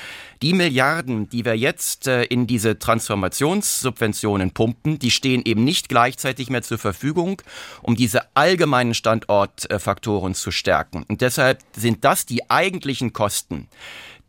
Die 0.42 0.54
Milliarden, 0.54 1.30
die 1.30 1.46
wir 1.46 1.58
jetzt 1.58 2.08
äh, 2.08 2.24
in 2.24 2.48
diese 2.48 2.78
Transformationssubventionen 2.80 4.52
pumpen, 4.52 5.00
die 5.00 5.12
stehen 5.12 5.42
eben 5.46 5.64
nicht 5.64 5.90
gleichzeitig 5.90 6.50
mehr 6.50 6.62
zur 6.62 6.78
Verfügung, 6.78 7.42
um 7.82 7.96
diese 7.96 8.36
allgemeinen 8.36 8.94
Standortfaktoren 8.94 10.36
zu 10.36 10.52
stärken. 10.52 11.06
Und 11.08 11.22
deshalb 11.22 11.60
sind 11.76 12.04
das 12.04 12.26
die 12.26 12.50
eigentlichen 12.50 13.14
Kosten 13.14 13.68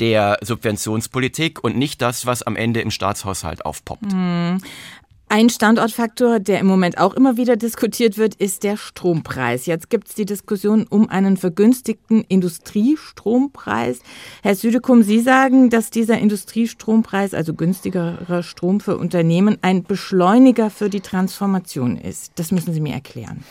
der 0.00 0.38
Subventionspolitik 0.42 1.62
und 1.62 1.76
nicht 1.76 2.00
das, 2.02 2.26
was 2.26 2.42
am 2.42 2.56
Ende 2.56 2.80
im 2.80 2.90
Staatshaushalt 2.90 3.64
aufpoppt. 3.64 4.12
Hm. 4.12 4.60
Ein 5.30 5.50
Standortfaktor, 5.50 6.40
der 6.40 6.58
im 6.58 6.66
Moment 6.66 6.96
auch 6.96 7.12
immer 7.12 7.36
wieder 7.36 7.56
diskutiert 7.56 8.16
wird, 8.16 8.34
ist 8.36 8.64
der 8.64 8.78
Strompreis. 8.78 9.66
Jetzt 9.66 9.90
gibt 9.90 10.08
es 10.08 10.14
die 10.14 10.24
Diskussion 10.24 10.86
um 10.88 11.10
einen 11.10 11.36
vergünstigten 11.36 12.24
Industriestrompreis. 12.28 14.00
Herr 14.42 14.54
Südekum, 14.54 15.02
Sie 15.02 15.20
sagen, 15.20 15.68
dass 15.68 15.90
dieser 15.90 16.16
Industriestrompreis, 16.16 17.34
also 17.34 17.52
günstigerer 17.52 18.42
Strom 18.42 18.80
für 18.80 18.96
Unternehmen, 18.96 19.58
ein 19.60 19.82
Beschleuniger 19.82 20.70
für 20.70 20.88
die 20.88 21.02
Transformation 21.02 21.98
ist. 21.98 22.32
Das 22.36 22.50
müssen 22.50 22.72
Sie 22.72 22.80
mir 22.80 22.94
erklären 22.94 23.44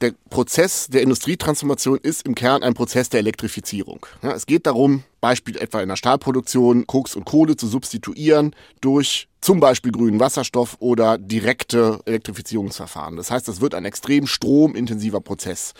der 0.00 0.14
Prozess 0.30 0.88
der 0.88 1.02
Industrietransformation 1.02 1.98
ist 1.98 2.26
im 2.26 2.34
Kern 2.34 2.62
ein 2.62 2.74
Prozess 2.74 3.08
der 3.10 3.20
Elektrifizierung. 3.20 4.06
Ja, 4.22 4.32
es 4.32 4.46
geht 4.46 4.66
darum, 4.66 5.04
Beispiel 5.20 5.56
etwa 5.56 5.82
in 5.82 5.88
der 5.88 5.96
Stahlproduktion, 5.96 6.86
Koks 6.86 7.14
und 7.14 7.24
Kohle 7.24 7.56
zu 7.56 7.66
substituieren 7.66 8.54
durch 8.80 9.28
zum 9.40 9.60
Beispiel 9.60 9.92
grünen 9.92 10.20
Wasserstoff 10.20 10.76
oder 10.80 11.18
direkte 11.18 12.00
Elektrifizierungsverfahren. 12.06 13.16
Das 13.16 13.30
heißt, 13.30 13.46
das 13.48 13.60
wird 13.60 13.74
ein 13.74 13.84
extrem 13.84 14.26
stromintensiver 14.26 15.20
Prozess. 15.20 15.74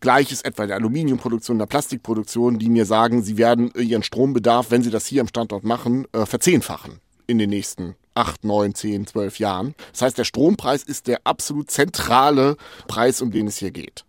Gleiches 0.00 0.42
etwa 0.42 0.64
in 0.64 0.68
der 0.68 0.76
Aluminiumproduktion, 0.76 1.58
der 1.58 1.66
Plastikproduktion, 1.66 2.58
die 2.58 2.68
mir 2.68 2.84
sagen, 2.84 3.22
sie 3.22 3.38
werden 3.38 3.72
ihren 3.74 4.02
Strombedarf, 4.02 4.70
wenn 4.70 4.82
sie 4.82 4.90
das 4.90 5.06
hier 5.06 5.22
am 5.22 5.28
Standort 5.28 5.64
machen, 5.64 6.06
äh, 6.12 6.26
verzehnfachen 6.26 7.00
in 7.26 7.38
den 7.38 7.50
nächsten 7.50 7.96
acht, 8.16 8.44
neun, 8.44 8.74
zehn, 8.74 9.06
zwölf 9.06 9.38
Jahren. 9.38 9.74
Das 9.92 10.02
heißt, 10.02 10.18
der 10.18 10.24
Strompreis 10.24 10.82
ist 10.82 11.06
der 11.06 11.20
absolut 11.24 11.70
zentrale 11.70 12.56
Preis, 12.88 13.20
um 13.22 13.30
den 13.30 13.46
es 13.46 13.58
hier 13.58 13.70
geht. 13.70 14.04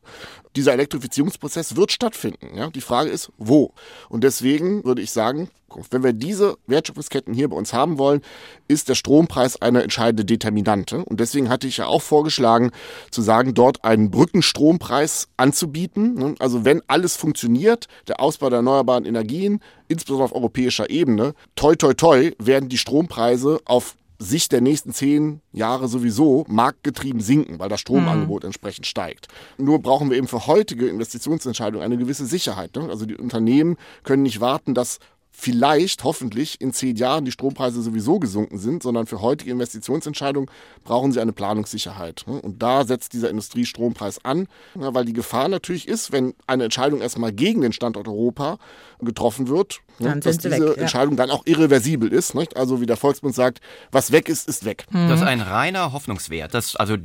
Dieser 0.57 0.73
Elektrifizierungsprozess 0.73 1.75
wird 1.75 1.91
stattfinden. 1.91 2.57
Ja? 2.57 2.71
Die 2.71 2.81
Frage 2.81 3.11
ist, 3.11 3.31
wo? 3.37 3.73
Und 4.09 4.23
deswegen 4.23 4.83
würde 4.83 5.03
ich 5.03 5.11
sagen, 5.11 5.51
wenn 5.91 6.03
wir 6.03 6.13
diese 6.13 6.57
Wertschöpfungsketten 6.65 7.31
hier 7.31 7.47
bei 7.47 7.55
uns 7.55 7.73
haben 7.73 7.99
wollen, 7.99 8.21
ist 8.67 8.89
der 8.89 8.95
Strompreis 8.95 9.61
eine 9.61 9.83
entscheidende 9.83 10.25
Determinante. 10.25 11.05
Und 11.05 11.19
deswegen 11.19 11.49
hatte 11.49 11.67
ich 11.67 11.77
ja 11.77 11.85
auch 11.85 12.01
vorgeschlagen, 12.01 12.71
zu 13.11 13.21
sagen, 13.21 13.53
dort 13.53 13.83
einen 13.83 14.09
Brückenstrompreis 14.09 15.27
anzubieten. 15.37 16.15
Ne? 16.15 16.33
Also 16.39 16.65
wenn 16.65 16.81
alles 16.87 17.15
funktioniert, 17.15 17.87
der 18.07 18.19
Ausbau 18.19 18.49
der 18.49 18.57
erneuerbaren 18.57 19.05
Energien, 19.05 19.59
insbesondere 19.87 20.25
auf 20.25 20.35
europäischer 20.35 20.89
Ebene, 20.89 21.35
toi 21.55 21.75
toi 21.75 21.93
toi, 21.93 22.31
werden 22.39 22.67
die 22.67 22.79
Strompreise 22.79 23.59
auf 23.65 23.95
Sicht 24.19 24.51
der 24.51 24.61
nächsten 24.61 24.93
zehn 24.93 25.41
Jahre 25.51 25.87
sowieso 25.87 26.45
marktgetrieben 26.47 27.21
sinken, 27.21 27.59
weil 27.59 27.69
das 27.69 27.81
Stromangebot 27.81 28.43
mhm. 28.43 28.47
entsprechend 28.47 28.87
steigt. 28.87 29.27
Nur 29.57 29.79
brauchen 29.79 30.09
wir 30.09 30.17
eben 30.17 30.27
für 30.27 30.47
heutige 30.47 30.87
Investitionsentscheidungen 30.87 31.83
eine 31.83 31.97
gewisse 31.97 32.25
Sicherheit. 32.25 32.75
Ne? 32.75 32.89
Also 32.89 33.05
die 33.05 33.15
Unternehmen 33.15 33.77
können 34.03 34.23
nicht 34.23 34.41
warten, 34.41 34.73
dass 34.73 34.99
vielleicht, 35.39 36.03
hoffentlich 36.03 36.59
in 36.61 36.73
zehn 36.73 36.95
Jahren 36.95 37.23
die 37.23 37.31
Strompreise 37.31 37.83
sowieso 37.83 38.17
gesunken 38.17 38.57
sind, 38.57 38.81
sondern 38.81 39.05
für 39.05 39.21
heutige 39.21 39.51
Investitionsentscheidungen 39.51 40.49
brauchen 40.83 41.11
sie 41.11 41.21
eine 41.21 41.31
Planungssicherheit. 41.31 42.23
Ne? 42.25 42.41
Und 42.41 42.63
da 42.63 42.85
setzt 42.85 43.13
dieser 43.13 43.29
Industriestrompreis 43.29 44.25
an, 44.25 44.47
weil 44.73 45.05
die 45.05 45.13
Gefahr 45.13 45.47
natürlich 45.47 45.87
ist, 45.87 46.11
wenn 46.11 46.33
eine 46.47 46.63
Entscheidung 46.63 47.01
erstmal 47.01 47.31
gegen 47.31 47.61
den 47.61 47.71
Standort 47.71 48.07
Europa 48.07 48.57
getroffen 48.99 49.47
wird, 49.47 49.81
ne, 49.99 50.19
dass 50.19 50.37
diese 50.37 50.59
weg, 50.59 50.75
ja. 50.75 50.81
Entscheidung 50.81 51.15
dann 51.15 51.29
auch 51.29 51.43
irreversibel 51.45 52.11
ist. 52.11 52.35
Nicht? 52.35 52.57
Also 52.57 52.81
wie 52.81 52.85
der 52.85 52.97
Volksmund 52.97 53.35
sagt, 53.35 53.61
was 53.91 54.11
weg 54.11 54.29
ist, 54.29 54.47
ist 54.47 54.65
weg. 54.65 54.85
Das 54.91 55.19
ist 55.19 55.25
ein 55.25 55.41
reiner 55.41 55.93
Hoffnungswert. 55.93 56.53
Das, 56.53 56.75
also, 56.75 56.97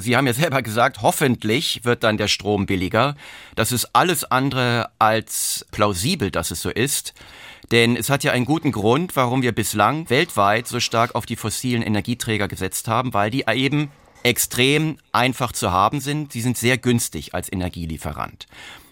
Sie 0.00 0.16
haben 0.16 0.26
ja 0.26 0.32
selber 0.32 0.62
gesagt, 0.62 1.02
hoffentlich 1.02 1.84
wird 1.84 2.02
dann 2.02 2.16
der 2.16 2.28
Strom 2.28 2.66
billiger. 2.66 3.16
Das 3.54 3.72
ist 3.72 3.90
alles 3.94 4.24
andere 4.24 4.90
als 4.98 5.66
plausibel, 5.70 6.30
dass 6.30 6.50
es 6.50 6.62
so 6.62 6.70
ist. 6.70 7.14
Denn 7.70 7.96
es 7.96 8.10
hat 8.10 8.24
ja 8.24 8.32
einen 8.32 8.46
guten 8.46 8.72
Grund, 8.72 9.14
warum 9.14 9.42
wir 9.42 9.52
bislang 9.52 10.10
weltweit 10.10 10.66
so 10.66 10.80
stark 10.80 11.14
auf 11.14 11.26
die 11.26 11.36
fossilen 11.36 11.82
Energieträger 11.82 12.48
gesetzt 12.48 12.88
haben, 12.88 13.14
weil 13.14 13.30
die 13.30 13.44
eben 13.48 13.90
extrem 14.22 14.98
einfach 15.12 15.52
zu 15.52 15.70
haben 15.70 16.00
sind. 16.00 16.32
Sie 16.32 16.40
sind 16.40 16.58
sehr 16.58 16.78
günstig 16.78 17.34
als 17.34 17.50
Energielieferant. 17.50 18.46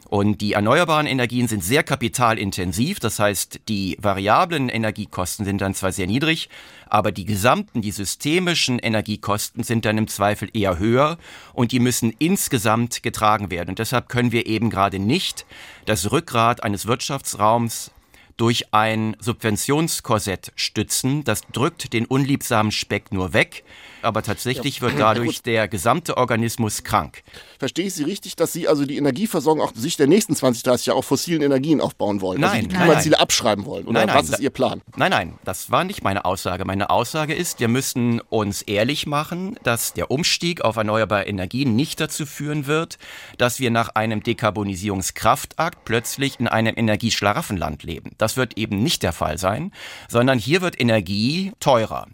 Und 0.08 0.40
die 0.40 0.54
erneuerbaren 0.54 1.06
Energien 1.06 1.48
sind 1.48 1.62
sehr 1.62 1.82
kapitalintensiv, 1.82 2.98
das 2.98 3.18
heißt, 3.18 3.60
die 3.68 3.98
variablen 4.00 4.70
Energiekosten 4.70 5.44
sind 5.44 5.60
dann 5.60 5.74
zwar 5.74 5.92
sehr 5.92 6.06
niedrig, 6.06 6.48
aber 6.88 7.12
die 7.12 7.26
gesamten, 7.26 7.82
die 7.82 7.90
systemischen 7.90 8.78
Energiekosten 8.78 9.64
sind 9.64 9.84
dann 9.84 9.98
im 9.98 10.08
Zweifel 10.08 10.48
eher 10.54 10.78
höher 10.78 11.18
und 11.52 11.72
die 11.72 11.78
müssen 11.78 12.14
insgesamt 12.18 13.02
getragen 13.02 13.50
werden. 13.50 13.70
Und 13.70 13.80
deshalb 13.80 14.08
können 14.08 14.32
wir 14.32 14.46
eben 14.46 14.70
gerade 14.70 14.98
nicht 14.98 15.44
das 15.84 16.10
Rückgrat 16.10 16.64
eines 16.64 16.86
Wirtschaftsraums 16.86 17.90
durch 18.38 18.72
ein 18.72 19.14
Subventionskorsett 19.18 20.52
stützen. 20.56 21.24
Das 21.24 21.42
drückt 21.52 21.92
den 21.92 22.06
unliebsamen 22.06 22.72
Speck 22.72 23.12
nur 23.12 23.34
weg 23.34 23.64
aber 24.02 24.22
tatsächlich 24.22 24.80
wird 24.80 24.98
dadurch 24.98 25.42
der 25.42 25.68
gesamte 25.68 26.16
Organismus 26.16 26.84
krank. 26.84 27.22
Verstehe 27.58 27.86
ich 27.86 27.94
Sie 27.94 28.04
richtig, 28.04 28.36
dass 28.36 28.52
Sie 28.52 28.68
also 28.68 28.86
die 28.86 28.96
Energieversorgung 28.96 29.62
auch 29.62 29.72
sich 29.74 29.96
der 29.96 30.06
nächsten 30.06 30.34
20, 30.34 30.62
30 30.62 30.86
Jahre 30.86 30.98
auf 30.98 31.06
fossilen 31.06 31.42
Energien 31.42 31.80
aufbauen 31.80 32.20
wollen? 32.20 32.40
Nein, 32.40 32.50
also 32.50 32.68
die 32.68 32.74
Klimaziele 32.74 33.20
abschreiben 33.20 33.64
wollen? 33.64 33.86
Oder 33.86 34.00
nein, 34.00 34.06
nein, 34.08 34.16
was 34.16 34.30
ist 34.30 34.40
Ihr 34.40 34.50
Plan? 34.50 34.82
Nein, 34.96 35.10
nein, 35.10 35.38
das 35.44 35.70
war 35.70 35.84
nicht 35.84 36.02
meine 36.02 36.24
Aussage. 36.24 36.64
Meine 36.64 36.90
Aussage 36.90 37.34
ist, 37.34 37.60
wir 37.60 37.68
müssen 37.68 38.20
uns 38.20 38.62
ehrlich 38.62 39.06
machen, 39.06 39.56
dass 39.62 39.92
der 39.92 40.10
Umstieg 40.10 40.60
auf 40.62 40.76
erneuerbare 40.76 41.26
Energien 41.26 41.76
nicht 41.76 42.00
dazu 42.00 42.26
führen 42.26 42.66
wird, 42.66 42.98
dass 43.38 43.60
wir 43.60 43.70
nach 43.70 43.90
einem 43.90 44.22
Dekarbonisierungskraftakt 44.22 45.84
plötzlich 45.84 46.38
in 46.40 46.48
einem 46.48 46.74
Energieschlaraffenland 46.76 47.82
leben. 47.82 48.12
Das 48.18 48.36
wird 48.36 48.56
eben 48.56 48.82
nicht 48.82 49.02
der 49.02 49.12
Fall 49.12 49.38
sein, 49.38 49.72
sondern 50.08 50.38
hier 50.38 50.60
wird 50.60 50.80
Energie 50.80 51.52
teurer. 51.60 52.06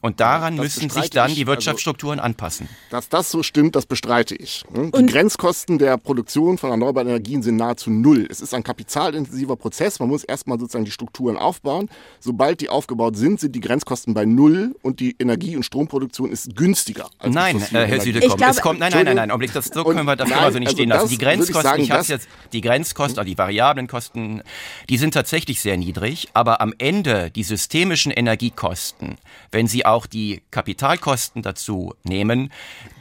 Und 0.00 0.20
daran 0.20 0.56
ja, 0.56 0.62
müssen 0.62 0.90
sich 0.90 1.10
dann 1.10 1.29
die 1.34 1.42
also 1.42 1.52
Wirtschaftsstrukturen 1.52 2.18
also, 2.18 2.26
anpassen. 2.26 2.68
Dass 2.90 3.08
das 3.08 3.30
so 3.30 3.42
stimmt, 3.42 3.76
das 3.76 3.86
bestreite 3.86 4.34
ich. 4.34 4.64
Hm? 4.72 4.92
Die 4.92 5.06
Grenzkosten 5.06 5.78
der 5.78 5.96
Produktion 5.96 6.58
von 6.58 6.70
erneuerbaren 6.70 7.08
Energien 7.08 7.42
sind 7.42 7.56
nahezu 7.56 7.90
null. 7.90 8.26
Es 8.30 8.40
ist 8.40 8.54
ein 8.54 8.62
kapitalintensiver 8.62 9.56
Prozess. 9.56 9.98
Man 10.00 10.08
muss 10.08 10.24
erstmal 10.24 10.58
sozusagen 10.58 10.84
die 10.84 10.90
Strukturen 10.90 11.36
aufbauen. 11.36 11.88
Sobald 12.20 12.60
die 12.60 12.68
aufgebaut 12.68 13.16
sind, 13.16 13.40
sind 13.40 13.54
die 13.54 13.60
Grenzkosten 13.60 14.14
bei 14.14 14.24
null 14.24 14.74
und 14.82 15.00
die 15.00 15.16
Energie- 15.18 15.56
und 15.56 15.62
Stromproduktion 15.64 16.30
ist 16.30 16.54
günstiger. 16.56 17.08
Als 17.18 17.34
nein, 17.34 17.56
äh, 17.72 17.86
Herr 17.86 18.00
Südekom, 18.00 18.40
es 18.40 18.60
kommt, 18.60 18.80
nein, 18.80 18.92
nein, 18.92 19.04
nein, 19.04 19.16
nein, 19.16 19.30
Augenblick, 19.30 19.52
das, 19.52 19.66
so 19.66 19.84
können 19.84 20.04
wir 20.04 20.16
das 20.16 20.28
nein, 20.28 20.38
also 20.38 20.58
nicht 20.58 20.68
also 20.68 20.76
stehen 20.76 20.88
lassen. 20.88 21.08
Die 21.08 21.18
Grenzkosten, 21.18 21.56
ich, 21.56 21.62
sagen, 21.62 21.82
ich 21.82 21.90
habe 21.90 22.04
jetzt, 22.04 22.28
die 22.52 22.60
Grenzkosten, 22.60 23.18
also 23.18 23.28
die 23.28 23.38
variablen 23.38 23.86
Kosten, 23.86 24.42
die 24.88 24.96
sind 24.96 25.14
tatsächlich 25.14 25.60
sehr 25.60 25.76
niedrig, 25.76 26.28
aber 26.34 26.60
am 26.60 26.74
Ende 26.78 27.30
die 27.30 27.42
systemischen 27.42 28.12
Energiekosten, 28.12 29.16
wenn 29.50 29.66
Sie 29.66 29.86
auch 29.86 30.06
die 30.06 30.42
Kapitalkosten 30.50 31.19
Kosten 31.20 31.42
dazu 31.42 31.92
nehmen, 32.02 32.50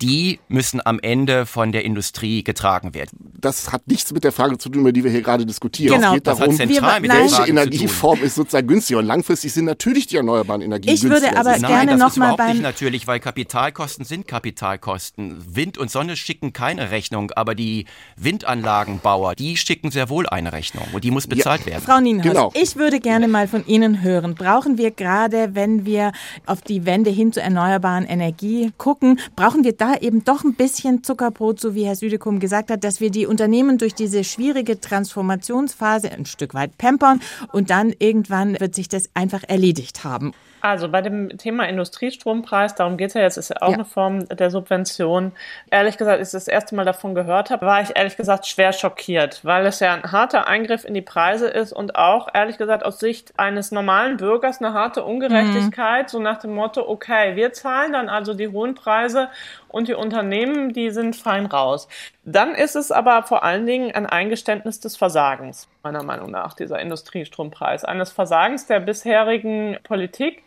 die 0.02 0.42
müssen 0.50 0.82
am 0.86 1.00
Ende 1.00 1.46
von 1.46 1.72
der 1.72 1.86
Industrie 1.86 2.44
getragen 2.44 2.94
werden. 2.94 3.32
Das 3.40 3.72
hat 3.72 3.88
nichts 3.88 4.12
mit 4.12 4.26
der 4.26 4.34
Frage 4.34 4.58
zu 4.58 4.68
tun, 4.68 4.82
über 4.82 4.92
die 4.92 5.06
wir 5.06 5.12
hier 5.12 5.22
gerade 5.22 5.46
diskutieren. 5.46 5.96
Genau. 5.96 6.10
Es 6.10 6.14
geht 6.16 6.28
darum, 6.28 6.54
zentral 6.54 7.00
mit 7.00 7.14
welche 7.14 7.44
Energieform 7.44 8.22
ist 8.22 8.36
sozusagen 8.36 8.68
günstiger. 8.68 9.00
Und 9.00 9.06
langfristig 9.06 9.54
sind 9.54 9.64
natürlich 9.64 10.08
die 10.08 10.18
erneuerbaren 10.18 10.62
Energien 10.62 10.94
ich 10.94 11.00
günstiger. 11.00 11.30
Ich 11.30 11.34
würde 11.34 11.40
aber 11.40 11.60
Nein, 11.60 11.72
gerne 11.72 11.92
das 11.92 12.00
noch 12.00 12.18
mal 12.18 12.36
beim 12.36 12.52
nicht 12.52 12.62
natürlich, 12.62 13.08
weil 13.08 13.22
Kapitalkosten 13.22 14.04
sind 14.04 14.28
Kapitalkosten. 14.28 15.38
Wind 15.56 15.78
und 15.78 15.90
Sonne 15.90 16.18
schicken 16.18 16.52
keine 16.52 16.92
Rechnung, 16.92 17.32
aber 17.32 17.56
die 17.56 17.86
Windanlagenbauer, 18.18 19.36
die 19.36 19.56
schicken 19.56 19.92
sehr 19.92 20.10
wohl 20.10 20.28
eine 20.28 20.52
Rechnung 20.52 20.84
und 20.92 21.06
die 21.06 21.12
muss 21.12 21.26
bezahlt 21.26 21.62
ja. 21.62 21.68
werden. 21.68 21.84
Frau 21.86 22.02
Nienhaus, 22.02 22.28
genau. 22.28 22.52
ich 22.54 22.76
würde 22.76 23.00
gerne 23.00 23.30
mal 23.30 23.48
von 23.48 23.66
Ihnen 23.66 24.02
hören. 24.02 24.36
Brauchen 24.36 24.78
wir 24.78 24.92
gerade, 24.92 25.56
wenn 25.56 25.86
wir 25.86 26.12
auf 26.46 26.62
die 26.62 26.86
Wende 26.86 27.10
hin 27.10 27.32
zu 27.32 27.42
erneuerbaren 27.42 28.09
Energie 28.10 28.72
gucken, 28.78 29.19
brauchen 29.36 29.63
wir 29.63 29.74
da 29.74 29.95
eben 29.95 30.24
doch 30.24 30.43
ein 30.43 30.56
bisschen 30.56 31.04
Zuckerbrot, 31.04 31.60
so 31.60 31.76
wie 31.76 31.86
Herr 31.86 31.95
Südekum 31.95 32.39
gesagt 32.39 32.72
hat, 32.72 32.84
dass 32.84 33.00
wir 33.00 33.12
die 33.12 33.26
Unternehmen 33.26 33.78
durch 33.78 33.93
diese 33.93 34.24
schwierige 34.24 34.80
Transformationsphase 34.80 36.12
ein 36.12 36.26
Stück 36.26 36.54
weit 36.54 36.78
pampern 36.78 37.22
und 37.54 37.69
dann 37.69 37.93
irgendwann 37.98 38.60
wird 38.60 38.76
sich 38.76 38.89
das 38.89 39.10
einfach 39.13 39.43
erledigt 39.48 40.04
haben. 40.04 40.34
Also 40.62 40.89
bei 40.89 41.02
dem 41.02 41.38
Thema 41.38 41.67
Industriestrompreis, 41.67 42.76
darum 42.76 42.98
geht 42.98 43.10
es 43.10 43.13
ja 43.13 43.22
jetzt, 43.22 43.38
ist 43.38 43.50
ja 43.50 43.58
auch 43.62 43.69
ja. 43.69 43.76
eine 43.76 43.86
Form 43.86 44.28
der 44.28 44.50
Subvention. 44.50 45.32
Ehrlich 45.72 45.98
gesagt, 45.98 46.19
als 46.19 46.30
ich 46.30 46.34
das 46.34 46.48
erste 46.48 46.76
Mal 46.76 46.86
davon 46.86 47.15
gehört 47.15 47.50
habe, 47.50 47.65
war 47.65 47.82
ich 47.82 47.95
ehrlich 47.95 48.17
gesagt 48.17 48.48
schwer 48.48 48.74
schockiert, 48.74 49.43
weil 49.43 49.65
es 49.65 49.80
ja 49.80 49.93
ein 49.93 50.12
harter 50.12 50.48
Eingriff 50.48 50.86
in 50.86 50.93
die 50.93 51.02
Preise 51.02 51.48
ist 51.48 51.72
und 51.74 51.95
auch 51.95 52.28
ehrlich 52.34 52.58
gesagt 52.58 52.84
aus 52.84 53.00
Sicht 53.00 53.34
eines 53.38 53.72
normalen 53.72 54.17
Bürgers 54.17 54.60
eine 54.60 54.74
harte 54.74 55.04
Ungerechtigkeit, 55.04 56.06
mhm. 56.06 56.10
so 56.10 56.19
nach 56.19 56.39
dem 56.39 56.54
Motto, 56.54 56.88
okay, 56.88 57.36
wir 57.36 57.54
zahlen 57.54 57.93
dann 57.93 58.10
also 58.10 58.34
die 58.34 58.50
hohen 58.50 58.76
Preise 58.76 59.30
und 59.70 59.88
die 59.88 59.94
Unternehmen, 59.94 60.74
die 60.74 60.92
sind 60.92 61.16
fein 61.16 61.46
raus. 61.46 61.88
Dann 62.26 62.54
ist 62.54 62.76
es 62.76 62.92
aber 62.92 63.24
vor 63.24 63.44
allen 63.44 63.66
Dingen 63.66 63.94
ein 63.94 64.06
Eingeständnis 64.06 64.80
des 64.80 64.98
Versagens, 64.98 65.68
meiner 65.84 66.04
Meinung 66.04 66.32
nach, 66.32 66.54
dieser 66.54 66.80
Industriestrompreis, 66.80 67.86
eines 67.86 68.12
Versagens 68.12 68.68
der 68.68 68.80
bisherigen 68.80 69.78
Politik. 69.84 70.44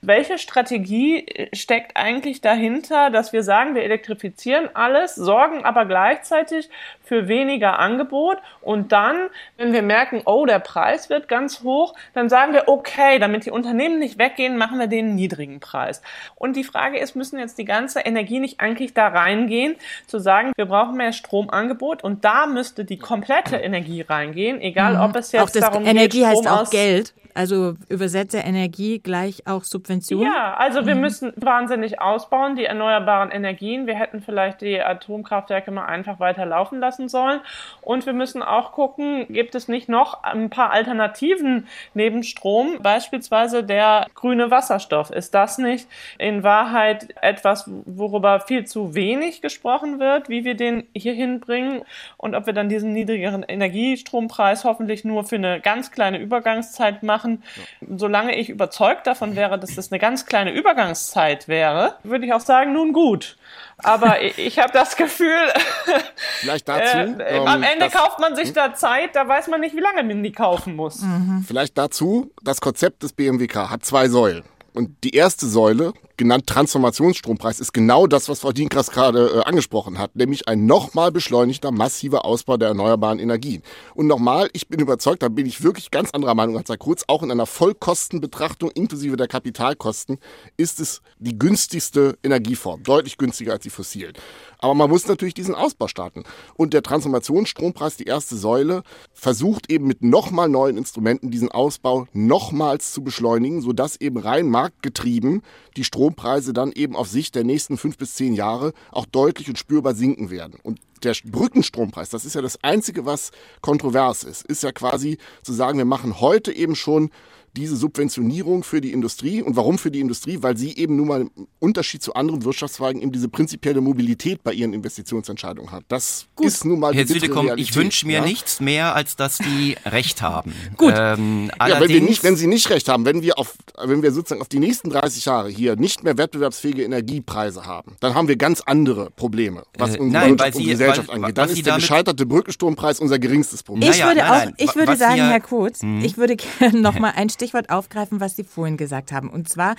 Welche 0.00 0.38
Strategie 0.38 1.48
steckt 1.52 1.96
eigentlich 1.96 2.40
dahinter, 2.40 3.10
dass 3.10 3.32
wir 3.32 3.42
sagen, 3.42 3.74
wir 3.74 3.82
elektrifizieren 3.82 4.68
alles, 4.74 5.16
sorgen 5.16 5.64
aber 5.64 5.86
gleichzeitig 5.86 6.70
für 7.02 7.26
weniger 7.26 7.78
Angebot 7.78 8.38
und 8.60 8.92
dann, 8.92 9.28
wenn 9.56 9.72
wir 9.72 9.82
merken, 9.82 10.22
oh, 10.24 10.46
der 10.46 10.60
Preis 10.60 11.10
wird 11.10 11.26
ganz 11.26 11.62
hoch, 11.62 11.94
dann 12.14 12.28
sagen 12.28 12.52
wir, 12.52 12.68
okay, 12.68 13.18
damit 13.18 13.46
die 13.46 13.50
Unternehmen 13.50 13.98
nicht 13.98 14.18
weggehen, 14.18 14.56
machen 14.56 14.78
wir 14.78 14.86
den 14.86 15.14
niedrigen 15.14 15.58
Preis. 15.58 16.00
Und 16.36 16.54
die 16.54 16.64
Frage 16.64 16.98
ist, 16.98 17.16
müssen 17.16 17.38
jetzt 17.38 17.58
die 17.58 17.64
ganze 17.64 18.00
Energie 18.00 18.38
nicht 18.38 18.60
eigentlich 18.60 18.94
da 18.94 19.08
reingehen, 19.08 19.74
zu 20.06 20.20
sagen, 20.20 20.52
wir 20.56 20.66
brauchen 20.66 20.96
mehr 20.96 21.12
Stromangebot 21.12 22.04
und 22.04 22.24
da 22.24 22.46
müsste 22.46 22.84
die 22.84 22.98
komplette 22.98 23.56
Energie 23.56 24.02
reingehen, 24.02 24.60
egal 24.60 24.94
mhm. 24.94 25.00
ob 25.00 25.16
es 25.16 25.32
jetzt 25.32 25.42
auch 25.42 25.50
das 25.50 25.62
darum 25.62 25.84
Energie 25.84 26.20
geht, 26.20 26.28
Strom 26.28 26.46
heißt 26.46 26.48
auch 26.48 26.70
Geld. 26.70 27.14
Also 27.38 27.76
übersetze 27.88 28.38
Energie 28.38 28.98
gleich 28.98 29.46
auch 29.46 29.62
Subvention? 29.62 30.22
Ja, 30.22 30.54
also 30.54 30.86
wir 30.86 30.96
mhm. 30.96 31.02
müssen 31.02 31.32
wahnsinnig 31.36 32.00
ausbauen, 32.00 32.56
die 32.56 32.64
erneuerbaren 32.64 33.30
Energien. 33.30 33.86
Wir 33.86 33.94
hätten 33.94 34.20
vielleicht 34.20 34.60
die 34.60 34.80
Atomkraftwerke 34.80 35.70
mal 35.70 35.86
einfach 35.86 36.18
weiter 36.18 36.44
laufen 36.46 36.80
lassen 36.80 37.08
sollen. 37.08 37.38
Und 37.80 38.06
wir 38.06 38.12
müssen 38.12 38.42
auch 38.42 38.72
gucken, 38.72 39.26
gibt 39.28 39.54
es 39.54 39.68
nicht 39.68 39.88
noch 39.88 40.24
ein 40.24 40.50
paar 40.50 40.72
Alternativen 40.72 41.68
neben 41.94 42.24
Strom, 42.24 42.80
beispielsweise 42.82 43.62
der 43.62 44.08
grüne 44.16 44.50
Wasserstoff. 44.50 45.12
Ist 45.12 45.32
das 45.32 45.58
nicht 45.58 45.86
in 46.18 46.42
Wahrheit 46.42 47.14
etwas, 47.22 47.70
worüber 47.86 48.40
viel 48.40 48.64
zu 48.64 48.96
wenig 48.96 49.42
gesprochen 49.42 50.00
wird, 50.00 50.28
wie 50.28 50.42
wir 50.42 50.56
den 50.56 50.88
hier 50.92 51.14
hinbringen 51.14 51.82
und 52.16 52.34
ob 52.34 52.46
wir 52.46 52.52
dann 52.52 52.68
diesen 52.68 52.92
niedrigeren 52.94 53.44
Energiestrompreis 53.44 54.64
hoffentlich 54.64 55.04
nur 55.04 55.22
für 55.22 55.36
eine 55.36 55.60
ganz 55.60 55.92
kleine 55.92 56.18
Übergangszeit 56.18 57.04
machen? 57.04 57.27
Machen. 57.28 57.42
Ja. 57.80 57.96
Solange 57.96 58.36
ich 58.36 58.48
überzeugt 58.48 59.06
davon 59.06 59.36
wäre, 59.36 59.58
dass 59.58 59.74
das 59.74 59.92
eine 59.92 59.98
ganz 59.98 60.26
kleine 60.26 60.52
Übergangszeit 60.52 61.48
wäre, 61.48 61.96
würde 62.02 62.26
ich 62.26 62.32
auch 62.32 62.40
sagen, 62.40 62.72
nun 62.72 62.92
gut. 62.92 63.36
Aber 63.78 64.20
ich 64.22 64.58
habe 64.58 64.72
das 64.72 64.96
Gefühl, 64.96 65.52
vielleicht 66.40 66.68
dazu. 66.68 66.96
Äh, 67.20 67.38
am 67.38 67.62
ähm, 67.62 67.68
Ende 67.72 67.88
kauft 67.90 68.18
man 68.18 68.34
sich 68.34 68.48
hm? 68.48 68.54
da 68.54 68.74
Zeit, 68.74 69.14
da 69.14 69.28
weiß 69.28 69.48
man 69.48 69.60
nicht, 69.60 69.76
wie 69.76 69.80
lange 69.80 70.02
man 70.02 70.22
die 70.22 70.32
kaufen 70.32 70.74
muss. 70.74 71.02
Mhm. 71.02 71.44
Vielleicht 71.46 71.78
dazu, 71.78 72.32
das 72.42 72.60
Konzept 72.60 73.02
des 73.02 73.12
BMWK 73.12 73.70
hat 73.70 73.84
zwei 73.84 74.08
Säulen. 74.08 74.44
Und 74.74 75.04
die 75.04 75.14
erste 75.14 75.46
Säule, 75.46 75.92
genannt 76.18 76.46
Transformationsstrompreis, 76.46 77.60
ist 77.60 77.72
genau 77.72 78.06
das, 78.06 78.28
was 78.28 78.40
Frau 78.40 78.52
Dienkras 78.52 78.90
gerade 78.90 79.28
äh, 79.28 79.48
angesprochen 79.48 79.98
hat, 79.98 80.14
nämlich 80.16 80.48
ein 80.48 80.66
nochmal 80.66 81.10
beschleunigter, 81.10 81.70
massiver 81.70 82.24
Ausbau 82.26 82.58
der 82.58 82.68
erneuerbaren 82.68 83.18
Energien. 83.18 83.62
Und 83.94 84.06
nochmal, 84.06 84.50
ich 84.52 84.68
bin 84.68 84.80
überzeugt, 84.80 85.22
da 85.22 85.28
bin 85.28 85.46
ich 85.46 85.62
wirklich 85.62 85.90
ganz 85.90 86.10
anderer 86.10 86.34
Meinung 86.34 86.58
als 86.58 86.68
Herr 86.68 86.76
Kurz, 86.76 87.04
auch 87.06 87.22
in 87.22 87.30
einer 87.30 87.46
Vollkostenbetrachtung 87.46 88.70
inklusive 88.72 89.16
der 89.16 89.28
Kapitalkosten 89.28 90.18
ist 90.56 90.80
es 90.80 91.00
die 91.18 91.38
günstigste 91.38 92.18
Energieform, 92.22 92.82
deutlich 92.82 93.16
günstiger 93.16 93.52
als 93.52 93.62
die 93.62 93.70
fossilen. 93.70 94.12
Aber 94.58 94.74
man 94.74 94.90
muss 94.90 95.06
natürlich 95.06 95.34
diesen 95.34 95.54
Ausbau 95.54 95.86
starten. 95.86 96.24
Und 96.56 96.74
der 96.74 96.82
Transformationsstrompreis, 96.82 97.96
die 97.96 98.04
erste 98.04 98.36
Säule, 98.36 98.82
versucht 99.12 99.70
eben 99.70 99.86
mit 99.86 100.02
nochmal 100.02 100.48
neuen 100.48 100.76
Instrumenten 100.76 101.30
diesen 101.30 101.50
Ausbau 101.50 102.06
nochmals 102.12 102.92
zu 102.92 103.02
beschleunigen, 103.02 103.62
sodass 103.62 104.00
eben 104.00 104.18
rein 104.18 104.48
marktgetrieben 104.48 105.42
die 105.78 105.84
Strompreise 105.84 106.52
dann 106.52 106.72
eben 106.72 106.96
auf 106.96 107.08
Sicht 107.08 107.34
der 107.34 107.44
nächsten 107.44 107.78
fünf 107.78 107.96
bis 107.96 108.14
zehn 108.14 108.34
Jahre 108.34 108.72
auch 108.90 109.06
deutlich 109.06 109.48
und 109.48 109.58
spürbar 109.58 109.94
sinken 109.94 110.28
werden. 110.28 110.58
Und 110.62 110.80
der 111.04 111.14
Brückenstrompreis, 111.24 112.10
das 112.10 112.24
ist 112.24 112.34
ja 112.34 112.42
das 112.42 112.62
Einzige, 112.64 113.06
was 113.06 113.30
kontrovers 113.60 114.24
ist, 114.24 114.44
ist 114.44 114.64
ja 114.64 114.72
quasi 114.72 115.18
zu 115.42 115.52
sagen, 115.52 115.78
wir 115.78 115.84
machen 115.84 116.20
heute 116.20 116.52
eben 116.52 116.74
schon 116.74 117.10
diese 117.56 117.76
Subventionierung 117.76 118.62
für 118.62 118.80
die 118.80 118.92
Industrie. 118.92 119.42
Und 119.42 119.56
warum 119.56 119.78
für 119.78 119.90
die 119.90 120.00
Industrie? 120.00 120.38
Weil 120.40 120.56
sie 120.56 120.76
eben 120.76 120.96
nun 120.96 121.08
mal 121.08 121.20
im 121.22 121.30
Unterschied 121.58 122.02
zu 122.02 122.14
anderen 122.14 122.44
Wirtschaftszweigen 122.44 123.02
eben 123.02 123.12
diese 123.12 123.28
prinzipielle 123.28 123.80
Mobilität 123.80 124.42
bei 124.42 124.52
ihren 124.52 124.72
Investitionsentscheidungen 124.72 125.72
hat. 125.72 125.84
Das 125.88 126.26
Gut. 126.34 126.46
ist 126.46 126.64
nun 126.64 126.80
mal 126.80 126.94
Herr 126.94 127.04
die 127.04 127.14
Südekom, 127.14 127.50
ich 127.56 127.74
wünsche 127.74 128.06
mir 128.06 128.18
ja? 128.18 128.24
nichts 128.24 128.60
mehr, 128.60 128.94
als 128.94 129.16
dass 129.16 129.38
die 129.38 129.76
Recht 129.84 130.22
haben. 130.22 130.54
Gut. 130.76 130.94
Ähm, 130.96 131.50
ja, 131.58 131.80
wenn, 131.80 131.88
wir 131.88 132.00
nicht, 132.00 132.22
wenn 132.24 132.36
sie 132.36 132.46
nicht 132.46 132.70
Recht 132.70 132.88
haben, 132.88 133.04
wenn 133.04 133.22
wir, 133.22 133.38
auf, 133.38 133.56
wenn 133.82 134.02
wir 134.02 134.12
sozusagen 134.12 134.40
auf 134.40 134.48
die 134.48 134.58
nächsten 134.58 134.90
30 134.90 135.24
Jahre 135.24 135.48
hier 135.48 135.76
nicht 135.76 136.04
mehr 136.04 136.18
wettbewerbsfähige 136.18 136.84
Energiepreise 136.84 137.66
haben, 137.66 137.96
dann 138.00 138.14
haben 138.14 138.28
wir 138.28 138.36
ganz 138.36 138.60
andere 138.60 139.10
Probleme, 139.10 139.64
was 139.76 139.96
äh, 139.96 139.98
unsere 139.98 140.34
nein, 140.34 140.52
sie, 140.52 140.64
Gesellschaft 140.64 141.08
weil, 141.08 141.16
angeht. 141.16 141.38
Dann 141.38 141.48
ist 141.48 141.66
der 141.66 141.74
gescheiterte 141.74 142.26
Brückenstrompreis 142.26 143.00
unser 143.00 143.18
geringstes 143.18 143.62
Problem. 143.62 143.90
Ich 143.90 144.02
würde, 144.04 144.30
auch, 144.30 144.46
ich 144.56 144.74
würde 144.74 144.96
sagen, 144.96 145.18
ja, 145.18 145.28
Herr 145.28 145.40
Kurz, 145.40 145.82
hm. 145.82 146.04
ich 146.04 146.16
würde 146.16 146.36
gerne 146.36 146.80
noch 146.80 146.98
mal 146.98 147.12
ein 147.16 147.28
Stichwort 147.38 147.70
aufgreifen, 147.70 148.18
was 148.20 148.34
Sie 148.34 148.42
vorhin 148.42 148.76
gesagt 148.76 149.12
haben. 149.12 149.30
Und 149.30 149.48
zwar, 149.48 149.76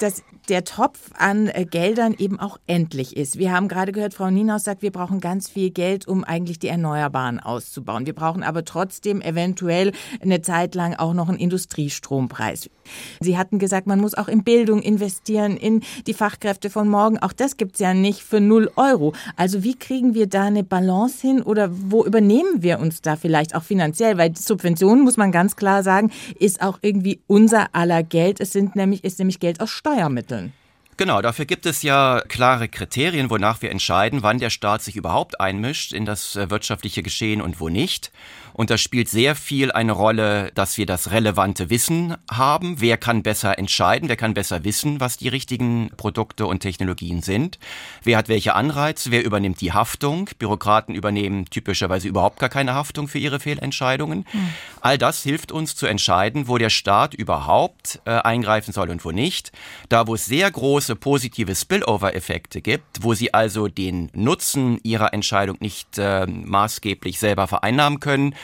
dass 0.00 0.24
der 0.48 0.64
Topf 0.64 1.10
an 1.16 1.46
äh, 1.46 1.64
Geldern 1.64 2.14
eben 2.18 2.40
auch 2.40 2.58
endlich 2.66 3.16
ist. 3.16 3.38
Wir 3.38 3.52
haben 3.52 3.68
gerade 3.68 3.92
gehört, 3.92 4.14
Frau 4.14 4.30
Nienaus 4.30 4.64
sagt, 4.64 4.82
wir 4.82 4.90
brauchen 4.90 5.20
ganz 5.20 5.48
viel 5.48 5.70
Geld, 5.70 6.08
um 6.08 6.24
eigentlich 6.24 6.58
die 6.58 6.66
Erneuerbaren 6.66 7.38
auszubauen. 7.38 8.06
Wir 8.06 8.14
brauchen 8.14 8.42
aber 8.42 8.64
trotzdem 8.64 9.20
eventuell 9.20 9.92
eine 10.20 10.42
Zeit 10.42 10.74
lang 10.74 10.94
auch 10.94 11.14
noch 11.14 11.28
einen 11.28 11.38
Industriestrompreis. 11.38 12.68
Sie 13.20 13.38
hatten 13.38 13.58
gesagt, 13.58 13.86
man 13.86 14.00
muss 14.00 14.14
auch 14.14 14.28
in 14.28 14.42
Bildung 14.42 14.82
investieren, 14.82 15.56
in 15.56 15.82
die 16.06 16.14
Fachkräfte 16.14 16.70
von 16.70 16.88
morgen. 16.88 17.18
Auch 17.18 17.32
das 17.32 17.56
gibt 17.56 17.74
es 17.74 17.80
ja 17.80 17.94
nicht 17.94 18.22
für 18.22 18.40
null 18.40 18.70
Euro. 18.76 19.14
Also 19.36 19.62
wie 19.62 19.76
kriegen 19.76 20.14
wir 20.14 20.26
da 20.26 20.44
eine 20.44 20.64
Balance 20.64 21.20
hin 21.20 21.42
oder 21.42 21.68
wo 21.70 22.04
übernehmen 22.04 22.62
wir 22.62 22.80
uns 22.80 23.02
da 23.02 23.16
vielleicht 23.16 23.54
auch 23.54 23.62
finanziell? 23.62 24.18
Weil 24.18 24.34
Subventionen, 24.36 25.04
muss 25.04 25.16
man 25.16 25.30
ganz 25.32 25.56
klar 25.56 25.82
sagen, 25.82 26.10
ist 26.38 26.62
auch 26.62 26.78
irgendwie 26.88 27.20
unser 27.26 27.74
aller 27.74 28.02
Geld. 28.02 28.40
Es 28.40 28.52
sind 28.52 28.74
nämlich, 28.74 29.04
ist 29.04 29.18
nämlich 29.18 29.40
Geld 29.40 29.60
aus 29.60 29.70
Steuermitteln. 29.70 30.52
Genau, 30.96 31.22
dafür 31.22 31.44
gibt 31.44 31.64
es 31.64 31.82
ja 31.82 32.22
klare 32.26 32.68
Kriterien, 32.68 33.30
wonach 33.30 33.62
wir 33.62 33.70
entscheiden, 33.70 34.24
wann 34.24 34.38
der 34.38 34.50
Staat 34.50 34.82
sich 34.82 34.96
überhaupt 34.96 35.40
einmischt 35.40 35.92
in 35.92 36.04
das 36.04 36.34
äh, 36.34 36.50
wirtschaftliche 36.50 37.04
Geschehen 37.04 37.40
und 37.40 37.60
wo 37.60 37.68
nicht. 37.68 38.10
Und 38.58 38.70
da 38.70 38.76
spielt 38.76 39.08
sehr 39.08 39.36
viel 39.36 39.70
eine 39.70 39.92
Rolle, 39.92 40.50
dass 40.52 40.78
wir 40.78 40.84
das 40.84 41.12
relevante 41.12 41.70
Wissen 41.70 42.16
haben. 42.28 42.80
Wer 42.80 42.96
kann 42.96 43.22
besser 43.22 43.56
entscheiden? 43.56 44.08
Wer 44.08 44.16
kann 44.16 44.34
besser 44.34 44.64
wissen, 44.64 44.98
was 44.98 45.16
die 45.16 45.28
richtigen 45.28 45.92
Produkte 45.96 46.44
und 46.44 46.58
Technologien 46.58 47.22
sind? 47.22 47.60
Wer 48.02 48.18
hat 48.18 48.28
welche 48.28 48.56
Anreize? 48.56 49.12
Wer 49.12 49.24
übernimmt 49.24 49.60
die 49.60 49.72
Haftung? 49.72 50.28
Bürokraten 50.40 50.96
übernehmen 50.96 51.44
typischerweise 51.44 52.08
überhaupt 52.08 52.40
gar 52.40 52.48
keine 52.48 52.74
Haftung 52.74 53.06
für 53.06 53.20
ihre 53.20 53.38
Fehlentscheidungen. 53.38 54.26
Mhm. 54.32 54.48
All 54.80 54.98
das 54.98 55.22
hilft 55.22 55.52
uns 55.52 55.76
zu 55.76 55.86
entscheiden, 55.86 56.48
wo 56.48 56.58
der 56.58 56.70
Staat 56.70 57.14
überhaupt 57.14 58.00
äh, 58.06 58.10
eingreifen 58.10 58.72
soll 58.72 58.90
und 58.90 59.04
wo 59.04 59.12
nicht. 59.12 59.52
Da, 59.88 60.08
wo 60.08 60.16
es 60.16 60.26
sehr 60.26 60.50
große 60.50 60.96
positive 60.96 61.54
Spillover-Effekte 61.54 62.60
gibt, 62.60 63.04
wo 63.04 63.14
sie 63.14 63.32
also 63.32 63.68
den 63.68 64.10
Nutzen 64.14 64.80
ihrer 64.82 65.14
Entscheidung 65.14 65.58
nicht 65.60 65.96
äh, 65.96 66.26
maßgeblich 66.26 67.20
selber 67.20 67.46
vereinnahmen 67.46 68.00
können, 68.00 68.34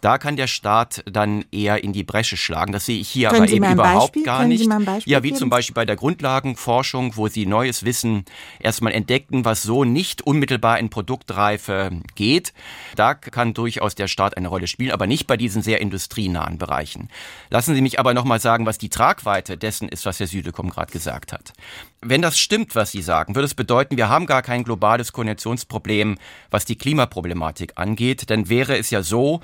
da 0.00 0.18
kann 0.18 0.36
der 0.36 0.46
Staat 0.46 1.02
dann 1.10 1.44
eher 1.52 1.82
in 1.84 1.92
die 1.92 2.04
Bresche 2.04 2.36
schlagen. 2.36 2.72
Das 2.72 2.86
sehe 2.86 2.98
ich 2.98 3.08
hier 3.08 3.28
Können 3.28 3.42
aber 3.42 3.48
Sie 3.48 3.56
eben 3.56 3.72
überhaupt 3.72 4.12
Beispiel? 4.12 4.22
gar 4.24 4.38
Können 4.40 4.48
nicht. 4.50 5.06
ja, 5.06 5.22
wie 5.22 5.28
geben? 5.28 5.38
zum 5.38 5.50
Beispiel 5.50 5.74
bei 5.74 5.84
der 5.84 5.96
Grundlagenforschung, 5.96 7.16
wo 7.16 7.28
Sie 7.28 7.46
neues 7.46 7.84
Wissen 7.84 8.24
erstmal 8.58 8.92
entdeckten, 8.92 9.44
was 9.44 9.62
so 9.62 9.84
nicht 9.84 10.22
unmittelbar 10.22 10.78
in 10.78 10.90
Produktreife 10.90 11.90
geht. 12.14 12.52
Da 12.96 13.14
kann 13.14 13.54
durchaus 13.54 13.94
der 13.94 14.08
Staat 14.08 14.36
eine 14.36 14.48
Rolle 14.48 14.66
spielen, 14.66 14.92
aber 14.92 15.06
nicht 15.06 15.26
bei 15.26 15.36
diesen 15.36 15.62
sehr 15.62 15.80
industrienahen 15.80 16.58
Bereichen. 16.58 17.08
Lassen 17.50 17.74
Sie 17.74 17.80
mich 17.82 17.98
aber 17.98 18.14
nochmal 18.14 18.40
sagen, 18.40 18.66
was 18.66 18.78
die 18.78 18.88
Tragweite 18.88 19.56
dessen 19.56 19.88
ist, 19.88 20.06
was 20.06 20.20
Herr 20.20 20.26
Südekom 20.26 20.70
gerade 20.70 20.92
gesagt 20.92 21.32
hat. 21.32 21.52
Wenn 22.02 22.22
das 22.22 22.38
stimmt, 22.38 22.74
was 22.74 22.92
Sie 22.92 23.02
sagen, 23.02 23.34
würde 23.34 23.46
es 23.46 23.54
bedeuten, 23.54 23.96
wir 23.96 24.08
haben 24.08 24.26
gar 24.26 24.42
kein 24.42 24.64
globales 24.64 25.12
Konnektionsproblem, 25.12 26.16
was 26.50 26.64
die 26.64 26.76
Klimaproblematik 26.76 27.72
angeht. 27.76 28.30
Dann 28.30 28.48
wäre 28.48 28.78
es 28.78 28.90
ja 28.90 29.02
so, 29.02 29.40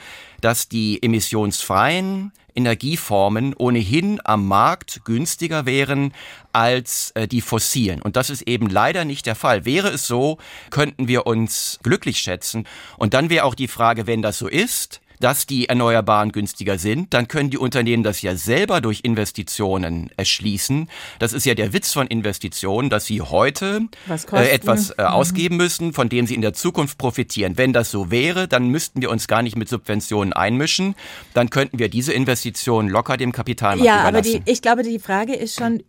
dass 0.47 0.68
die 0.68 1.03
emissionsfreien 1.03 2.30
Energieformen 2.55 3.53
ohnehin 3.55 4.20
am 4.22 4.47
Markt 4.47 5.05
günstiger 5.05 5.66
wären 5.66 6.14
als 6.53 7.11
äh, 7.16 7.26
die 7.26 7.40
fossilen. 7.40 8.01
Und 8.01 8.14
das 8.14 8.30
ist 8.30 8.42
eben 8.42 8.70
leider 8.70 9.05
nicht 9.05 9.26
der 9.26 9.34
Fall. 9.34 9.64
Wäre 9.64 9.88
es 9.88 10.07
so, 10.07 10.38
könnten 10.70 11.09
wir 11.09 11.26
uns 11.26 11.80
glücklich 11.82 12.18
schätzen. 12.18 12.64
Und 12.97 13.12
dann 13.12 13.28
wäre 13.28 13.44
auch 13.44 13.57
die 13.57 13.66
Frage, 13.66 14.07
wenn 14.07 14.22
das 14.22 14.38
so 14.38 14.47
ist, 14.47 15.01
dass 15.20 15.46
die 15.46 15.68
Erneuerbaren 15.68 16.32
günstiger 16.32 16.78
sind, 16.78 17.14
dann 17.14 17.28
können 17.28 17.50
die 17.50 17.58
Unternehmen 17.58 18.02
das 18.02 18.22
ja 18.22 18.36
selber 18.36 18.80
durch 18.80 19.00
Investitionen 19.02 20.10
erschließen. 20.16 20.88
Das 21.18 21.32
ist 21.32 21.46
ja 21.46 21.54
der 21.54 21.72
Witz 21.72 21.92
von 21.92 22.06
Investitionen, 22.06 22.90
dass 22.90 23.06
sie 23.06 23.20
heute 23.20 23.88
äh, 24.32 24.48
etwas 24.48 24.90
äh, 24.90 25.02
mhm. 25.02 25.08
ausgeben 25.08 25.56
müssen, 25.56 25.92
von 25.92 26.08
dem 26.08 26.26
sie 26.26 26.34
in 26.34 26.42
der 26.42 26.52
Zukunft 26.52 26.98
profitieren. 26.98 27.56
Wenn 27.56 27.72
das 27.72 27.90
so 27.90 28.10
wäre, 28.10 28.48
dann 28.48 28.68
müssten 28.68 29.00
wir 29.00 29.10
uns 29.10 29.28
gar 29.28 29.42
nicht 29.42 29.56
mit 29.56 29.68
Subventionen 29.68 30.32
einmischen. 30.32 30.94
Dann 31.34 31.50
könnten 31.50 31.78
wir 31.78 31.88
diese 31.88 32.12
Investitionen 32.12 32.88
locker 32.88 33.16
dem 33.16 33.32
Kapitalmarkt 33.32 33.84
ja, 33.84 34.08
überlassen. 34.08 34.32
Ja, 34.32 34.36
aber 34.36 34.44
die, 34.44 34.50
ich 34.50 34.62
glaube, 34.62 34.82
die 34.82 34.98
Frage 34.98 35.34
ist 35.34 35.56
schon, 35.56 35.82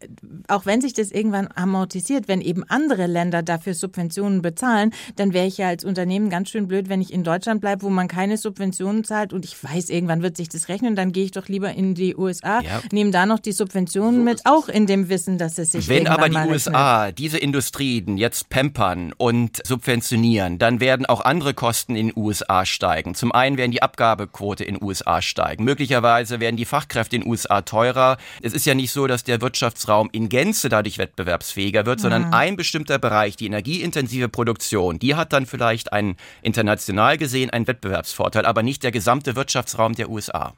auch 0.48 0.66
wenn 0.66 0.82
sich 0.82 0.94
das 0.94 1.12
irgendwann 1.12 1.50
amortisiert, 1.54 2.28
wenn 2.28 2.42
eben 2.42 2.64
andere 2.70 3.08
Länder 3.08 3.44
dafür 3.44 3.74
Subventionen 3.74 4.42
bezahlen, 4.42 4.94
dann 5.16 5.34
wäre 5.34 5.48
ich 5.48 5.58
ja 5.58 5.68
als 5.68 5.84
Unternehmen 5.84 6.30
ganz 6.30 6.50
schön 6.50 6.68
blöd, 6.68 6.90
wenn 6.90 7.02
ich 7.02 7.14
in 7.14 7.24
Deutschland 7.24 7.62
bleibe, 7.62 7.84
wo 7.84 7.90
man 7.90 8.08
keine 8.08 8.38
Subventionen 8.38 9.04
zahlt 9.04 9.17
bezahlt 9.18 9.34
und 9.34 9.46
ich 9.46 9.62
weiß, 9.64 9.90
irgendwann 9.90 10.22
wird 10.22 10.38
sich 10.38 10.50
das 10.50 10.70
rechnen, 10.70 10.96
dann 10.96 11.12
gehe 11.12 11.26
ich 11.26 11.32
doch 11.32 11.48
lieber 11.48 11.72
in 11.72 11.96
die 11.96 12.16
USA, 12.16 12.62
ja. 12.62 12.82
nehme 12.92 13.12
da 13.12 13.26
noch 13.26 13.40
die 13.40 13.52
Subventionen 13.52 14.20
so 14.20 14.24
mit, 14.24 14.42
auch 14.46 14.70
in 14.70 14.86
dem 14.86 15.10
Wissen, 15.10 15.38
dass 15.38 15.58
es 15.58 15.72
sich 15.72 15.88
Wenn 15.88 16.08
aber 16.08 16.30
die 16.30 16.38
USA 16.38 17.04
rechnet. 17.04 17.20
diese 17.20 17.38
Industrien 17.38 18.18
jetzt 18.18 18.50
pampern 18.50 19.14
und 19.18 19.66
subventionieren, 19.66 20.60
dann 20.60 20.80
werden 20.80 21.06
auch 21.06 21.22
andere 21.22 21.54
Kosten 21.54 21.96
in 21.96 22.08
den 22.08 22.18
USA 22.18 22.66
steigen. 22.66 23.16
Zum 23.16 23.32
einen 23.32 23.58
werden 23.58 23.72
die 23.72 23.82
Abgabequote 23.82 24.64
in 24.64 24.76
den 24.76 24.84
USA 24.84 25.22
steigen. 25.22 25.64
Möglicherweise 25.64 26.40
werden 26.40 26.58
die 26.58 26.66
Fachkräfte 26.66 27.16
in 27.16 27.24
den 27.24 27.32
USA 27.32 27.62
teurer. 27.62 28.18
Es 28.42 28.54
ist 28.54 28.66
ja 28.66 28.76
nicht 28.76 28.92
so, 28.92 29.08
dass 29.08 29.24
der 29.24 29.42
Wirtschaftsraum 29.42 30.10
in 30.12 30.30
Gänze 30.30 30.70
dadurch 30.70 30.98
wettbewerbsfähiger 30.98 31.86
wird, 31.86 32.00
sondern 32.00 32.28
mhm. 32.28 32.34
ein 32.34 32.56
bestimmter 32.56 33.00
Bereich, 33.00 33.36
die 33.36 33.48
energieintensive 33.48 34.30
Produktion, 34.30 35.00
die 35.00 35.16
hat 35.16 35.34
dann 35.34 35.46
vielleicht 35.46 35.94
einen 35.94 36.16
international 36.42 37.18
gesehen 37.18 37.50
einen 37.50 37.68
Wettbewerbsvorteil, 37.68 38.46
aber 38.46 38.64
nicht 38.64 38.84
der 38.84 38.92
gesamte 38.92 39.07
gesamte 39.08 39.38
Wirtschaftsraum 39.38 39.96
der 39.96 40.10
USA. 40.10 40.54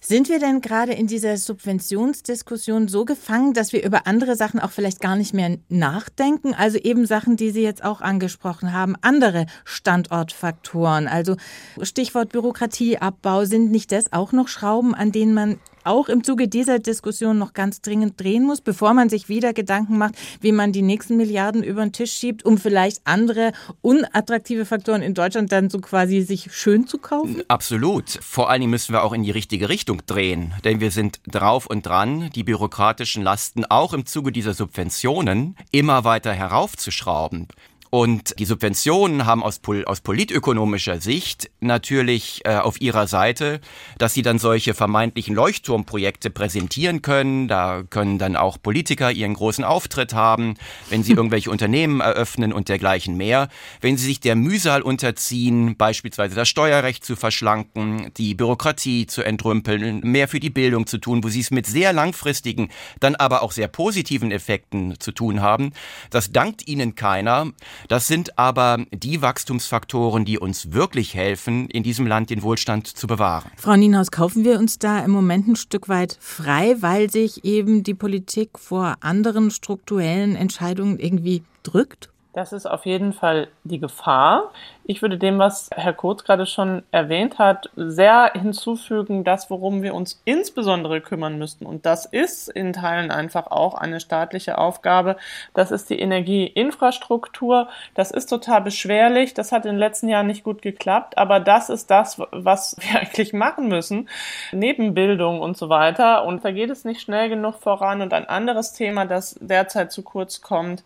Sind 0.00 0.30
wir 0.30 0.38
denn 0.38 0.62
gerade 0.62 0.94
in 0.94 1.06
dieser 1.06 1.36
Subventionsdiskussion 1.36 2.88
so 2.88 3.04
gefangen, 3.04 3.52
dass 3.52 3.74
wir 3.74 3.84
über 3.84 4.06
andere 4.06 4.34
Sachen 4.34 4.60
auch 4.60 4.70
vielleicht 4.70 5.02
gar 5.02 5.14
nicht 5.14 5.34
mehr 5.34 5.58
nachdenken? 5.68 6.54
Also 6.54 6.78
eben 6.78 7.04
Sachen, 7.04 7.36
die 7.36 7.50
Sie 7.50 7.60
jetzt 7.60 7.84
auch 7.84 8.00
angesprochen 8.00 8.72
haben, 8.72 8.96
andere 9.02 9.44
Standortfaktoren, 9.66 11.06
also 11.06 11.36
Stichwort 11.82 12.30
Bürokratieabbau, 12.30 13.44
sind 13.44 13.70
nicht 13.70 13.92
das 13.92 14.10
auch 14.10 14.32
noch 14.32 14.48
Schrauben, 14.48 14.94
an 14.94 15.12
denen 15.12 15.34
man 15.34 15.58
auch 15.86 16.08
im 16.08 16.24
Zuge 16.24 16.48
dieser 16.48 16.78
Diskussion 16.78 17.38
noch 17.38 17.52
ganz 17.52 17.80
dringend 17.80 18.20
drehen 18.20 18.44
muss, 18.44 18.60
bevor 18.60 18.94
man 18.94 19.08
sich 19.08 19.28
wieder 19.28 19.52
Gedanken 19.52 19.98
macht, 19.98 20.14
wie 20.40 20.52
man 20.52 20.72
die 20.72 20.82
nächsten 20.82 21.16
Milliarden 21.16 21.62
über 21.62 21.82
den 21.82 21.92
Tisch 21.92 22.12
schiebt, 22.12 22.44
um 22.44 22.58
vielleicht 22.58 23.00
andere 23.04 23.52
unattraktive 23.82 24.64
Faktoren 24.64 25.02
in 25.02 25.14
Deutschland 25.14 25.52
dann 25.52 25.70
so 25.70 25.78
quasi 25.78 26.22
sich 26.22 26.52
schön 26.52 26.86
zu 26.86 26.98
kaufen? 26.98 27.42
Absolut. 27.48 28.10
Vor 28.20 28.50
allen 28.50 28.60
Dingen 28.60 28.70
müssen 28.70 28.92
wir 28.92 29.04
auch 29.04 29.12
in 29.12 29.22
die 29.22 29.30
richtige 29.30 29.68
Richtung 29.68 30.02
drehen, 30.06 30.54
denn 30.64 30.80
wir 30.80 30.90
sind 30.90 31.20
drauf 31.26 31.66
und 31.66 31.86
dran, 31.86 32.30
die 32.34 32.44
bürokratischen 32.44 33.22
Lasten 33.22 33.64
auch 33.64 33.92
im 33.92 34.06
Zuge 34.06 34.32
dieser 34.32 34.54
Subventionen 34.54 35.56
immer 35.70 36.04
weiter 36.04 36.32
heraufzuschrauben. 36.32 37.48
Und 37.96 38.38
die 38.38 38.44
Subventionen 38.44 39.24
haben 39.24 39.42
aus, 39.42 39.58
aus 39.86 40.02
politökonomischer 40.02 41.00
Sicht 41.00 41.50
natürlich 41.60 42.42
äh, 42.44 42.56
auf 42.56 42.78
ihrer 42.82 43.06
Seite, 43.06 43.62
dass 43.96 44.12
sie 44.12 44.20
dann 44.20 44.38
solche 44.38 44.74
vermeintlichen 44.74 45.34
Leuchtturmprojekte 45.34 46.28
präsentieren 46.28 47.00
können. 47.00 47.48
Da 47.48 47.84
können 47.88 48.18
dann 48.18 48.36
auch 48.36 48.60
Politiker 48.60 49.10
ihren 49.12 49.32
großen 49.32 49.64
Auftritt 49.64 50.12
haben, 50.12 50.56
wenn 50.90 51.04
sie 51.04 51.12
irgendwelche 51.16 51.50
Unternehmen 51.50 52.00
eröffnen 52.00 52.52
und 52.52 52.68
dergleichen 52.68 53.16
mehr. 53.16 53.48
Wenn 53.80 53.96
sie 53.96 54.04
sich 54.04 54.20
der 54.20 54.36
Mühsal 54.36 54.82
unterziehen, 54.82 55.78
beispielsweise 55.78 56.34
das 56.34 56.50
Steuerrecht 56.50 57.02
zu 57.02 57.16
verschlanken, 57.16 58.12
die 58.18 58.34
Bürokratie 58.34 59.06
zu 59.06 59.22
entrümpeln, 59.22 60.00
mehr 60.00 60.28
für 60.28 60.38
die 60.38 60.50
Bildung 60.50 60.86
zu 60.86 60.98
tun, 60.98 61.24
wo 61.24 61.30
sie 61.30 61.40
es 61.40 61.50
mit 61.50 61.64
sehr 61.64 61.94
langfristigen, 61.94 62.68
dann 63.00 63.14
aber 63.14 63.42
auch 63.42 63.52
sehr 63.52 63.68
positiven 63.68 64.32
Effekten 64.32 65.00
zu 65.00 65.12
tun 65.12 65.40
haben. 65.40 65.72
Das 66.10 66.30
dankt 66.30 66.68
ihnen 66.68 66.94
keiner. 66.94 67.52
Das 67.88 68.08
sind 68.08 68.38
aber 68.38 68.78
die 68.92 69.22
Wachstumsfaktoren, 69.22 70.24
die 70.24 70.38
uns 70.38 70.72
wirklich 70.72 71.14
helfen, 71.14 71.68
in 71.68 71.82
diesem 71.82 72.06
Land 72.06 72.30
den 72.30 72.42
Wohlstand 72.42 72.86
zu 72.86 73.06
bewahren. 73.06 73.50
Frau 73.56 73.76
Nienhaus, 73.76 74.10
kaufen 74.10 74.44
wir 74.44 74.58
uns 74.58 74.78
da 74.78 75.04
im 75.04 75.12
Moment 75.12 75.46
ein 75.46 75.56
Stück 75.56 75.88
weit 75.88 76.16
frei, 76.20 76.76
weil 76.80 77.10
sich 77.10 77.44
eben 77.44 77.84
die 77.84 77.94
Politik 77.94 78.58
vor 78.58 78.96
anderen 79.00 79.50
strukturellen 79.50 80.34
Entscheidungen 80.34 80.98
irgendwie 80.98 81.44
drückt? 81.62 82.10
Das 82.32 82.52
ist 82.52 82.66
auf 82.66 82.84
jeden 82.84 83.14
Fall 83.14 83.48
die 83.64 83.78
Gefahr. 83.78 84.52
Ich 84.88 85.02
würde 85.02 85.18
dem, 85.18 85.40
was 85.40 85.68
Herr 85.74 85.92
Kurz 85.92 86.22
gerade 86.22 86.46
schon 86.46 86.84
erwähnt 86.92 87.40
hat, 87.40 87.70
sehr 87.74 88.30
hinzufügen, 88.34 89.24
das, 89.24 89.50
worum 89.50 89.82
wir 89.82 89.94
uns 89.94 90.22
insbesondere 90.24 91.00
kümmern 91.00 91.38
müssten. 91.38 91.66
Und 91.66 91.84
das 91.86 92.06
ist 92.06 92.48
in 92.48 92.72
Teilen 92.72 93.10
einfach 93.10 93.48
auch 93.48 93.74
eine 93.74 93.98
staatliche 93.98 94.58
Aufgabe. 94.58 95.16
Das 95.54 95.72
ist 95.72 95.90
die 95.90 95.98
Energieinfrastruktur. 95.98 97.68
Das 97.94 98.12
ist 98.12 98.26
total 98.26 98.60
beschwerlich. 98.60 99.34
Das 99.34 99.50
hat 99.50 99.64
in 99.64 99.72
den 99.72 99.80
letzten 99.80 100.08
Jahren 100.08 100.28
nicht 100.28 100.44
gut 100.44 100.62
geklappt. 100.62 101.18
Aber 101.18 101.40
das 101.40 101.68
ist 101.68 101.90
das, 101.90 102.20
was 102.30 102.76
wir 102.78 103.00
eigentlich 103.00 103.32
machen 103.32 103.66
müssen. 103.66 104.08
Neben 104.52 104.94
Bildung 104.94 105.40
und 105.40 105.56
so 105.56 105.68
weiter. 105.68 106.24
Und 106.24 106.44
da 106.44 106.52
geht 106.52 106.70
es 106.70 106.84
nicht 106.84 107.00
schnell 107.00 107.28
genug 107.28 107.56
voran. 107.56 108.02
Und 108.02 108.12
ein 108.12 108.28
anderes 108.28 108.72
Thema, 108.72 109.04
das 109.04 109.36
derzeit 109.40 109.90
zu 109.90 110.02
kurz 110.02 110.42
kommt, 110.42 110.84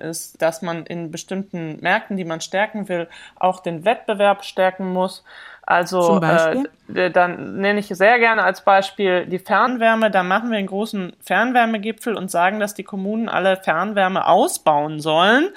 ist, 0.00 0.40
dass 0.40 0.62
man 0.62 0.86
in 0.86 1.10
bestimmten 1.10 1.78
Märkten, 1.82 2.16
die 2.16 2.24
man 2.24 2.40
stärken 2.40 2.88
will, 2.88 3.08
auch 3.42 3.60
den 3.60 3.84
Wettbewerb 3.84 4.44
stärken 4.44 4.92
muss. 4.92 5.24
Also 5.64 6.20
äh, 6.20 7.10
dann 7.10 7.58
nenne 7.58 7.78
ich 7.78 7.86
sehr 7.86 8.18
gerne 8.18 8.42
als 8.42 8.62
Beispiel 8.62 9.26
die 9.26 9.38
Fernwärme. 9.38 10.10
Da 10.10 10.22
machen 10.22 10.50
wir 10.50 10.58
einen 10.58 10.66
großen 10.66 11.12
Fernwärmegipfel 11.20 12.14
und 12.14 12.30
sagen, 12.30 12.58
dass 12.58 12.74
die 12.74 12.82
Kommunen 12.82 13.28
alle 13.28 13.56
Fernwärme 13.56 14.26
ausbauen 14.26 15.00
sollen. 15.00 15.50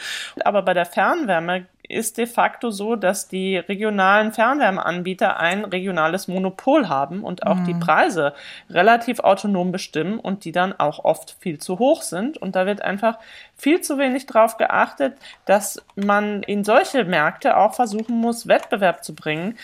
Aber 0.43 0.61
bei 0.61 0.73
der 0.75 0.85
Fernwärme 0.85 1.65
ist 1.89 2.17
de 2.17 2.25
facto 2.25 2.71
so, 2.71 2.95
dass 2.95 3.27
die 3.27 3.57
regionalen 3.57 4.31
Fernwärmeanbieter 4.31 5.37
ein 5.39 5.65
regionales 5.65 6.27
Monopol 6.27 6.89
haben 6.89 7.23
und 7.23 7.45
auch 7.45 7.55
mhm. 7.57 7.65
die 7.65 7.73
Preise 7.73 8.33
relativ 8.69 9.19
autonom 9.19 9.71
bestimmen 9.71 10.19
und 10.19 10.45
die 10.45 10.51
dann 10.51 10.73
auch 10.73 11.03
oft 11.03 11.37
viel 11.39 11.59
zu 11.59 11.79
hoch 11.79 12.01
sind. 12.01 12.37
Und 12.37 12.55
da 12.55 12.65
wird 12.65 12.81
einfach 12.81 13.17
viel 13.57 13.81
zu 13.81 13.97
wenig 13.97 14.25
darauf 14.25 14.57
geachtet, 14.57 15.17
dass 15.45 15.81
man 15.95 16.43
in 16.43 16.63
solche 16.63 17.05
Märkte 17.05 17.57
auch 17.57 17.73
versuchen 17.73 18.19
muss, 18.19 18.47
Wettbewerb 18.47 19.03
zu 19.03 19.15
bringen 19.15 19.57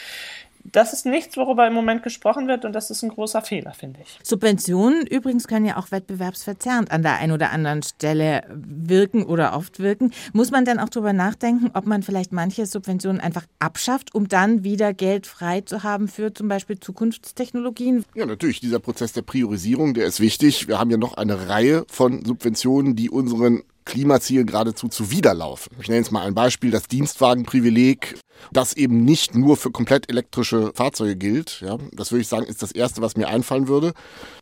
das 0.64 0.94
ist 0.94 1.06
nichts, 1.06 1.38
worüber 1.38 1.68
im 1.68 1.74
Moment 1.74 2.04
gesprochen 2.04 2.48
wird 2.48 2.66
und 2.66 2.74
das 2.74 2.90
ist 2.90 3.04
ein 3.04 3.10
großer 3.10 3.42
Fehler, 3.42 3.74
finde 3.74 4.02
ich. 4.04 4.20
Subventionen 4.24 5.06
übrigens 5.08 5.48
können 5.48 5.66
ja 5.66 5.78
auch 5.78 5.92
wettbewerbsverzerrend 5.92 6.92
an 6.92 7.02
der 7.02 7.18
einen 7.18 7.32
oder 7.32 7.52
anderen 7.52 7.84
Stelle 7.84 8.44
wirken 8.50 9.24
oder 9.24 9.56
oft 9.56 9.80
wirken. 9.80 10.12
Muss 10.34 10.52
man 10.52 10.66
dann 10.66 10.80
auch 10.80 10.90
darüber 10.90 11.14
nachdenken, 11.14 11.72
ob 11.74 11.86
man 11.86 12.04
vielleicht 12.04 12.32
manche 12.32 12.66
Subventionen 12.66 13.22
einfach 13.22 13.46
abschafft, 13.60 14.14
um 14.14 14.28
dann 14.28 14.64
wieder 14.64 14.94
Geld 14.94 15.28
frei 15.28 15.62
zu 15.62 15.84
haben 15.84 16.08
für 16.08 16.34
zum 16.34 16.48
Beispiel 16.48 16.80
Zukunftstechnologien? 16.80 18.06
Ja, 18.16 18.26
natürlich. 18.26 18.60
Dieser 18.60 18.80
Prozess 18.80 19.14
der 19.14 19.22
Priorisierung, 19.22 19.94
der 19.94 20.06
ist 20.06 20.20
wichtig. 20.20 20.68
Wir 20.68 20.80
haben 20.80 20.92
ja 20.92 20.98
noch 20.98 21.16
eine 21.16 21.50
Reihe 21.50 21.86
von 21.88 22.24
Subventionen, 22.26 22.96
die 22.96 23.10
unseren 23.10 23.64
Klimaziel 23.86 24.46
geradezu 24.46 24.88
zuwiderlaufen. 24.88 25.76
Ich 25.80 25.88
nenne 25.88 26.00
jetzt 26.00 26.12
mal 26.12 26.26
ein 26.26 26.34
Beispiel, 26.34 26.72
das 26.72 26.88
Dienstwagenprivileg, 26.88 28.16
das 28.52 28.74
eben 28.74 29.04
nicht 29.04 29.36
nur 29.36 29.58
für 29.58 29.72
komplett 29.72 30.10
elektrische 30.10 30.72
Fahrzeuge 30.74 31.16
gilt. 31.16 31.62
Ja, 31.62 31.78
das 31.92 32.12
würde 32.12 32.22
ich 32.22 32.28
sagen, 32.28 32.46
ist 32.46 32.62
das 32.62 32.72
Erste, 32.72 33.02
was 33.02 33.16
mir 33.16 33.28
einfallen 33.28 33.68
würde. 33.68 33.94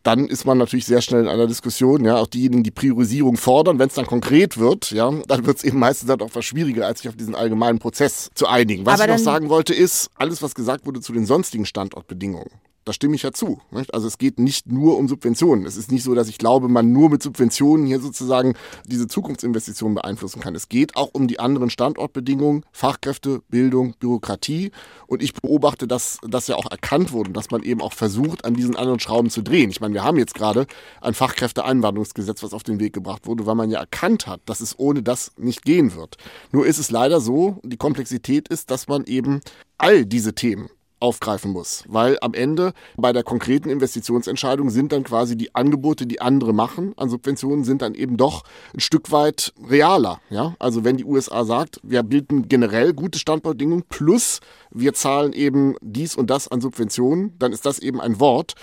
Dann 0.04 0.28
ist 0.28 0.46
man 0.46 0.58
natürlich 0.58 0.86
sehr 0.86 1.02
schnell 1.02 1.24
in 1.24 1.28
einer 1.28 1.48
Diskussion. 1.48 2.06
Ja, 2.06 2.18
auch 2.18 2.28
diejenigen, 2.28 2.64
die 2.64 2.72
Priorisierung 2.72 3.38
fordern, 3.38 3.80
wenn 3.80 3.88
es 3.88 3.96
dann 3.96 4.06
konkret 4.06 4.58
wird, 4.58 4.92
ja, 4.92 5.12
dann 5.28 5.46
wird 5.46 5.58
es 5.58 5.64
eben 5.64 5.80
meistens 5.80 6.08
dann 6.08 6.22
auch 6.22 6.32
was 6.34 6.46
schwieriger, 6.46 6.86
als 6.86 7.00
sich 7.00 7.10
auf 7.10 7.16
diesen 7.16 7.36
allgemeinen 7.36 7.80
Prozess 7.80 8.30
zu 8.36 8.48
einigen. 8.48 8.86
Was 8.86 9.02
Aber 9.02 9.12
ich 9.12 9.18
noch 9.18 9.24
sagen 9.24 9.50
wollte, 9.50 9.74
ist, 9.74 10.10
alles, 10.16 10.42
was 10.42 10.56
gesagt 10.56 10.86
wurde 10.86 11.02
zu 11.02 11.14
den 11.14 11.26
sonstigen 11.26 11.66
Standortbedingungen. 11.66 12.50
Da 12.90 12.94
stimme 12.94 13.14
ich 13.14 13.22
ja 13.22 13.32
zu. 13.32 13.62
Nicht? 13.70 13.94
Also 13.94 14.08
es 14.08 14.18
geht 14.18 14.40
nicht 14.40 14.66
nur 14.66 14.98
um 14.98 15.08
Subventionen. 15.08 15.68
Es 15.68 15.78
ist 15.78 15.92
nicht 15.92 16.02
so, 16.02 16.16
dass 16.16 16.28
ich 16.28 16.40
glaube, 16.40 16.70
man 16.70 16.92
nur 16.92 17.12
mit 17.12 17.22
Subventionen 17.22 17.86
hier 17.86 18.00
sozusagen 18.00 18.56
diese 18.84 19.08
Zukunftsinvestitionen 19.08 19.94
beeinflussen 19.94 20.40
kann. 20.40 20.56
Es 20.56 20.70
geht 20.70 20.96
auch 20.96 21.12
um 21.14 21.28
die 21.28 21.40
anderen 21.40 21.70
Standortbedingungen, 21.70 22.66
Fachkräfte, 22.72 23.44
Bildung, 23.48 23.94
Bürokratie. 24.00 24.72
Und 25.06 25.22
ich 25.22 25.36
beobachte, 25.36 25.88
dass 25.88 26.18
das 26.28 26.48
ja 26.48 26.56
auch 26.56 26.66
erkannt 26.72 27.12
wurde, 27.12 27.30
dass 27.30 27.52
man 27.52 27.62
eben 27.62 27.80
auch 27.80 27.94
versucht, 27.94 28.44
an 28.44 28.56
diesen 28.56 28.76
anderen 28.76 29.00
Schrauben 29.00 29.30
zu 29.30 29.44
drehen. 29.44 29.70
Ich 29.70 29.82
meine, 29.82 29.94
wir 29.94 30.04
haben 30.04 30.18
jetzt 30.18 30.34
gerade 30.34 30.66
ein 31.00 31.14
Fachkräfteeinwanderungsgesetz, 31.14 32.42
was 32.42 32.56
auf 32.56 32.64
den 32.64 32.80
Weg 32.80 32.94
gebracht 32.94 33.28
wurde, 33.28 33.46
weil 33.46 33.54
man 33.54 33.70
ja 33.70 33.82
erkannt 33.82 34.26
hat, 34.26 34.42
dass 34.48 34.62
es 34.62 34.80
ohne 34.80 35.04
das 35.04 35.32
nicht 35.38 35.62
gehen 35.62 35.94
wird. 35.94 36.18
Nur 36.52 36.66
ist 36.66 36.80
es 36.80 36.90
leider 36.90 37.22
so, 37.22 37.60
die 37.62 37.78
Komplexität 37.78 38.48
ist, 38.48 38.72
dass 38.72 38.88
man 38.88 39.06
eben 39.06 39.42
all 39.78 40.08
diese 40.08 40.34
Themen 40.34 40.72
aufgreifen 41.00 41.52
muss. 41.52 41.84
Weil 41.88 42.18
am 42.22 42.34
Ende 42.34 42.74
bei 42.98 43.14
der 43.14 43.24
konkreten 43.24 43.70
Investitionsentscheidung 43.70 44.70
sind 44.70 44.92
dann 44.92 45.04
quasi 45.04 45.36
die 45.36 45.56
Angebote, 45.56 46.06
die 46.06 46.22
andere 46.22 46.54
machen 46.54 46.94
an 46.98 47.10
Subventionen, 47.10 47.64
sind 47.64 47.82
dann 47.82 47.96
eben 47.96 48.18
doch 48.18 48.44
ein 48.74 48.80
Stück 48.80 49.12
weit 49.12 49.54
realer. 49.70 50.20
Ja? 50.30 50.56
Also 50.60 50.84
wenn 50.84 50.98
die 50.98 51.06
USA 51.06 51.46
sagt, 51.46 51.80
wir 51.84 52.04
bilden 52.04 52.48
generell 52.48 52.94
gute 52.94 53.20
Standortbedingungen 53.20 53.84
plus 53.88 54.40
wir 54.72 54.94
zahlen 54.94 55.34
eben 55.34 55.76
dies 55.82 56.16
und 56.16 56.30
das 56.30 56.48
an 56.48 56.62
Subventionen, 56.62 57.38
dann 57.40 57.54
ist 57.54 57.66
das 57.66 57.80
eben 57.80 58.00
ein 58.00 58.20
Wort, 58.20 58.54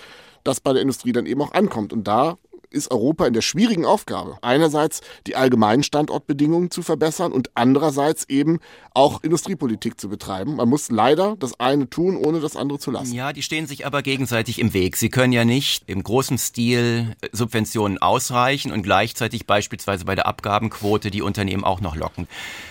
das 0.44 0.60
bei 0.60 0.72
der 0.72 0.82
Industrie 0.82 1.12
dann 1.12 1.26
eben 1.26 1.42
auch 1.42 1.52
ankommt. 1.52 1.92
Und 1.92 2.06
da 2.06 2.38
ist 2.70 2.90
Europa 2.90 3.26
in 3.26 3.32
der 3.32 3.42
schwierigen 3.42 3.84
Aufgabe, 3.84 4.38
einerseits 4.42 5.00
die 5.26 5.36
allgemeinen 5.36 5.82
Standortbedingungen 5.82 6.70
zu 6.70 6.82
verbessern 6.82 7.32
und 7.32 7.50
andererseits 7.54 8.28
eben 8.28 8.58
auch 8.94 9.22
Industriepolitik 9.22 10.00
zu 10.00 10.08
betreiben. 10.08 10.56
Man 10.56 10.68
muss 10.68 10.90
leider 10.90 11.36
das 11.38 11.58
eine 11.60 11.88
tun, 11.88 12.16
ohne 12.16 12.40
das 12.40 12.56
andere 12.56 12.78
zu 12.78 12.90
lassen. 12.90 13.14
Ja, 13.14 13.32
die 13.32 13.42
stehen 13.42 13.66
sich 13.66 13.86
aber 13.86 14.02
gegenseitig 14.02 14.58
im 14.58 14.74
Weg. 14.74 14.96
Sie 14.96 15.10
können 15.10 15.32
ja 15.32 15.44
nicht 15.44 15.84
im 15.88 16.02
großen 16.02 16.38
Stil 16.38 17.14
Subventionen 17.32 17.98
ausreichen 17.98 18.72
und 18.72 18.82
gleichzeitig 18.82 19.46
beispielsweise 19.46 20.04
bei 20.04 20.14
der 20.14 20.26
Abgabenquote 20.26 21.10
die 21.10 21.22
Unternehmen 21.22 21.64
auch 21.64 21.80
noch 21.80 21.96
locken. 21.96 22.26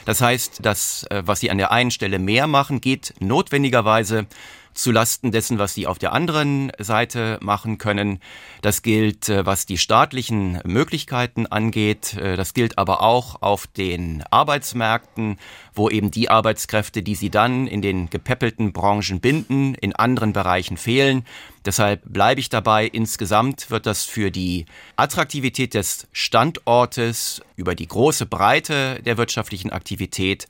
Das 0.06 0.22
heißt, 0.22 0.60
das, 0.62 1.06
äh, 1.10 1.24
was 1.26 1.40
sie 1.40 1.52
an 1.52 1.58
der 1.58 1.72
einen 1.72 1.92
Stelle 1.92 2.20
mehr 2.20 2.48
machen, 2.48 2.82
geht 2.82 3.14
notwendigerweise 3.20 4.28
zu 4.76 4.92
Lasten 4.92 5.32
dessen, 5.32 5.58
was 5.58 5.74
sie 5.74 5.88
auf 5.88 5.98
der 5.98 6.14
anderen 6.14 6.72
Seite 6.78 7.40
machen 7.42 7.78
können. 7.78 8.20
Das 8.62 8.82
gilt, 8.82 9.30
äh, 9.30 9.46
was 9.46 9.66
die 9.66 9.78
staatlichen 9.78 10.60
Möglichkeiten 10.66 11.48
angeht. 11.48 12.14
Äh, 12.14 12.36
das 12.36 12.54
gilt 12.54 12.78
aber 12.78 13.02
auch 13.02 13.42
auf 13.42 13.66
den 13.68 14.24
Arbeitsmärkten, 14.30 15.38
wo 15.74 15.90
eben 15.90 16.12
die 16.12 16.30
Arbeitskräfte, 16.30 17.02
die 17.02 17.16
sie 17.16 17.30
dann 17.30 17.68
in 17.68 17.82
den 17.82 18.10
gepäppelten 18.10 18.74
Branchen 18.74 19.20
binden, 19.20 19.74
in 19.76 19.96
anderen 19.96 20.34
Bereichen 20.34 20.78
fehlen. 20.78 21.26
Deshalb 21.66 22.02
bleibe 22.06 22.40
ich 22.40 22.50
dabei. 22.50 22.86
Insgesamt 22.86 23.72
wird 23.72 23.86
das 23.86 24.04
für 24.04 24.30
die 24.30 24.66
Attraktivität 24.98 25.74
des 25.74 26.08
Standortes 26.12 27.42
über 27.56 27.74
die 27.74 27.88
große 27.88 28.26
Breite 28.26 29.02
der 29.04 29.18
wirtschaftlichen 29.18 29.72
Aktivität 29.72 30.48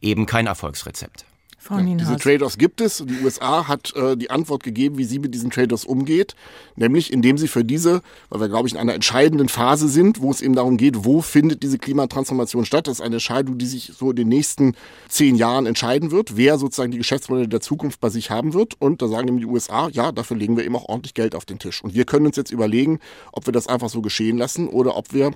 eben 0.00 0.26
kein 0.26 0.46
Erfolgsrezept. 0.46 1.24
Frau 1.66 1.78
ja, 1.78 1.96
diese 1.96 2.16
Trade-offs 2.16 2.58
gibt 2.58 2.80
es. 2.80 3.02
Die 3.04 3.24
USA 3.24 3.66
hat 3.66 3.92
äh, 3.96 4.16
die 4.16 4.30
Antwort 4.30 4.62
gegeben, 4.62 4.98
wie 4.98 5.04
sie 5.04 5.18
mit 5.18 5.34
diesen 5.34 5.50
Trade-offs 5.50 5.84
umgeht, 5.84 6.36
nämlich 6.76 7.12
indem 7.12 7.38
sie 7.38 7.48
für 7.48 7.64
diese, 7.64 8.02
weil 8.28 8.40
wir 8.40 8.48
glaube 8.48 8.68
ich 8.68 8.74
in 8.74 8.80
einer 8.80 8.94
entscheidenden 8.94 9.48
Phase 9.48 9.88
sind, 9.88 10.20
wo 10.20 10.30
es 10.30 10.42
eben 10.42 10.54
darum 10.54 10.76
geht, 10.76 11.04
wo 11.04 11.22
findet 11.22 11.64
diese 11.64 11.78
Klimatransformation 11.78 12.64
statt. 12.64 12.86
Das 12.86 12.98
ist 12.98 13.00
eine 13.00 13.16
Entscheidung, 13.16 13.58
die 13.58 13.66
sich 13.66 13.92
so 13.98 14.10
in 14.10 14.16
den 14.16 14.28
nächsten 14.28 14.76
zehn 15.08 15.34
Jahren 15.34 15.66
entscheiden 15.66 16.12
wird, 16.12 16.36
wer 16.36 16.56
sozusagen 16.58 16.92
die 16.92 16.98
Geschäftsmodelle 16.98 17.48
der 17.48 17.60
Zukunft 17.60 18.00
bei 18.00 18.10
sich 18.10 18.30
haben 18.30 18.54
wird. 18.54 18.74
Und 18.78 19.02
da 19.02 19.08
sagen 19.08 19.26
eben 19.26 19.38
die 19.38 19.46
USA, 19.46 19.88
ja, 19.88 20.12
dafür 20.12 20.36
legen 20.36 20.56
wir 20.56 20.64
eben 20.64 20.76
auch 20.76 20.88
ordentlich 20.88 21.14
Geld 21.14 21.34
auf 21.34 21.44
den 21.44 21.58
Tisch. 21.58 21.82
Und 21.82 21.94
wir 21.94 22.04
können 22.04 22.26
uns 22.26 22.36
jetzt 22.36 22.52
überlegen, 22.52 23.00
ob 23.32 23.46
wir 23.46 23.52
das 23.52 23.66
einfach 23.66 23.88
so 23.88 24.02
geschehen 24.02 24.38
lassen 24.38 24.68
oder 24.68 24.96
ob 24.96 25.12
wir 25.12 25.32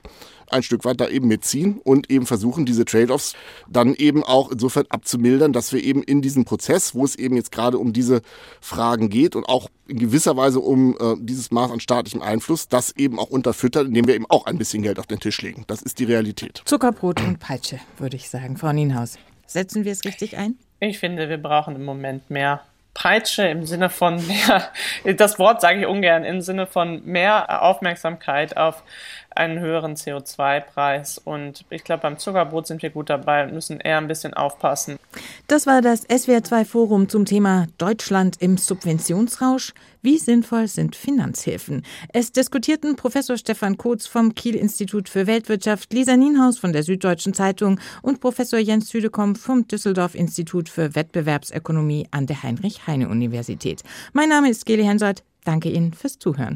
ein 0.50 0.62
Stück 0.62 0.84
weit 0.84 1.00
da 1.00 1.08
eben 1.08 1.28
mitziehen 1.28 1.80
und 1.82 2.10
eben 2.10 2.26
versuchen, 2.26 2.66
diese 2.66 2.84
Trade-offs 2.84 3.34
dann 3.68 3.94
eben 3.94 4.22
auch 4.22 4.50
insofern 4.50 4.86
abzumildern, 4.88 5.52
dass 5.52 5.72
wir 5.72 5.82
eben 5.82 6.02
in 6.02 6.19
in 6.20 6.22
diesem 6.22 6.44
Prozess, 6.44 6.94
wo 6.94 7.04
es 7.04 7.16
eben 7.16 7.34
jetzt 7.34 7.50
gerade 7.50 7.78
um 7.78 7.94
diese 7.94 8.20
Fragen 8.60 9.08
geht 9.08 9.34
und 9.34 9.48
auch 9.48 9.70
in 9.88 9.98
gewisser 9.98 10.36
Weise 10.36 10.60
um 10.60 10.94
äh, 11.00 11.16
dieses 11.18 11.50
Maß 11.50 11.70
an 11.70 11.80
staatlichem 11.80 12.20
Einfluss, 12.20 12.68
das 12.68 12.94
eben 12.96 13.18
auch 13.18 13.30
unterfüttert, 13.30 13.86
indem 13.86 14.06
wir 14.06 14.14
eben 14.14 14.26
auch 14.28 14.44
ein 14.44 14.58
bisschen 14.58 14.82
Geld 14.82 14.98
auf 14.98 15.06
den 15.06 15.18
Tisch 15.18 15.40
legen. 15.40 15.64
Das 15.66 15.80
ist 15.80 15.98
die 15.98 16.04
Realität. 16.04 16.62
Zuckerbrot 16.66 17.20
und 17.22 17.40
Peitsche, 17.40 17.80
würde 17.96 18.16
ich 18.16 18.28
sagen. 18.28 18.58
Frau 18.58 18.72
Nienhaus, 18.72 19.18
setzen 19.46 19.84
wir 19.84 19.92
es 19.92 20.04
richtig 20.04 20.36
ein? 20.36 20.56
Ich 20.78 20.98
finde, 20.98 21.28
wir 21.30 21.38
brauchen 21.38 21.74
im 21.74 21.84
Moment 21.84 22.30
mehr 22.30 22.60
Peitsche 22.92 23.46
im 23.46 23.64
Sinne 23.64 23.88
von 23.88 24.24
mehr, 24.26 24.68
das 25.16 25.38
Wort 25.38 25.60
sage 25.60 25.80
ich 25.80 25.86
ungern, 25.86 26.24
im 26.24 26.40
Sinne 26.40 26.66
von 26.66 27.04
mehr 27.04 27.62
Aufmerksamkeit 27.62 28.56
auf 28.56 28.82
einen 29.36 29.60
höheren 29.60 29.94
CO2-Preis. 29.94 31.18
Und 31.18 31.64
ich 31.70 31.84
glaube, 31.84 32.02
beim 32.02 32.18
Zuckerbrot 32.18 32.66
sind 32.66 32.82
wir 32.82 32.90
gut 32.90 33.10
dabei 33.10 33.44
und 33.44 33.52
müssen 33.52 33.80
eher 33.80 33.98
ein 33.98 34.08
bisschen 34.08 34.34
aufpassen. 34.34 34.98
Das 35.46 35.66
war 35.66 35.82
das 35.82 36.08
SWR2-Forum 36.08 37.08
zum 37.08 37.24
Thema 37.24 37.66
Deutschland 37.78 38.36
im 38.40 38.56
Subventionsrausch. 38.58 39.72
Wie 40.02 40.18
sinnvoll 40.18 40.66
sind 40.66 40.96
Finanzhilfen? 40.96 41.84
Es 42.12 42.32
diskutierten 42.32 42.96
Professor 42.96 43.36
Stefan 43.36 43.76
Kotz 43.76 44.06
vom 44.06 44.34
Kiel-Institut 44.34 45.08
für 45.08 45.26
Weltwirtschaft, 45.26 45.92
Lisa 45.92 46.16
Nienhaus 46.16 46.58
von 46.58 46.72
der 46.72 46.82
Süddeutschen 46.82 47.34
Zeitung 47.34 47.78
und 48.02 48.20
Professor 48.20 48.58
Jens 48.58 48.88
Südekom 48.88 49.36
vom 49.36 49.68
Düsseldorf-Institut 49.68 50.68
für 50.68 50.94
Wettbewerbsökonomie 50.94 52.08
an 52.12 52.26
der 52.26 52.42
Heinrich-Heine-Universität. 52.42 53.82
Mein 54.12 54.30
Name 54.30 54.48
ist 54.48 54.64
Geli 54.64 54.84
Hensert. 54.84 55.22
Danke 55.44 55.70
Ihnen 55.70 55.92
fürs 55.92 56.18
Zuhören. 56.18 56.48